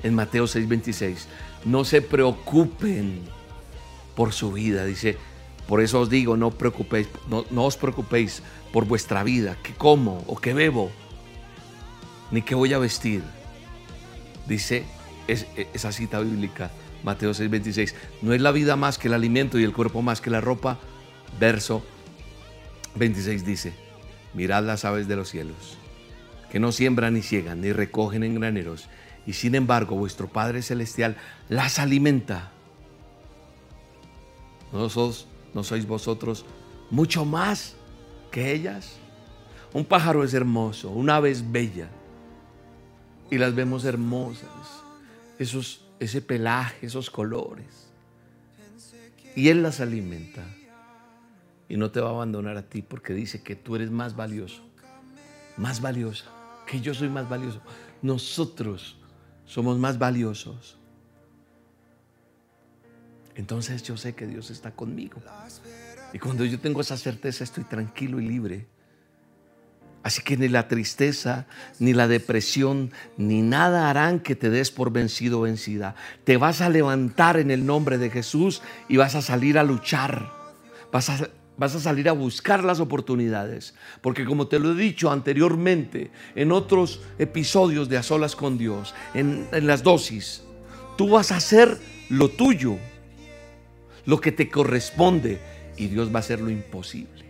en 0.04 0.14
Mateo 0.14 0.44
6:26. 0.46 1.26
No 1.64 1.84
se 1.84 2.00
preocupen 2.02 3.22
por 4.14 4.32
su 4.32 4.52
vida, 4.52 4.84
dice. 4.84 5.16
Por 5.66 5.80
eso 5.80 6.00
os 6.00 6.10
digo, 6.10 6.36
no, 6.36 6.50
preocupéis, 6.50 7.08
no, 7.30 7.64
os 7.64 7.78
preocupéis 7.78 8.42
por 8.70 8.84
vuestra 8.84 9.24
vida, 9.24 9.56
qué 9.62 9.72
como 9.72 10.22
o 10.26 10.36
qué 10.36 10.52
bebo, 10.52 10.90
ni 12.30 12.42
qué 12.42 12.54
voy 12.54 12.74
a 12.74 12.78
vestir. 12.78 13.22
Dice 14.46 14.84
esa 15.26 15.90
cita 15.90 16.20
bíblica, 16.20 16.70
Mateo 17.02 17.32
6:26. 17.32 17.94
No 18.20 18.34
es 18.34 18.42
la 18.42 18.52
vida 18.52 18.76
más 18.76 18.98
que 18.98 19.08
el 19.08 19.14
alimento 19.14 19.58
y 19.58 19.64
el 19.64 19.72
cuerpo 19.72 20.02
más 20.02 20.20
que 20.20 20.28
la 20.28 20.42
ropa. 20.42 20.78
Verso 21.40 21.82
26 22.96 23.44
dice, 23.44 23.72
mirad 24.34 24.64
las 24.64 24.84
aves 24.84 25.08
de 25.08 25.16
los 25.16 25.30
cielos, 25.30 25.78
que 26.50 26.60
no 26.60 26.72
siembran 26.72 27.14
ni 27.14 27.22
ciegan, 27.22 27.60
ni 27.60 27.72
recogen 27.72 28.22
en 28.22 28.34
graneros, 28.34 28.88
y 29.26 29.32
sin 29.32 29.54
embargo 29.54 29.96
vuestro 29.96 30.28
Padre 30.28 30.62
Celestial 30.62 31.16
las 31.48 31.78
alimenta. 31.78 32.50
¿No, 34.72 34.88
¿No 35.54 35.64
sois 35.64 35.86
vosotros 35.86 36.44
mucho 36.90 37.24
más 37.24 37.76
que 38.30 38.52
ellas? 38.52 38.96
Un 39.72 39.84
pájaro 39.84 40.24
es 40.24 40.34
hermoso, 40.34 40.90
una 40.90 41.16
ave 41.16 41.30
es 41.30 41.50
bella 41.50 41.88
y 43.30 43.38
las 43.38 43.54
vemos 43.54 43.84
hermosas, 43.84 44.48
esos, 45.38 45.84
ese 45.98 46.20
pelaje, 46.20 46.86
esos 46.86 47.10
colores. 47.10 47.88
Y 49.34 49.48
Él 49.48 49.62
las 49.62 49.80
alimenta 49.80 50.44
y 51.68 51.76
no 51.76 51.90
te 51.90 52.00
va 52.00 52.08
a 52.10 52.12
abandonar 52.12 52.56
a 52.56 52.62
ti 52.62 52.82
porque 52.82 53.14
dice 53.14 53.42
que 53.42 53.56
tú 53.56 53.74
eres 53.74 53.90
más 53.90 54.14
valioso, 54.14 54.62
más 55.56 55.80
valiosa, 55.80 56.26
que 56.66 56.80
yo 56.80 56.94
soy 56.94 57.08
más 57.08 57.28
valioso. 57.28 57.60
Nosotros 58.02 58.96
somos 59.46 59.78
más 59.78 59.98
valiosos. 59.98 60.78
Entonces 63.34 63.82
yo 63.82 63.96
sé 63.96 64.14
que 64.14 64.26
Dios 64.26 64.50
está 64.50 64.70
conmigo. 64.70 65.20
Y 66.12 66.18
cuando 66.18 66.44
yo 66.44 66.60
tengo 66.60 66.80
esa 66.80 66.96
certeza 66.96 67.44
estoy 67.44 67.64
tranquilo 67.64 68.20
y 68.20 68.28
libre. 68.28 68.66
Así 70.04 70.22
que 70.22 70.36
ni 70.36 70.48
la 70.48 70.68
tristeza, 70.68 71.46
ni 71.78 71.94
la 71.94 72.06
depresión, 72.06 72.92
ni 73.16 73.40
nada 73.40 73.88
harán 73.88 74.20
que 74.20 74.36
te 74.36 74.50
des 74.50 74.70
por 74.70 74.92
vencido 74.92 75.40
o 75.40 75.42
vencida. 75.42 75.94
Te 76.24 76.36
vas 76.36 76.60
a 76.60 76.68
levantar 76.68 77.38
en 77.38 77.50
el 77.50 77.64
nombre 77.64 77.96
de 77.96 78.10
Jesús 78.10 78.60
y 78.86 78.98
vas 78.98 79.14
a 79.14 79.22
salir 79.22 79.58
a 79.58 79.64
luchar. 79.64 80.30
Vas 80.92 81.08
a 81.08 81.30
Vas 81.56 81.74
a 81.76 81.80
salir 81.80 82.08
a 82.08 82.12
buscar 82.12 82.64
las 82.64 82.80
oportunidades. 82.80 83.74
Porque 84.00 84.24
como 84.24 84.48
te 84.48 84.58
lo 84.58 84.72
he 84.72 84.74
dicho 84.74 85.10
anteriormente, 85.10 86.10
en 86.34 86.50
otros 86.50 87.00
episodios 87.18 87.88
de 87.88 87.98
A 87.98 88.02
Solas 88.02 88.34
con 88.34 88.58
Dios, 88.58 88.94
en, 89.14 89.46
las 89.52 89.82
dosis, 89.82 90.42
tú 90.96 91.10
vas 91.10 91.30
a 91.30 91.36
hacer 91.36 91.78
lo 92.08 92.28
tuyo, 92.28 92.76
lo 94.04 94.20
que 94.20 94.32
te 94.32 94.50
corresponde, 94.50 95.40
y 95.76 95.86
Dios 95.86 96.10
va 96.10 96.16
a 96.16 96.20
hacer 96.20 96.40
lo 96.40 96.50
imposible. 96.50 97.24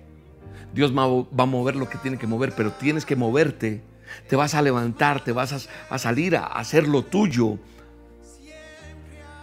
Dios 0.72 0.94
va 0.94 1.04
a 1.04 1.46
mover 1.46 1.76
lo 1.76 1.88
que 1.88 1.98
tiene 1.98 2.18
que 2.18 2.26
mover, 2.26 2.52
pero 2.56 2.72
tienes 2.72 3.04
que 3.04 3.16
moverte. 3.16 3.82
Te 4.28 4.36
vas 4.36 4.54
a 4.54 4.62
levantar, 4.62 5.22
te 5.22 5.32
vas 5.32 5.52
a, 5.52 5.94
a 5.94 5.98
salir 5.98 6.36
a 6.36 6.46
hacer 6.46 6.88
lo 6.88 7.04
tuyo. 7.04 7.58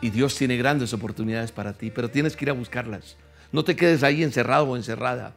Y 0.01 0.09
Dios 0.09 0.35
tiene 0.35 0.57
grandes 0.57 0.93
oportunidades 0.93 1.51
para 1.51 1.73
ti, 1.73 1.91
pero 1.91 2.09
tienes 2.09 2.35
que 2.35 2.45
ir 2.45 2.49
a 2.49 2.53
buscarlas. 2.53 3.15
No 3.51 3.63
te 3.63 3.75
quedes 3.75 4.03
ahí 4.03 4.23
encerrado 4.23 4.65
o 4.65 4.75
encerrada. 4.75 5.33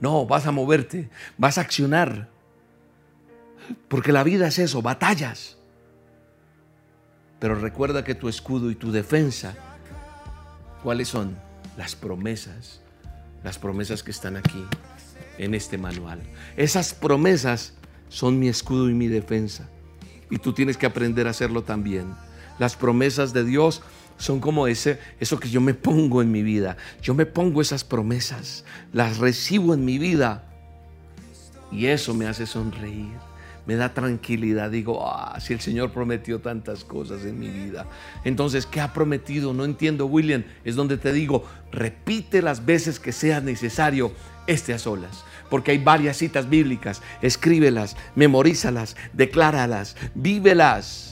No, 0.00 0.26
vas 0.26 0.46
a 0.46 0.52
moverte, 0.52 1.08
vas 1.36 1.58
a 1.58 1.62
accionar. 1.62 2.28
Porque 3.88 4.12
la 4.12 4.22
vida 4.22 4.48
es 4.48 4.58
eso, 4.58 4.80
batallas. 4.80 5.58
Pero 7.38 7.54
recuerda 7.54 8.04
que 8.04 8.14
tu 8.14 8.28
escudo 8.28 8.70
y 8.70 8.74
tu 8.74 8.90
defensa, 8.90 9.54
¿cuáles 10.82 11.08
son? 11.08 11.36
Las 11.76 11.94
promesas. 11.94 12.80
Las 13.44 13.58
promesas 13.58 14.02
que 14.02 14.10
están 14.10 14.36
aquí 14.36 14.64
en 15.38 15.54
este 15.54 15.78
manual. 15.78 16.20
Esas 16.56 16.94
promesas 16.94 17.74
son 18.08 18.38
mi 18.38 18.48
escudo 18.48 18.90
y 18.90 18.94
mi 18.94 19.06
defensa. 19.06 19.68
Y 20.30 20.38
tú 20.38 20.52
tienes 20.52 20.76
que 20.76 20.86
aprender 20.86 21.26
a 21.26 21.30
hacerlo 21.30 21.62
también. 21.62 22.14
Las 22.58 22.76
promesas 22.76 23.32
de 23.32 23.44
Dios 23.44 23.82
son 24.18 24.40
como 24.40 24.66
ese, 24.66 24.98
eso 25.20 25.40
que 25.40 25.48
yo 25.48 25.60
me 25.60 25.74
pongo 25.74 26.20
en 26.20 26.30
mi 26.30 26.42
vida. 26.42 26.76
Yo 27.00 27.14
me 27.14 27.24
pongo 27.24 27.62
esas 27.62 27.84
promesas, 27.84 28.64
las 28.92 29.18
recibo 29.18 29.72
en 29.72 29.84
mi 29.84 29.98
vida 29.98 30.44
y 31.70 31.86
eso 31.86 32.14
me 32.14 32.26
hace 32.26 32.46
sonreír, 32.46 33.12
me 33.66 33.76
da 33.76 33.94
tranquilidad. 33.94 34.70
Digo, 34.70 35.06
ah, 35.08 35.38
si 35.40 35.52
el 35.52 35.60
Señor 35.60 35.92
prometió 35.92 36.40
tantas 36.40 36.84
cosas 36.84 37.24
en 37.24 37.38
mi 37.38 37.48
vida. 37.48 37.86
Entonces, 38.24 38.66
¿qué 38.66 38.80
ha 38.80 38.92
prometido? 38.92 39.54
No 39.54 39.64
entiendo, 39.64 40.06
William. 40.06 40.44
Es 40.64 40.74
donde 40.74 40.98
te 40.98 41.12
digo, 41.12 41.44
repite 41.70 42.42
las 42.42 42.66
veces 42.66 42.98
que 42.98 43.12
sea 43.12 43.40
necesario 43.40 44.12
este 44.46 44.74
a 44.74 44.78
solas. 44.78 45.24
Porque 45.48 45.70
hay 45.70 45.78
varias 45.78 46.16
citas 46.16 46.48
bíblicas. 46.48 47.02
Escríbelas, 47.22 47.96
memorízalas, 48.16 48.96
decláralas, 49.12 49.96
vívelas. 50.14 51.07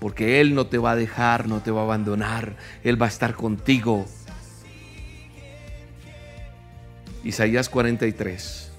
Porque 0.00 0.40
Él 0.40 0.54
no 0.54 0.66
te 0.66 0.78
va 0.78 0.92
a 0.92 0.96
dejar, 0.96 1.48
no 1.48 1.60
te 1.60 1.70
va 1.70 1.80
a 1.80 1.84
abandonar. 1.84 2.56
Él 2.84 3.00
va 3.00 3.06
a 3.06 3.08
estar 3.08 3.34
contigo. 3.34 4.06
Isaías 7.24 7.68
43. 7.68 8.70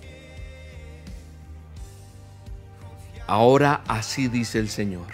Ahora 3.27 3.83
así 3.87 4.27
dice 4.27 4.57
el 4.57 4.69
Señor, 4.69 5.05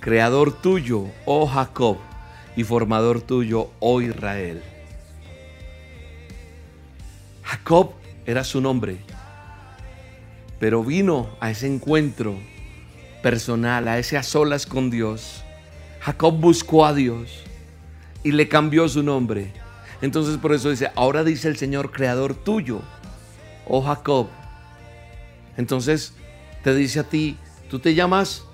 creador 0.00 0.54
tuyo, 0.62 1.08
oh 1.26 1.46
Jacob, 1.46 1.98
y 2.56 2.64
formador 2.64 3.20
tuyo, 3.20 3.68
oh 3.78 4.00
Israel. 4.00 4.62
Jacob 7.42 7.92
era 8.24 8.42
su 8.42 8.62
nombre, 8.62 8.96
pero 10.58 10.82
vino 10.82 11.28
a 11.38 11.50
ese 11.50 11.66
encuentro 11.66 12.38
personal, 13.26 13.88
a 13.88 13.98
ese 13.98 14.16
a 14.16 14.22
solas 14.22 14.66
con 14.66 14.88
Dios. 14.88 15.42
Jacob 15.98 16.38
buscó 16.38 16.86
a 16.86 16.94
Dios 16.94 17.42
y 18.22 18.30
le 18.30 18.48
cambió 18.48 18.88
su 18.88 19.02
nombre. 19.02 19.52
Entonces 20.00 20.36
por 20.36 20.52
eso 20.52 20.70
dice, 20.70 20.92
ahora 20.94 21.24
dice 21.24 21.48
el 21.48 21.56
Señor, 21.56 21.90
creador 21.90 22.36
tuyo, 22.36 22.82
oh 23.66 23.82
Jacob. 23.82 24.28
Entonces 25.56 26.14
te 26.62 26.72
dice 26.72 27.00
a 27.00 27.02
ti, 27.02 27.36
tú 27.68 27.80
te 27.80 27.96
llamas, 27.96 28.44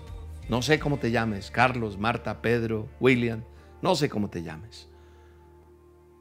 no 0.48 0.62
sé 0.62 0.78
cómo 0.78 0.96
te 0.96 1.10
llames, 1.10 1.50
Carlos, 1.50 1.98
Marta, 1.98 2.40
Pedro, 2.40 2.88
William, 2.98 3.44
no 3.82 3.94
sé 3.94 4.08
cómo 4.08 4.30
te 4.30 4.42
llames. 4.42 4.88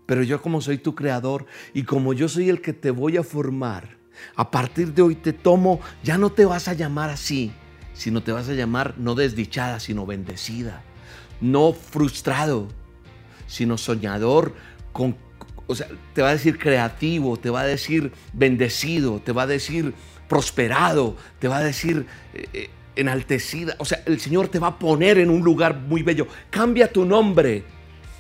Pero 0.06 0.24
yo 0.24 0.42
como 0.42 0.60
soy 0.60 0.78
tu 0.78 0.94
creador 0.94 1.46
y 1.74 1.84
como 1.84 2.12
yo 2.12 2.28
soy 2.28 2.50
el 2.50 2.60
que 2.60 2.74
te 2.74 2.92
voy 2.92 3.16
a 3.16 3.24
formar, 3.24 3.96
a 4.36 4.52
partir 4.52 4.94
de 4.94 5.04
hoy 5.04 5.16
te 5.16 5.32
tomo, 5.32 5.80
ya 6.04 6.18
no 6.18 6.34
te 6.34 6.44
vas 6.44 6.68
a 6.68 6.74
llamar 6.74 7.10
así, 7.10 7.54
sino 7.94 8.24
te 8.24 8.32
vas 8.32 8.50
a 8.50 8.54
llamar 8.54 8.96
no 8.98 9.16
desdichada, 9.16 9.80
sino 9.80 10.06
bendecida, 10.06 10.82
no 11.40 11.74
frustrado, 11.74 12.68
sino 13.48 13.78
soñador, 13.78 14.54
o 15.68 15.76
sea, 15.76 15.88
te 16.14 16.22
va 16.22 16.30
a 16.30 16.34
decir 16.34 16.58
creativo, 16.58 17.38
te 17.38 17.50
va 17.50 17.62
a 17.62 17.66
decir 17.66 18.12
bendecido, 18.34 19.22
te 19.22 19.32
va 19.32 19.44
a 19.44 19.48
decir 19.48 19.94
prosperado, 20.28 21.16
te 21.40 21.48
va 21.48 21.58
a 21.58 21.64
decir 21.64 22.06
eh, 22.34 22.46
eh, 22.54 22.70
enaltecida. 22.96 23.76
O 23.80 23.86
sea, 23.86 24.04
el 24.06 24.20
Señor 24.20 24.48
te 24.48 24.60
va 24.60 24.68
a 24.68 24.80
poner 24.80 25.18
en 25.18 25.30
un 25.30 25.42
lugar 25.42 25.76
muy 25.76 26.04
bello. 26.04 26.28
Cambia 26.50 26.92
tu 26.92 27.06
nombre 27.06 27.64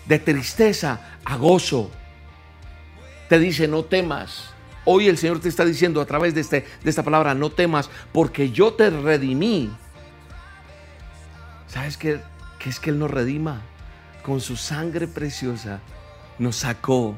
de 0.05 0.19
tristeza 0.19 1.17
a 1.23 1.37
gozo. 1.37 1.91
Te 3.29 3.39
dice, 3.39 3.67
no 3.67 3.83
temas. 3.83 4.50
Hoy 4.85 5.07
el 5.07 5.17
Señor 5.17 5.39
te 5.39 5.49
está 5.49 5.63
diciendo 5.65 6.01
a 6.01 6.05
través 6.05 6.33
de, 6.33 6.41
este, 6.41 6.65
de 6.83 6.89
esta 6.89 7.03
palabra, 7.03 7.35
no 7.35 7.51
temas, 7.51 7.89
porque 8.11 8.51
yo 8.51 8.73
te 8.73 8.89
redimí. 8.89 9.69
¿Sabes 11.67 11.97
qué, 11.97 12.19
qué 12.59 12.69
es 12.69 12.79
que 12.79 12.89
Él 12.89 12.99
nos 12.99 13.11
redima? 13.11 13.61
Con 14.23 14.41
su 14.41 14.55
sangre 14.55 15.07
preciosa 15.07 15.79
nos 16.37 16.57
sacó, 16.57 17.15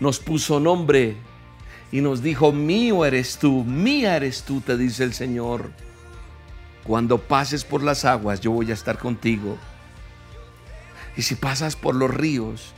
nos 0.00 0.18
puso 0.18 0.60
nombre 0.60 1.16
y 1.92 2.00
nos 2.00 2.22
dijo, 2.22 2.52
mío 2.52 3.04
eres 3.04 3.38
tú, 3.38 3.64
mía 3.64 4.16
eres 4.16 4.42
tú, 4.42 4.60
te 4.60 4.76
dice 4.76 5.04
el 5.04 5.14
Señor. 5.14 5.70
Cuando 6.82 7.18
pases 7.18 7.64
por 7.64 7.82
las 7.82 8.04
aguas, 8.04 8.40
yo 8.40 8.50
voy 8.50 8.70
a 8.70 8.74
estar 8.74 8.98
contigo. 8.98 9.56
Y 11.16 11.22
si 11.22 11.34
pasas 11.34 11.76
por 11.76 11.94
los 11.94 12.12
ríos, 12.12 12.73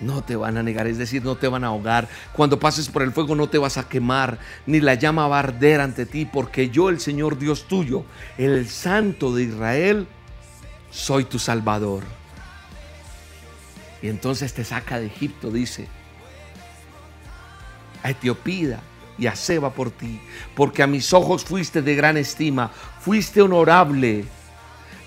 no 0.00 0.22
te 0.22 0.36
van 0.36 0.56
a 0.56 0.62
negar, 0.62 0.86
es 0.86 0.98
decir, 0.98 1.24
no 1.24 1.36
te 1.36 1.48
van 1.48 1.64
a 1.64 1.68
ahogar. 1.68 2.08
Cuando 2.32 2.58
pases 2.58 2.88
por 2.88 3.02
el 3.02 3.12
fuego 3.12 3.34
no 3.34 3.48
te 3.48 3.58
vas 3.58 3.78
a 3.78 3.88
quemar, 3.88 4.38
ni 4.66 4.80
la 4.80 4.94
llama 4.94 5.28
va 5.28 5.36
a 5.36 5.40
arder 5.40 5.80
ante 5.80 6.06
ti, 6.06 6.24
porque 6.24 6.70
yo, 6.70 6.88
el 6.88 7.00
Señor 7.00 7.38
Dios 7.38 7.64
tuyo, 7.64 8.04
el 8.38 8.68
Santo 8.68 9.34
de 9.34 9.44
Israel, 9.44 10.06
soy 10.90 11.24
tu 11.24 11.38
Salvador. 11.38 12.02
Y 14.02 14.08
entonces 14.08 14.54
te 14.54 14.64
saca 14.64 14.98
de 14.98 15.06
Egipto, 15.06 15.50
dice 15.50 15.88
a 18.02 18.10
Etiopía 18.10 18.80
y 19.18 19.26
a 19.26 19.36
Seba 19.36 19.70
por 19.70 19.90
ti, 19.90 20.20
porque 20.54 20.82
a 20.82 20.86
mis 20.86 21.12
ojos 21.12 21.44
fuiste 21.44 21.82
de 21.82 21.94
gran 21.94 22.16
estima, 22.16 22.70
fuiste 23.00 23.42
honorable. 23.42 24.24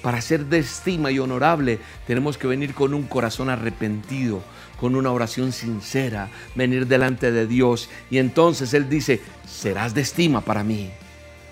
Para 0.02 0.20
ser 0.20 0.46
de 0.46 0.60
estima 0.60 1.12
y 1.12 1.20
honorable 1.20 1.80
tenemos 2.06 2.38
que 2.38 2.48
venir 2.48 2.74
con 2.74 2.94
un 2.94 3.04
corazón 3.04 3.50
arrepentido, 3.50 4.44
con 4.84 4.98
una 4.98 5.14
oración 5.14 5.54
sincera, 5.54 6.28
venir 6.56 6.88
delante 6.88 7.32
de 7.32 7.48
Dios. 7.48 7.90
Y 8.12 8.18
entonces 8.18 8.74
Él 8.74 8.90
dice, 8.90 9.22
serás 9.48 9.94
de 9.94 10.02
estima 10.02 10.42
para 10.42 10.66
mí. 10.66 10.90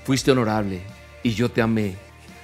Fuiste 0.03 0.31
honorable 0.31 0.81
y 1.23 1.31
yo 1.33 1.49
te 1.49 1.61
amé. 1.61 1.95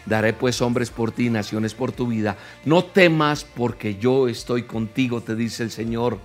Daré 0.06 0.32
pues 0.32 0.62
hombres 0.62 0.90
por 0.90 1.12
ti, 1.12 1.30
naciones 1.30 1.74
por 1.74 1.92
tu 1.92 2.08
vida. 2.08 2.38
No 2.64 2.86
temas 2.86 3.44
porque 3.44 3.96
yo 3.96 4.30
estoy 4.30 4.64
contigo, 4.64 5.20
te 5.20 5.36
dice 5.36 5.64
el 5.64 5.72
Señor. 5.72 6.20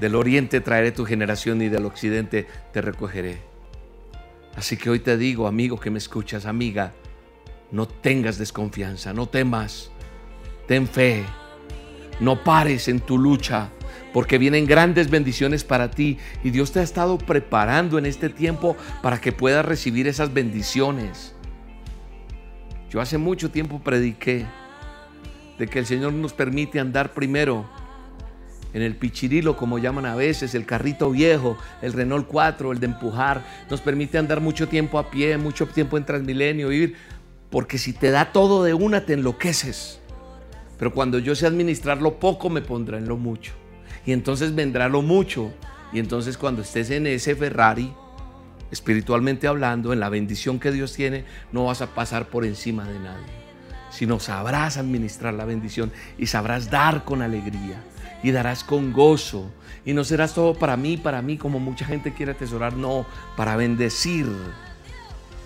Del 0.00 0.14
oriente 0.14 0.62
traeré 0.62 0.92
tu 0.92 1.04
generación 1.04 1.60
y 1.60 1.68
del 1.68 1.84
occidente 1.84 2.46
te 2.72 2.80
recogeré. 2.80 3.42
Así 4.56 4.78
que 4.78 4.88
hoy 4.88 5.00
te 5.00 5.18
digo, 5.18 5.46
amigo 5.46 5.78
que 5.78 5.90
me 5.90 5.98
escuchas, 5.98 6.46
amiga, 6.46 6.94
no 7.70 7.86
tengas 7.86 8.38
desconfianza, 8.38 9.12
no 9.12 9.28
temas, 9.28 9.90
ten 10.66 10.88
fe, 10.88 11.26
no 12.20 12.44
pares 12.44 12.88
en 12.88 13.00
tu 13.00 13.18
lucha, 13.18 13.70
porque 14.12 14.38
vienen 14.38 14.66
grandes 14.66 15.10
bendiciones 15.10 15.64
para 15.64 15.90
ti 15.90 16.18
y 16.44 16.50
Dios 16.50 16.72
te 16.72 16.80
ha 16.80 16.82
estado 16.82 17.18
preparando 17.18 17.98
en 17.98 18.06
este 18.06 18.28
tiempo 18.28 18.76
para 19.02 19.20
que 19.20 19.32
puedas 19.32 19.64
recibir 19.64 20.06
esas 20.06 20.32
bendiciones. 20.32 21.34
Yo 22.90 23.00
hace 23.00 23.16
mucho 23.16 23.50
tiempo 23.50 23.80
prediqué 23.80 24.46
de 25.58 25.66
que 25.66 25.78
el 25.78 25.86
Señor 25.86 26.12
nos 26.12 26.34
permite 26.34 26.78
andar 26.78 27.14
primero 27.14 27.66
en 28.74 28.82
el 28.82 28.96
pichirilo, 28.96 29.56
como 29.56 29.78
llaman 29.78 30.06
a 30.06 30.14
veces, 30.14 30.54
el 30.54 30.66
carrito 30.66 31.10
viejo, 31.10 31.56
el 31.82 31.92
Renault 31.92 32.26
4, 32.26 32.72
el 32.72 32.80
de 32.80 32.86
empujar, 32.86 33.42
nos 33.70 33.80
permite 33.80 34.18
andar 34.18 34.40
mucho 34.40 34.68
tiempo 34.68 34.98
a 34.98 35.10
pie, 35.10 35.36
mucho 35.38 35.66
tiempo 35.66 35.96
en 35.96 36.04
Transmilenio, 36.04 36.72
ir, 36.72 36.96
porque 37.50 37.78
si 37.78 37.92
te 37.92 38.10
da 38.10 38.32
todo 38.32 38.62
de 38.62 38.74
una, 38.74 39.04
te 39.04 39.12
enloqueces. 39.12 40.01
Pero 40.78 40.92
cuando 40.92 41.18
yo 41.18 41.34
sé 41.34 41.46
administrar 41.46 42.00
lo 42.00 42.18
poco, 42.18 42.50
me 42.50 42.62
pondrá 42.62 42.98
en 42.98 43.08
lo 43.08 43.16
mucho. 43.16 43.52
Y 44.04 44.12
entonces 44.12 44.54
vendrá 44.54 44.88
lo 44.88 45.02
mucho. 45.02 45.52
Y 45.92 45.98
entonces 45.98 46.36
cuando 46.36 46.62
estés 46.62 46.90
en 46.90 47.06
ese 47.06 47.36
Ferrari, 47.36 47.92
espiritualmente 48.70 49.46
hablando, 49.46 49.92
en 49.92 50.00
la 50.00 50.08
bendición 50.08 50.58
que 50.58 50.72
Dios 50.72 50.94
tiene, 50.94 51.24
no 51.52 51.66
vas 51.66 51.82
a 51.82 51.94
pasar 51.94 52.28
por 52.28 52.44
encima 52.44 52.88
de 52.88 52.98
nadie 52.98 53.42
sino 53.92 54.18
sabrás 54.18 54.78
administrar 54.78 55.34
la 55.34 55.44
bendición 55.44 55.92
y 56.16 56.26
sabrás 56.26 56.70
dar 56.70 57.04
con 57.04 57.20
alegría 57.22 57.84
y 58.22 58.30
darás 58.30 58.64
con 58.64 58.92
gozo. 58.92 59.50
Y 59.84 59.92
no 59.92 60.04
serás 60.04 60.34
todo 60.34 60.54
para 60.54 60.76
mí, 60.76 60.96
para 60.96 61.22
mí, 61.22 61.36
como 61.36 61.58
mucha 61.60 61.84
gente 61.84 62.14
quiere 62.14 62.32
atesorar, 62.32 62.74
no, 62.74 63.04
para 63.36 63.56
bendecir. 63.56 64.26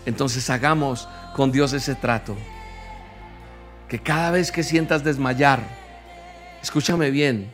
Entonces 0.05 0.49
hagamos 0.51 1.09
con 1.35 1.51
Dios 1.51 1.73
ese 1.73 1.95
trato. 1.95 2.37
Que 3.89 3.99
cada 3.99 4.31
vez 4.31 4.51
que 4.51 4.63
sientas 4.63 5.05
desmayar, 5.05 5.61
escúchame 6.63 7.11
bien, 7.11 7.53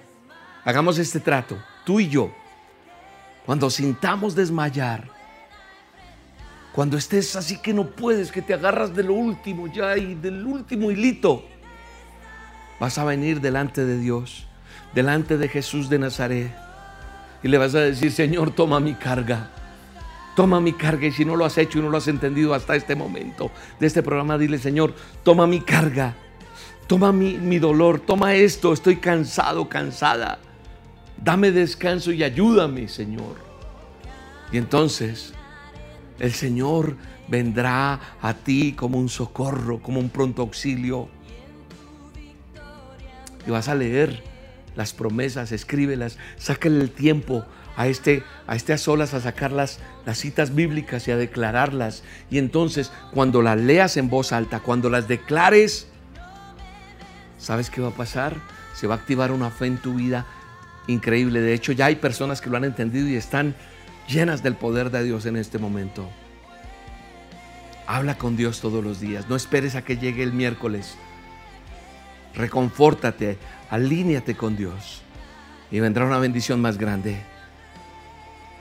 hagamos 0.64 0.98
este 0.98 1.20
trato, 1.20 1.58
tú 1.84 2.00
y 2.00 2.08
yo. 2.08 2.32
Cuando 3.44 3.68
sintamos 3.70 4.34
desmayar, 4.34 5.08
cuando 6.72 6.96
estés 6.96 7.36
así 7.36 7.58
que 7.58 7.74
no 7.74 7.90
puedes, 7.90 8.32
que 8.32 8.40
te 8.40 8.54
agarras 8.54 8.94
de 8.94 9.02
lo 9.02 9.14
último 9.14 9.66
ya 9.66 9.96
y 9.96 10.14
del 10.14 10.46
último 10.46 10.90
hilito, 10.90 11.44
vas 12.80 12.96
a 12.98 13.04
venir 13.04 13.40
delante 13.40 13.84
de 13.84 13.98
Dios 13.98 14.46
delante 14.94 15.38
de 15.38 15.48
Jesús 15.48 15.88
de 15.88 15.98
Nazaret 15.98 16.52
y 17.42 17.48
le 17.48 17.58
vas 17.58 17.74
a 17.74 17.80
decir, 17.80 18.12
Señor, 18.12 18.54
toma 18.54 18.78
mi 18.78 18.94
carga. 18.94 19.50
Toma 20.36 20.60
mi 20.60 20.72
carga 20.72 21.06
y 21.06 21.12
si 21.12 21.24
no 21.24 21.36
lo 21.36 21.44
has 21.44 21.58
hecho 21.58 21.78
y 21.78 21.82
no 21.82 21.90
lo 21.90 21.98
has 21.98 22.08
entendido 22.08 22.54
hasta 22.54 22.74
este 22.74 22.94
momento 22.94 23.50
de 23.78 23.86
este 23.86 24.02
programa, 24.02 24.38
dile, 24.38 24.58
Señor, 24.58 24.94
toma 25.22 25.46
mi 25.46 25.60
carga. 25.60 26.14
Toma 26.92 27.10
mi, 27.10 27.38
mi 27.38 27.58
dolor, 27.58 28.00
toma 28.00 28.34
esto, 28.34 28.70
estoy 28.70 28.96
cansado, 28.96 29.66
cansada. 29.66 30.38
Dame 31.16 31.50
descanso 31.50 32.12
y 32.12 32.22
ayúdame, 32.22 32.86
Señor. 32.86 33.36
Y 34.52 34.58
entonces 34.58 35.32
el 36.18 36.34
Señor 36.34 36.98
vendrá 37.28 37.98
a 38.20 38.34
ti 38.34 38.74
como 38.74 38.98
un 38.98 39.08
socorro, 39.08 39.80
como 39.80 40.00
un 40.00 40.10
pronto 40.10 40.42
auxilio. 40.42 41.08
Y 43.46 43.50
vas 43.50 43.70
a 43.70 43.74
leer 43.74 44.22
las 44.76 44.92
promesas, 44.92 45.50
escríbelas, 45.50 46.18
sácale 46.36 46.78
el 46.78 46.90
tiempo 46.90 47.46
a 47.74 47.86
este, 47.86 48.22
a 48.46 48.54
este 48.54 48.74
a 48.74 48.76
solas 48.76 49.14
a 49.14 49.22
sacar 49.22 49.50
las, 49.50 49.80
las 50.04 50.18
citas 50.18 50.54
bíblicas 50.54 51.08
y 51.08 51.10
a 51.10 51.16
declararlas. 51.16 52.02
Y 52.30 52.36
entonces 52.36 52.92
cuando 53.14 53.40
las 53.40 53.58
leas 53.58 53.96
en 53.96 54.10
voz 54.10 54.30
alta, 54.30 54.60
cuando 54.60 54.90
las 54.90 55.08
declares, 55.08 55.88
¿sabes 57.42 57.68
qué 57.68 57.80
va 57.80 57.88
a 57.88 57.94
pasar? 57.94 58.36
Se 58.74 58.86
va 58.86 58.94
a 58.94 58.98
activar 58.98 59.32
una 59.32 59.50
fe 59.50 59.66
en 59.66 59.78
tu 59.78 59.94
vida 59.94 60.26
increíble. 60.86 61.40
De 61.40 61.52
hecho, 61.52 61.72
ya 61.72 61.86
hay 61.86 61.96
personas 61.96 62.40
que 62.40 62.48
lo 62.48 62.56
han 62.56 62.64
entendido 62.64 63.08
y 63.08 63.16
están 63.16 63.54
llenas 64.08 64.42
del 64.42 64.54
poder 64.54 64.90
de 64.90 65.04
Dios 65.04 65.26
en 65.26 65.36
este 65.36 65.58
momento. 65.58 66.08
Habla 67.86 68.16
con 68.16 68.36
Dios 68.36 68.60
todos 68.60 68.82
los 68.82 69.00
días. 69.00 69.28
No 69.28 69.36
esperes 69.36 69.74
a 69.74 69.82
que 69.82 69.96
llegue 69.96 70.22
el 70.22 70.32
miércoles. 70.32 70.96
Reconfórtate, 72.34 73.38
alíñate 73.70 74.34
con 74.34 74.56
Dios 74.56 75.02
y 75.70 75.80
vendrá 75.80 76.06
una 76.06 76.18
bendición 76.18 76.60
más 76.60 76.78
grande. 76.78 77.20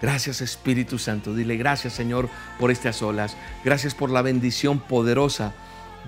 Gracias 0.01 0.41
Espíritu 0.41 0.97
Santo. 0.97 1.36
Dile 1.36 1.55
gracias 1.55 1.93
Señor 1.93 2.27
por 2.59 2.71
estas 2.71 3.01
olas. 3.01 3.38
Gracias 3.63 3.93
por 3.93 4.09
la 4.09 4.23
bendición 4.23 4.79
poderosa 4.79 5.53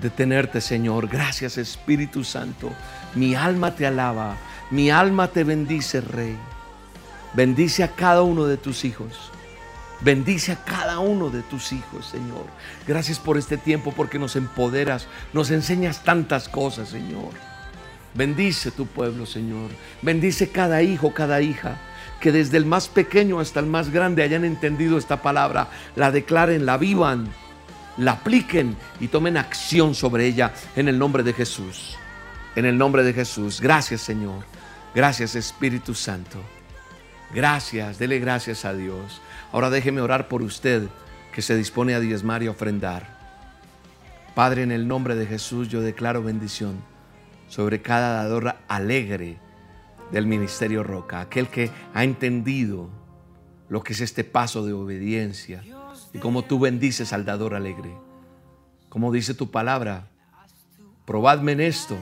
de 0.01 0.09
tenerte 0.09 0.61
Señor. 0.61 1.07
Gracias 1.07 1.57
Espíritu 1.57 2.23
Santo. 2.23 2.71
Mi 3.15 3.35
alma 3.35 3.75
te 3.75 3.85
alaba. 3.85 4.37
Mi 4.71 4.89
alma 4.89 5.27
te 5.27 5.43
bendice 5.43 6.01
Rey. 6.01 6.37
Bendice 7.33 7.83
a 7.83 7.89
cada 7.89 8.21
uno 8.21 8.45
de 8.45 8.57
tus 8.57 8.85
hijos. 8.85 9.31
Bendice 10.01 10.51
a 10.51 10.63
cada 10.63 10.99
uno 10.99 11.29
de 11.29 11.41
tus 11.43 11.71
hijos, 11.71 12.07
Señor. 12.07 12.45
Gracias 12.85 13.19
por 13.19 13.37
este 13.37 13.57
tiempo 13.57 13.93
porque 13.95 14.19
nos 14.19 14.35
empoderas, 14.35 15.07
nos 15.31 15.49
enseñas 15.49 16.03
tantas 16.03 16.49
cosas, 16.49 16.89
Señor. 16.89 17.31
Bendice 18.13 18.69
tu 18.71 18.85
pueblo, 18.85 19.25
Señor. 19.25 19.69
Bendice 20.01 20.49
cada 20.49 20.81
hijo, 20.81 21.13
cada 21.13 21.41
hija. 21.41 21.77
Que 22.19 22.31
desde 22.31 22.57
el 22.57 22.65
más 22.65 22.87
pequeño 22.87 23.39
hasta 23.39 23.59
el 23.59 23.65
más 23.65 23.91
grande 23.91 24.23
hayan 24.23 24.45
entendido 24.45 24.97
esta 24.97 25.21
palabra, 25.21 25.69
la 25.95 26.11
declaren, 26.11 26.65
la 26.65 26.77
vivan, 26.77 27.29
la 27.97 28.13
apliquen 28.13 28.75
y 28.99 29.07
tomen 29.07 29.37
acción 29.37 29.95
sobre 29.95 30.25
ella 30.25 30.53
en 30.75 30.87
el 30.87 30.97
nombre 30.97 31.23
de 31.23 31.33
Jesús. 31.33 31.97
En 32.55 32.65
el 32.65 32.77
nombre 32.77 33.03
de 33.03 33.13
Jesús. 33.13 33.61
Gracias, 33.61 34.01
Señor. 34.01 34.43
Gracias, 34.93 35.35
Espíritu 35.35 35.93
Santo. 35.93 36.39
Gracias, 37.33 37.97
dele 37.97 38.19
gracias 38.19 38.63
a 38.63 38.73
Dios. 38.73 39.21
Ahora 39.51 39.71
déjeme 39.71 40.01
orar 40.01 40.27
por 40.27 40.43
usted 40.43 40.87
que 41.31 41.41
se 41.41 41.55
dispone 41.55 41.95
a 41.95 41.99
diezmar 41.99 42.43
y 42.43 42.47
ofrendar. 42.47 43.21
Padre, 44.35 44.63
en 44.63 44.71
el 44.71 44.87
nombre 44.87 45.15
de 45.15 45.25
Jesús 45.25 45.67
yo 45.67 45.81
declaro 45.81 46.21
bendición 46.21 46.77
sobre 47.47 47.81
cada 47.81 48.23
dador 48.23 48.55
alegre 48.67 49.37
del 50.11 50.27
ministerio 50.27 50.83
Roca, 50.83 51.21
aquel 51.21 51.47
que 51.47 51.71
ha 51.93 52.03
entendido 52.03 52.89
lo 53.67 53.83
que 53.83 53.93
es 53.93 54.01
este 54.01 54.23
paso 54.23 54.63
de 54.63 54.73
obediencia 54.73 55.63
y 56.13 56.19
cómo 56.19 56.43
tú 56.43 56.59
bendices 56.59 57.11
al 57.11 57.25
dador 57.25 57.55
alegre. 57.55 57.93
Como 58.89 59.11
dice 59.11 59.33
tu 59.33 59.51
palabra, 59.51 60.07
probadme 61.05 61.53
en 61.53 61.61
esto, 61.61 61.97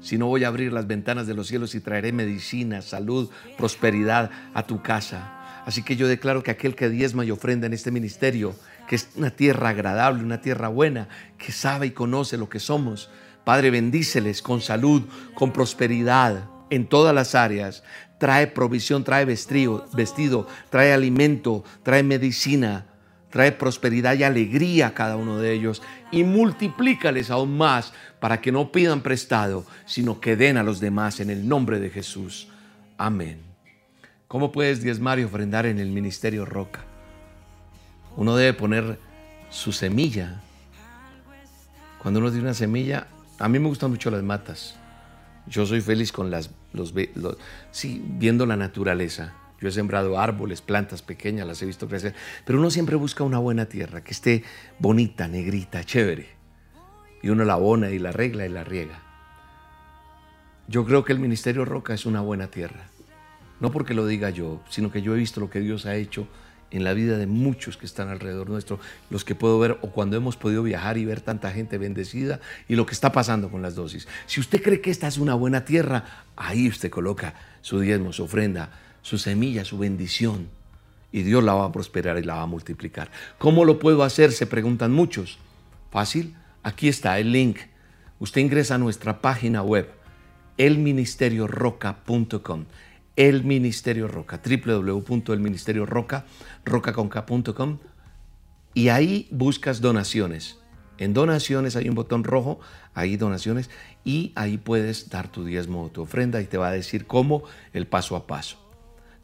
si 0.00 0.18
no 0.18 0.26
voy 0.26 0.44
a 0.44 0.48
abrir 0.48 0.72
las 0.72 0.86
ventanas 0.86 1.26
de 1.26 1.34
los 1.34 1.48
cielos 1.48 1.74
y 1.74 1.80
traeré 1.80 2.12
medicina, 2.12 2.82
salud, 2.82 3.30
prosperidad 3.56 4.30
a 4.52 4.66
tu 4.66 4.82
casa. 4.82 5.62
Así 5.64 5.82
que 5.82 5.96
yo 5.96 6.06
declaro 6.06 6.42
que 6.42 6.50
aquel 6.50 6.74
que 6.74 6.90
diezma 6.90 7.24
y 7.24 7.30
ofrenda 7.30 7.66
en 7.66 7.72
este 7.72 7.90
ministerio, 7.90 8.54
que 8.86 8.96
es 8.96 9.08
una 9.16 9.30
tierra 9.30 9.70
agradable, 9.70 10.22
una 10.22 10.42
tierra 10.42 10.68
buena, 10.68 11.08
que 11.38 11.52
sabe 11.52 11.86
y 11.86 11.90
conoce 11.92 12.36
lo 12.36 12.50
que 12.50 12.60
somos, 12.60 13.08
Padre, 13.44 13.70
bendíceles 13.70 14.40
con 14.40 14.60
salud, 14.60 15.02
con 15.34 15.52
prosperidad 15.52 16.48
en 16.70 16.86
todas 16.86 17.14
las 17.14 17.34
áreas. 17.34 17.82
Trae 18.18 18.46
provisión, 18.46 19.04
trae 19.04 19.24
vestido, 19.24 19.86
vestido, 19.92 20.46
trae 20.70 20.92
alimento, 20.92 21.62
trae 21.82 22.02
medicina, 22.02 22.86
trae 23.34 23.50
prosperidad 23.50 24.14
y 24.14 24.22
alegría 24.22 24.86
a 24.86 24.94
cada 24.94 25.16
uno 25.16 25.38
de 25.38 25.52
ellos 25.52 25.82
y 26.12 26.22
multiplícales 26.22 27.32
aún 27.32 27.58
más 27.58 27.92
para 28.20 28.40
que 28.40 28.52
no 28.52 28.70
pidan 28.70 29.00
prestado, 29.00 29.66
sino 29.86 30.20
que 30.20 30.36
den 30.36 30.56
a 30.56 30.62
los 30.62 30.78
demás 30.78 31.18
en 31.18 31.30
el 31.30 31.48
nombre 31.48 31.80
de 31.80 31.90
Jesús. 31.90 32.46
Amén. 32.96 33.40
¿Cómo 34.28 34.52
puedes 34.52 34.84
diezmar 34.84 35.18
y 35.18 35.24
ofrendar 35.24 35.66
en 35.66 35.80
el 35.80 35.88
ministerio 35.88 36.44
Roca? 36.44 36.84
Uno 38.16 38.36
debe 38.36 38.52
poner 38.52 39.00
su 39.50 39.72
semilla. 39.72 40.40
Cuando 42.00 42.20
uno 42.20 42.30
tiene 42.30 42.44
una 42.44 42.54
semilla, 42.54 43.08
a 43.40 43.48
mí 43.48 43.58
me 43.58 43.66
gustan 43.66 43.90
mucho 43.90 44.12
las 44.12 44.22
matas. 44.22 44.76
Yo 45.48 45.66
soy 45.66 45.80
feliz 45.80 46.12
con 46.12 46.30
las, 46.30 46.50
los, 46.72 46.94
sí, 47.72 48.00
viendo 48.06 48.46
la 48.46 48.54
naturaleza. 48.54 49.34
Yo 49.64 49.70
he 49.70 49.72
sembrado 49.72 50.20
árboles, 50.20 50.60
plantas 50.60 51.00
pequeñas, 51.00 51.46
las 51.46 51.62
he 51.62 51.64
visto 51.64 51.88
crecer, 51.88 52.14
pero 52.44 52.58
uno 52.58 52.70
siempre 52.70 52.96
busca 52.96 53.24
una 53.24 53.38
buena 53.38 53.64
tierra, 53.64 54.04
que 54.04 54.10
esté 54.10 54.44
bonita, 54.78 55.26
negrita, 55.26 55.82
chévere. 55.84 56.28
Y 57.22 57.30
uno 57.30 57.46
la 57.46 57.54
abona 57.54 57.88
y 57.88 57.98
la 57.98 58.10
arregla 58.10 58.44
y 58.44 58.50
la 58.50 58.62
riega. 58.62 59.00
Yo 60.68 60.84
creo 60.84 61.02
que 61.02 61.14
el 61.14 61.18
Ministerio 61.18 61.64
Roca 61.64 61.94
es 61.94 62.04
una 62.04 62.20
buena 62.20 62.48
tierra. 62.48 62.88
No 63.58 63.72
porque 63.72 63.94
lo 63.94 64.06
diga 64.06 64.28
yo, 64.28 64.60
sino 64.68 64.92
que 64.92 65.00
yo 65.00 65.14
he 65.14 65.18
visto 65.18 65.40
lo 65.40 65.48
que 65.48 65.60
Dios 65.60 65.86
ha 65.86 65.96
hecho 65.96 66.28
en 66.70 66.84
la 66.84 66.92
vida 66.92 67.16
de 67.16 67.26
muchos 67.26 67.78
que 67.78 67.86
están 67.86 68.10
alrededor 68.10 68.50
nuestro, 68.50 68.78
los 69.08 69.24
que 69.24 69.34
puedo 69.34 69.58
ver 69.58 69.78
o 69.80 69.92
cuando 69.92 70.18
hemos 70.18 70.36
podido 70.36 70.62
viajar 70.62 70.98
y 70.98 71.06
ver 71.06 71.22
tanta 71.22 71.52
gente 71.52 71.78
bendecida 71.78 72.38
y 72.68 72.76
lo 72.76 72.84
que 72.84 72.92
está 72.92 73.12
pasando 73.12 73.50
con 73.50 73.62
las 73.62 73.76
dosis. 73.76 74.06
Si 74.26 74.40
usted 74.40 74.62
cree 74.62 74.82
que 74.82 74.90
esta 74.90 75.08
es 75.08 75.16
una 75.16 75.32
buena 75.32 75.64
tierra, 75.64 76.04
ahí 76.36 76.68
usted 76.68 76.90
coloca 76.90 77.32
su 77.62 77.80
diezmo, 77.80 78.12
su 78.12 78.24
ofrenda, 78.24 78.68
su 79.04 79.18
semilla, 79.18 79.64
su 79.64 79.78
bendición 79.78 80.48
y 81.12 81.22
Dios 81.22 81.44
la 81.44 81.54
va 81.54 81.66
a 81.66 81.72
prosperar 81.72 82.18
y 82.18 82.24
la 82.24 82.34
va 82.36 82.42
a 82.42 82.46
multiplicar. 82.46 83.12
¿Cómo 83.38 83.64
lo 83.64 83.78
puedo 83.78 84.02
hacer? 84.02 84.32
Se 84.32 84.46
preguntan 84.46 84.90
muchos. 84.90 85.38
Fácil, 85.92 86.34
aquí 86.64 86.88
está 86.88 87.20
el 87.20 87.30
link. 87.30 87.58
Usted 88.18 88.40
ingresa 88.40 88.74
a 88.76 88.78
nuestra 88.78 89.20
página 89.20 89.62
web, 89.62 89.90
elministerioroca.com 90.56 92.64
el 93.16 93.44
Ministerio 93.44 94.08
Roca, 94.08 94.40
www.elministerioroca, 94.44 96.24
rocaconca.com 96.64 97.78
y 98.72 98.88
ahí 98.88 99.28
buscas 99.30 99.80
donaciones. 99.80 100.58
En 100.98 101.12
donaciones 101.12 101.76
hay 101.76 101.88
un 101.88 101.94
botón 101.94 102.24
rojo, 102.24 102.58
ahí 102.94 103.16
donaciones, 103.16 103.70
y 104.04 104.32
ahí 104.34 104.58
puedes 104.58 105.10
dar 105.10 105.28
tu 105.28 105.44
diezmo 105.44 105.84
o 105.84 105.90
tu 105.90 106.02
ofrenda 106.02 106.40
y 106.40 106.46
te 106.46 106.56
va 106.56 106.68
a 106.68 106.72
decir 106.72 107.06
cómo 107.06 107.44
el 107.72 107.86
paso 107.86 108.16
a 108.16 108.26
paso. 108.26 108.63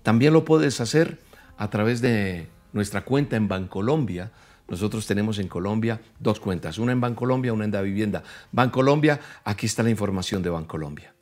También 0.03 0.33
lo 0.33 0.45
puedes 0.45 0.81
hacer 0.81 1.19
a 1.57 1.71
través 1.71 2.01
de 2.01 2.49
nuestra 2.73 3.05
cuenta 3.05 3.37
en 3.37 3.49
Bancolombia. 3.49 4.33
Nosotros 4.69 5.07
tenemos 5.07 5.39
en 5.39 5.49
Colombia 5.49 6.01
dos 6.19 6.41
cuentas, 6.41 6.79
una 6.79 6.93
en 6.93 7.01
Bancolombia, 7.01 7.53
una 7.53 7.65
en 7.65 7.71
Da 7.71 7.83
Vivienda. 7.83 8.23
Bancolombia, 8.53 9.21
aquí 9.45 9.67
está 9.67 9.83
la 9.83 9.91
información 9.91 10.43
de 10.43 10.51
Bancolombia 10.51 11.15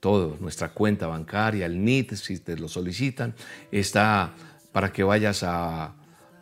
todo, 0.00 0.38
nuestra 0.40 0.70
cuenta 0.70 1.06
bancaria, 1.06 1.66
el 1.66 1.84
NIT, 1.84 2.14
si 2.14 2.38
te 2.38 2.56
lo 2.56 2.68
solicitan, 2.68 3.34
está 3.70 4.32
para 4.72 4.92
que 4.92 5.04
vayas 5.04 5.42
a, 5.42 5.92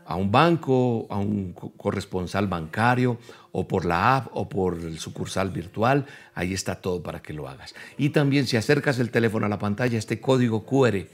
un 0.09 0.31
banco, 0.31 1.07
a 1.11 1.18
un 1.18 1.53
corresponsal 1.53 2.47
bancario, 2.47 3.18
o 3.51 3.66
por 3.66 3.85
la 3.85 4.16
app, 4.16 4.29
o 4.33 4.49
por 4.49 4.74
el 4.74 4.99
sucursal 5.01 5.51
virtual, 5.51 6.07
ahí 6.35 6.55
está 6.55 6.76
todo 6.76 7.03
para 7.03 7.20
que 7.20 7.33
lo 7.33 7.49
hagas. 7.49 7.74
Y 7.97 8.11
también 8.11 8.47
si 8.47 8.57
acercas 8.57 9.01
el 9.01 9.11
teléfono 9.11 9.47
a 9.47 9.49
la 9.49 9.59
pantalla, 9.59 9.99
este 9.99 10.20
código 10.20 10.64
QR, 10.64 11.07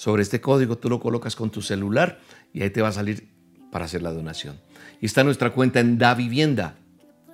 sobre 0.00 0.22
este 0.22 0.40
código 0.40 0.78
tú 0.78 0.88
lo 0.88 0.98
colocas 0.98 1.36
con 1.36 1.50
tu 1.50 1.60
celular 1.60 2.20
y 2.54 2.62
ahí 2.62 2.70
te 2.70 2.80
va 2.80 2.88
a 2.88 2.92
salir 2.92 3.28
para 3.70 3.84
hacer 3.84 4.00
la 4.00 4.10
donación. 4.10 4.58
Y 4.98 5.04
está 5.04 5.24
nuestra 5.24 5.52
cuenta 5.52 5.78
en 5.78 5.98
Da 5.98 6.14
Vivienda. 6.14 6.78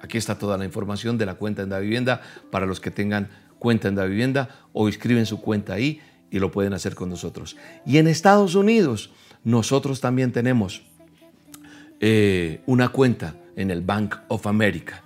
Aquí 0.02 0.18
está 0.18 0.36
toda 0.36 0.58
la 0.58 0.64
información 0.64 1.16
de 1.16 1.26
la 1.26 1.36
cuenta 1.36 1.62
en 1.62 1.68
Da 1.68 1.78
Vivienda 1.78 2.22
para 2.50 2.66
los 2.66 2.80
que 2.80 2.90
tengan 2.90 3.28
cuenta 3.60 3.86
en 3.86 3.94
la 3.94 4.04
vivienda 4.04 4.48
o 4.72 4.88
inscriben 4.88 5.26
su 5.26 5.40
cuenta 5.40 5.74
ahí 5.74 6.00
y 6.28 6.40
lo 6.40 6.50
pueden 6.50 6.72
hacer 6.72 6.96
con 6.96 7.08
nosotros. 7.08 7.56
Y 7.86 7.98
en 7.98 8.08
Estados 8.08 8.56
Unidos, 8.56 9.12
nosotros 9.44 10.00
también 10.00 10.32
tenemos 10.32 10.82
eh, 12.00 12.62
una 12.66 12.88
cuenta 12.88 13.36
en 13.54 13.70
el 13.70 13.82
Bank 13.82 14.16
of 14.26 14.44
America 14.48 15.04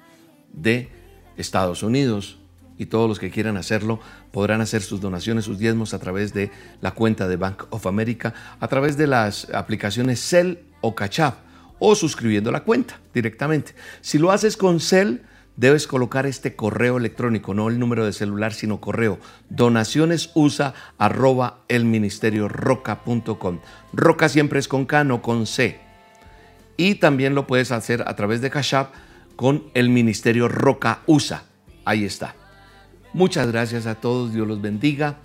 de 0.51 0.89
Estados 1.37 1.83
Unidos 1.83 2.40
y 2.81 2.87
todos 2.87 3.07
los 3.07 3.19
que 3.19 3.31
quieran 3.31 3.59
hacerlo 3.59 4.01
podrán 4.33 4.63
hacer 4.63 4.81
sus 4.81 5.03
donaciones, 5.03 5.45
sus 5.45 5.59
diezmos 5.59 5.93
a 5.93 5.99
través 5.99 6.33
de 6.33 6.51
la 6.81 6.93
cuenta 6.93 7.29
de 7.29 7.37
Bank 7.37 7.65
of 7.69 7.87
America, 7.87 8.33
a 8.59 8.69
través 8.69 8.97
de 8.97 9.07
las 9.07 9.51
aplicaciones 9.51 10.19
Cell 10.19 10.55
o 10.81 10.95
Cachap 10.95 11.35
o 11.79 11.95
suscribiendo 11.95 12.51
la 12.51 12.65
cuenta 12.65 12.99
directamente. 13.13 13.75
Si 14.01 14.17
lo 14.17 14.33
haces 14.33 14.57
con 14.57 14.81
Cell, 14.81 15.19
debes 15.57 15.87
colocar 15.87 16.25
este 16.25 16.57
correo 16.57 16.97
electrónico, 16.97 17.53
no 17.53 17.69
el 17.69 17.79
número 17.79 18.07
de 18.07 18.15
celular, 18.15 18.55
sino 18.55 18.81
correo. 18.81 19.19
Donacionesusa 19.51 20.73
arroba 20.97 21.59
el 21.69 21.85
roca.com. 22.49 23.61
Roca 23.93 24.31
siempre 24.31 24.59
es 24.59 24.69
con 24.69 24.87
K, 24.87 25.05
no 25.05 25.21
con 25.21 25.47
C. 25.47 25.79
Y 26.79 26.95
también 26.95 27.35
lo 27.35 27.47
puedes 27.47 27.73
hacer 27.73 28.05
a 28.07 28.17
través 28.17 28.41
de 28.41 28.49
Cash 28.49 28.75
con 29.37 29.65
el 29.75 29.91
ministerio 29.91 30.49
Roca 30.49 31.01
USA. 31.07 31.45
Ahí 31.85 32.07
está. 32.07 32.40
Muchas 33.13 33.51
gracias 33.51 33.87
a 33.87 33.97
todos, 33.97 34.33
Dios 34.33 34.47
los 34.47 34.63
bendiga. 34.63 35.19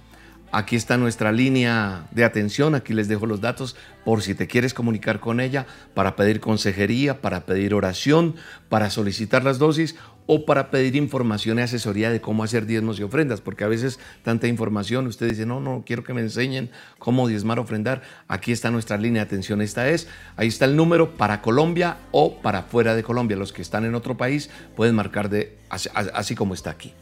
Aquí 0.52 0.76
está 0.76 0.98
nuestra 0.98 1.32
línea 1.32 2.08
de 2.12 2.24
atención, 2.24 2.76
aquí 2.76 2.94
les 2.94 3.08
dejo 3.08 3.26
los 3.26 3.42
datos 3.42 3.76
por 4.06 4.22
si 4.22 4.36
te 4.36 4.48
quieres 4.48 4.74
comunicar 4.74 5.20
con 5.20 5.40
ella 5.40 5.66
para 5.94 6.16
pedir 6.16 6.40
consejería, 6.40 7.20
para 7.20 7.46
pedir 7.46 7.74
oración, 7.74 8.36
para 8.70 8.90
solicitar 8.90 9.44
las 9.44 9.60
dosis 9.60 9.96
o 10.28 10.46
para 10.46 10.72
pedir 10.72 10.96
información 10.96 11.60
y 11.60 11.64
asesoría 11.64 12.10
de 12.10 12.22
cómo 12.22 12.44
hacer 12.44 12.66
diezmos 12.66 13.00
y 13.00 13.04
ofrendas, 13.04 13.42
porque 13.42 13.64
a 13.64 13.68
veces 13.68 14.00
tanta 14.24 14.48
información, 14.48 15.08
usted 15.08 15.30
dice, 15.30 15.46
no, 15.46 15.60
no, 15.60 15.84
quiero 15.86 16.04
que 16.04 16.14
me 16.14 16.22
enseñen 16.22 16.72
cómo 17.00 17.28
diezmar, 17.28 17.60
ofrendar. 17.60 18.02
Aquí 18.28 18.52
está 18.52 18.72
nuestra 18.72 18.98
línea 18.98 19.24
de 19.24 19.28
atención, 19.28 19.62
esta 19.62 19.90
es, 19.90 20.08
ahí 20.38 20.48
está 20.48 20.66
el 20.66 20.76
número 20.76 21.18
para 21.18 21.42
Colombia 21.42 21.98
o 22.12 22.42
para 22.42 22.64
fuera 22.64 22.96
de 22.96 23.04
Colombia. 23.04 23.38
Los 23.38 23.54
que 23.54 23.62
están 23.62 23.86
en 23.86 23.94
otro 23.94 24.18
país 24.18 24.50
pueden 24.76 24.96
marcar 24.96 25.30
de, 25.30 25.58
así, 25.70 26.36
como 26.36 26.54
está 26.54 26.72
aquí. 26.72 26.94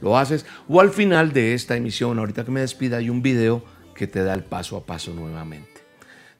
Lo 0.00 0.16
haces, 0.16 0.46
o 0.68 0.80
al 0.80 0.90
final 0.90 1.32
de 1.32 1.54
esta 1.54 1.76
emisión, 1.76 2.18
ahorita 2.18 2.44
que 2.44 2.50
me 2.50 2.60
despida, 2.60 2.98
hay 2.98 3.10
un 3.10 3.22
video 3.22 3.64
que 3.94 4.06
te 4.06 4.22
da 4.22 4.34
el 4.34 4.44
paso 4.44 4.76
a 4.76 4.84
paso 4.86 5.12
nuevamente. 5.12 5.68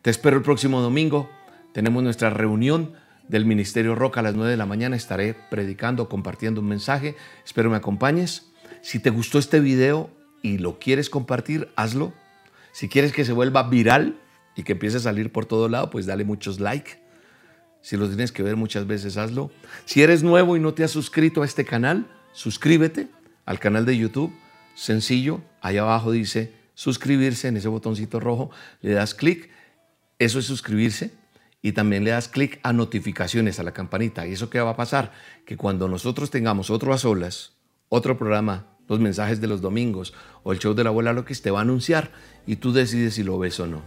Te 0.02 0.10
espero 0.10 0.36
el 0.36 0.42
próximo 0.42 0.80
domingo, 0.80 1.28
tenemos 1.72 2.02
nuestra 2.02 2.30
reunión 2.30 2.94
del 3.30 3.44
Ministerio 3.44 3.94
Roca 3.94 4.20
a 4.20 4.22
las 4.24 4.34
9 4.34 4.50
de 4.50 4.56
la 4.56 4.66
mañana. 4.66 4.96
Estaré 4.96 5.36
predicando, 5.50 6.08
compartiendo 6.08 6.60
un 6.60 6.66
mensaje. 6.66 7.14
Espero 7.44 7.70
me 7.70 7.76
acompañes. 7.76 8.50
Si 8.82 8.98
te 8.98 9.10
gustó 9.10 9.38
este 9.38 9.60
video 9.60 10.10
y 10.42 10.58
lo 10.58 10.80
quieres 10.80 11.08
compartir, 11.10 11.68
hazlo. 11.76 12.12
Si 12.72 12.88
quieres 12.88 13.12
que 13.12 13.24
se 13.24 13.32
vuelva 13.32 13.68
viral 13.68 14.18
y 14.56 14.64
que 14.64 14.72
empiece 14.72 14.96
a 14.96 15.00
salir 15.00 15.30
por 15.30 15.46
todo 15.46 15.68
lado, 15.68 15.90
pues 15.90 16.06
dale 16.06 16.24
muchos 16.24 16.58
like. 16.58 16.98
Si 17.82 17.96
lo 17.96 18.08
tienes 18.08 18.32
que 18.32 18.42
ver 18.42 18.56
muchas 18.56 18.86
veces, 18.86 19.16
hazlo. 19.16 19.50
Si 19.84 20.02
eres 20.02 20.24
nuevo 20.24 20.56
y 20.56 20.60
no 20.60 20.74
te 20.74 20.82
has 20.82 20.90
suscrito 20.90 21.42
a 21.42 21.44
este 21.44 21.64
canal, 21.64 22.06
suscríbete 22.32 23.08
al 23.50 23.58
canal 23.58 23.84
de 23.84 23.98
YouTube. 23.98 24.32
Sencillo, 24.76 25.40
ahí 25.60 25.76
abajo 25.76 26.12
dice 26.12 26.54
suscribirse 26.74 27.48
en 27.48 27.56
ese 27.56 27.66
botoncito 27.66 28.20
rojo, 28.20 28.52
le 28.80 28.92
das 28.92 29.12
clic. 29.12 29.50
Eso 30.20 30.38
es 30.38 30.44
suscribirse 30.46 31.10
y 31.60 31.72
también 31.72 32.04
le 32.04 32.12
das 32.12 32.28
clic 32.28 32.60
a 32.62 32.72
notificaciones, 32.72 33.58
a 33.58 33.64
la 33.64 33.72
campanita. 33.72 34.24
¿Y 34.24 34.34
eso 34.34 34.50
qué 34.50 34.60
va 34.60 34.70
a 34.70 34.76
pasar? 34.76 35.10
Que 35.44 35.56
cuando 35.56 35.88
nosotros 35.88 36.30
tengamos 36.30 36.70
otro 36.70 36.94
a 36.94 36.98
solas, 36.98 37.54
otro 37.88 38.16
programa, 38.16 38.66
los 38.86 39.00
mensajes 39.00 39.40
de 39.40 39.48
los 39.48 39.60
domingos 39.60 40.14
o 40.44 40.52
el 40.52 40.60
show 40.60 40.72
de 40.72 40.84
la 40.84 40.90
abuela 40.90 41.24
que 41.24 41.34
te 41.34 41.50
va 41.50 41.58
a 41.58 41.62
anunciar 41.62 42.12
y 42.46 42.56
tú 42.56 42.72
decides 42.72 43.14
si 43.14 43.24
lo 43.24 43.36
ves 43.36 43.58
o 43.58 43.66
no. 43.66 43.82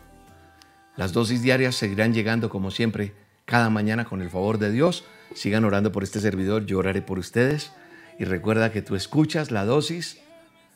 Las 0.98 1.14
dosis 1.14 1.42
diarias 1.42 1.76
seguirán 1.76 2.14
llegando 2.14 2.50
como 2.50 2.70
siempre 2.70 3.14
cada 3.46 3.70
mañana 3.70 4.04
con 4.04 4.22
el 4.22 4.30
favor 4.30 4.58
de 4.58 4.72
Dios. 4.72 5.06
Sigan 5.34 5.64
orando 5.64 5.94
por 5.94 6.04
este 6.04 6.20
servidor, 6.20 6.66
yo 6.66 6.80
oraré 6.80 7.02
por 7.02 7.18
ustedes. 7.18 7.72
Y 8.20 8.26
recuerda 8.26 8.72
que 8.72 8.82
tú 8.82 8.96
escuchas 8.96 9.52
la 9.52 9.66
dosis, 9.66 10.20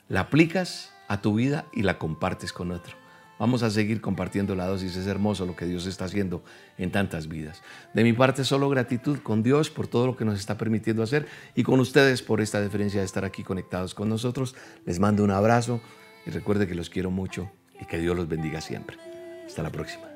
la 0.10 0.22
aplicas 0.22 0.92
a 1.08 1.22
tu 1.22 1.36
vida 1.36 1.66
y 1.74 1.84
la 1.84 1.98
compartes 1.98 2.54
con 2.54 2.72
otro. 2.72 2.96
Vamos 3.40 3.62
a 3.62 3.70
seguir 3.70 4.02
compartiendo 4.02 4.56
la 4.56 4.66
dosis. 4.66 4.96
Es 4.96 5.06
hermoso 5.06 5.46
lo 5.46 5.56
que 5.56 5.66
Dios 5.66 5.86
está 5.86 6.06
haciendo 6.06 6.44
en 6.78 6.92
tantas 6.92 7.28
vidas. 7.28 7.62
De 7.94 8.04
mi 8.04 8.14
parte, 8.14 8.44
solo 8.44 8.68
gratitud 8.70 9.20
con 9.20 9.44
Dios 9.44 9.70
por 9.70 9.88
todo 9.88 10.08
lo 10.08 10.16
que 10.16 10.26
nos 10.26 10.40
está 10.40 10.58
permitiendo 10.58 11.04
hacer 11.04 11.28
y 11.54 11.64
con 11.64 11.80
ustedes 11.80 12.24
por 12.24 12.42
esta 12.42 12.62
diferencia 12.62 13.00
de 13.00 13.06
estar 13.06 13.26
aquí 13.26 13.44
conectados 13.44 13.94
con 13.94 14.10
nosotros. 14.10 14.56
Les 14.86 15.00
mando 15.00 15.24
un 15.24 15.32
abrazo 15.32 15.82
y 16.26 16.32
recuerde 16.32 16.68
que 16.68 16.76
los 16.76 16.90
quiero 16.90 17.12
mucho 17.12 17.52
y 17.80 17.86
que 17.86 18.00
Dios 18.00 18.16
los 18.16 18.28
bendiga 18.28 18.60
siempre. 18.60 18.98
Hasta 19.46 19.62
la 19.62 19.70
próxima. 19.70 20.07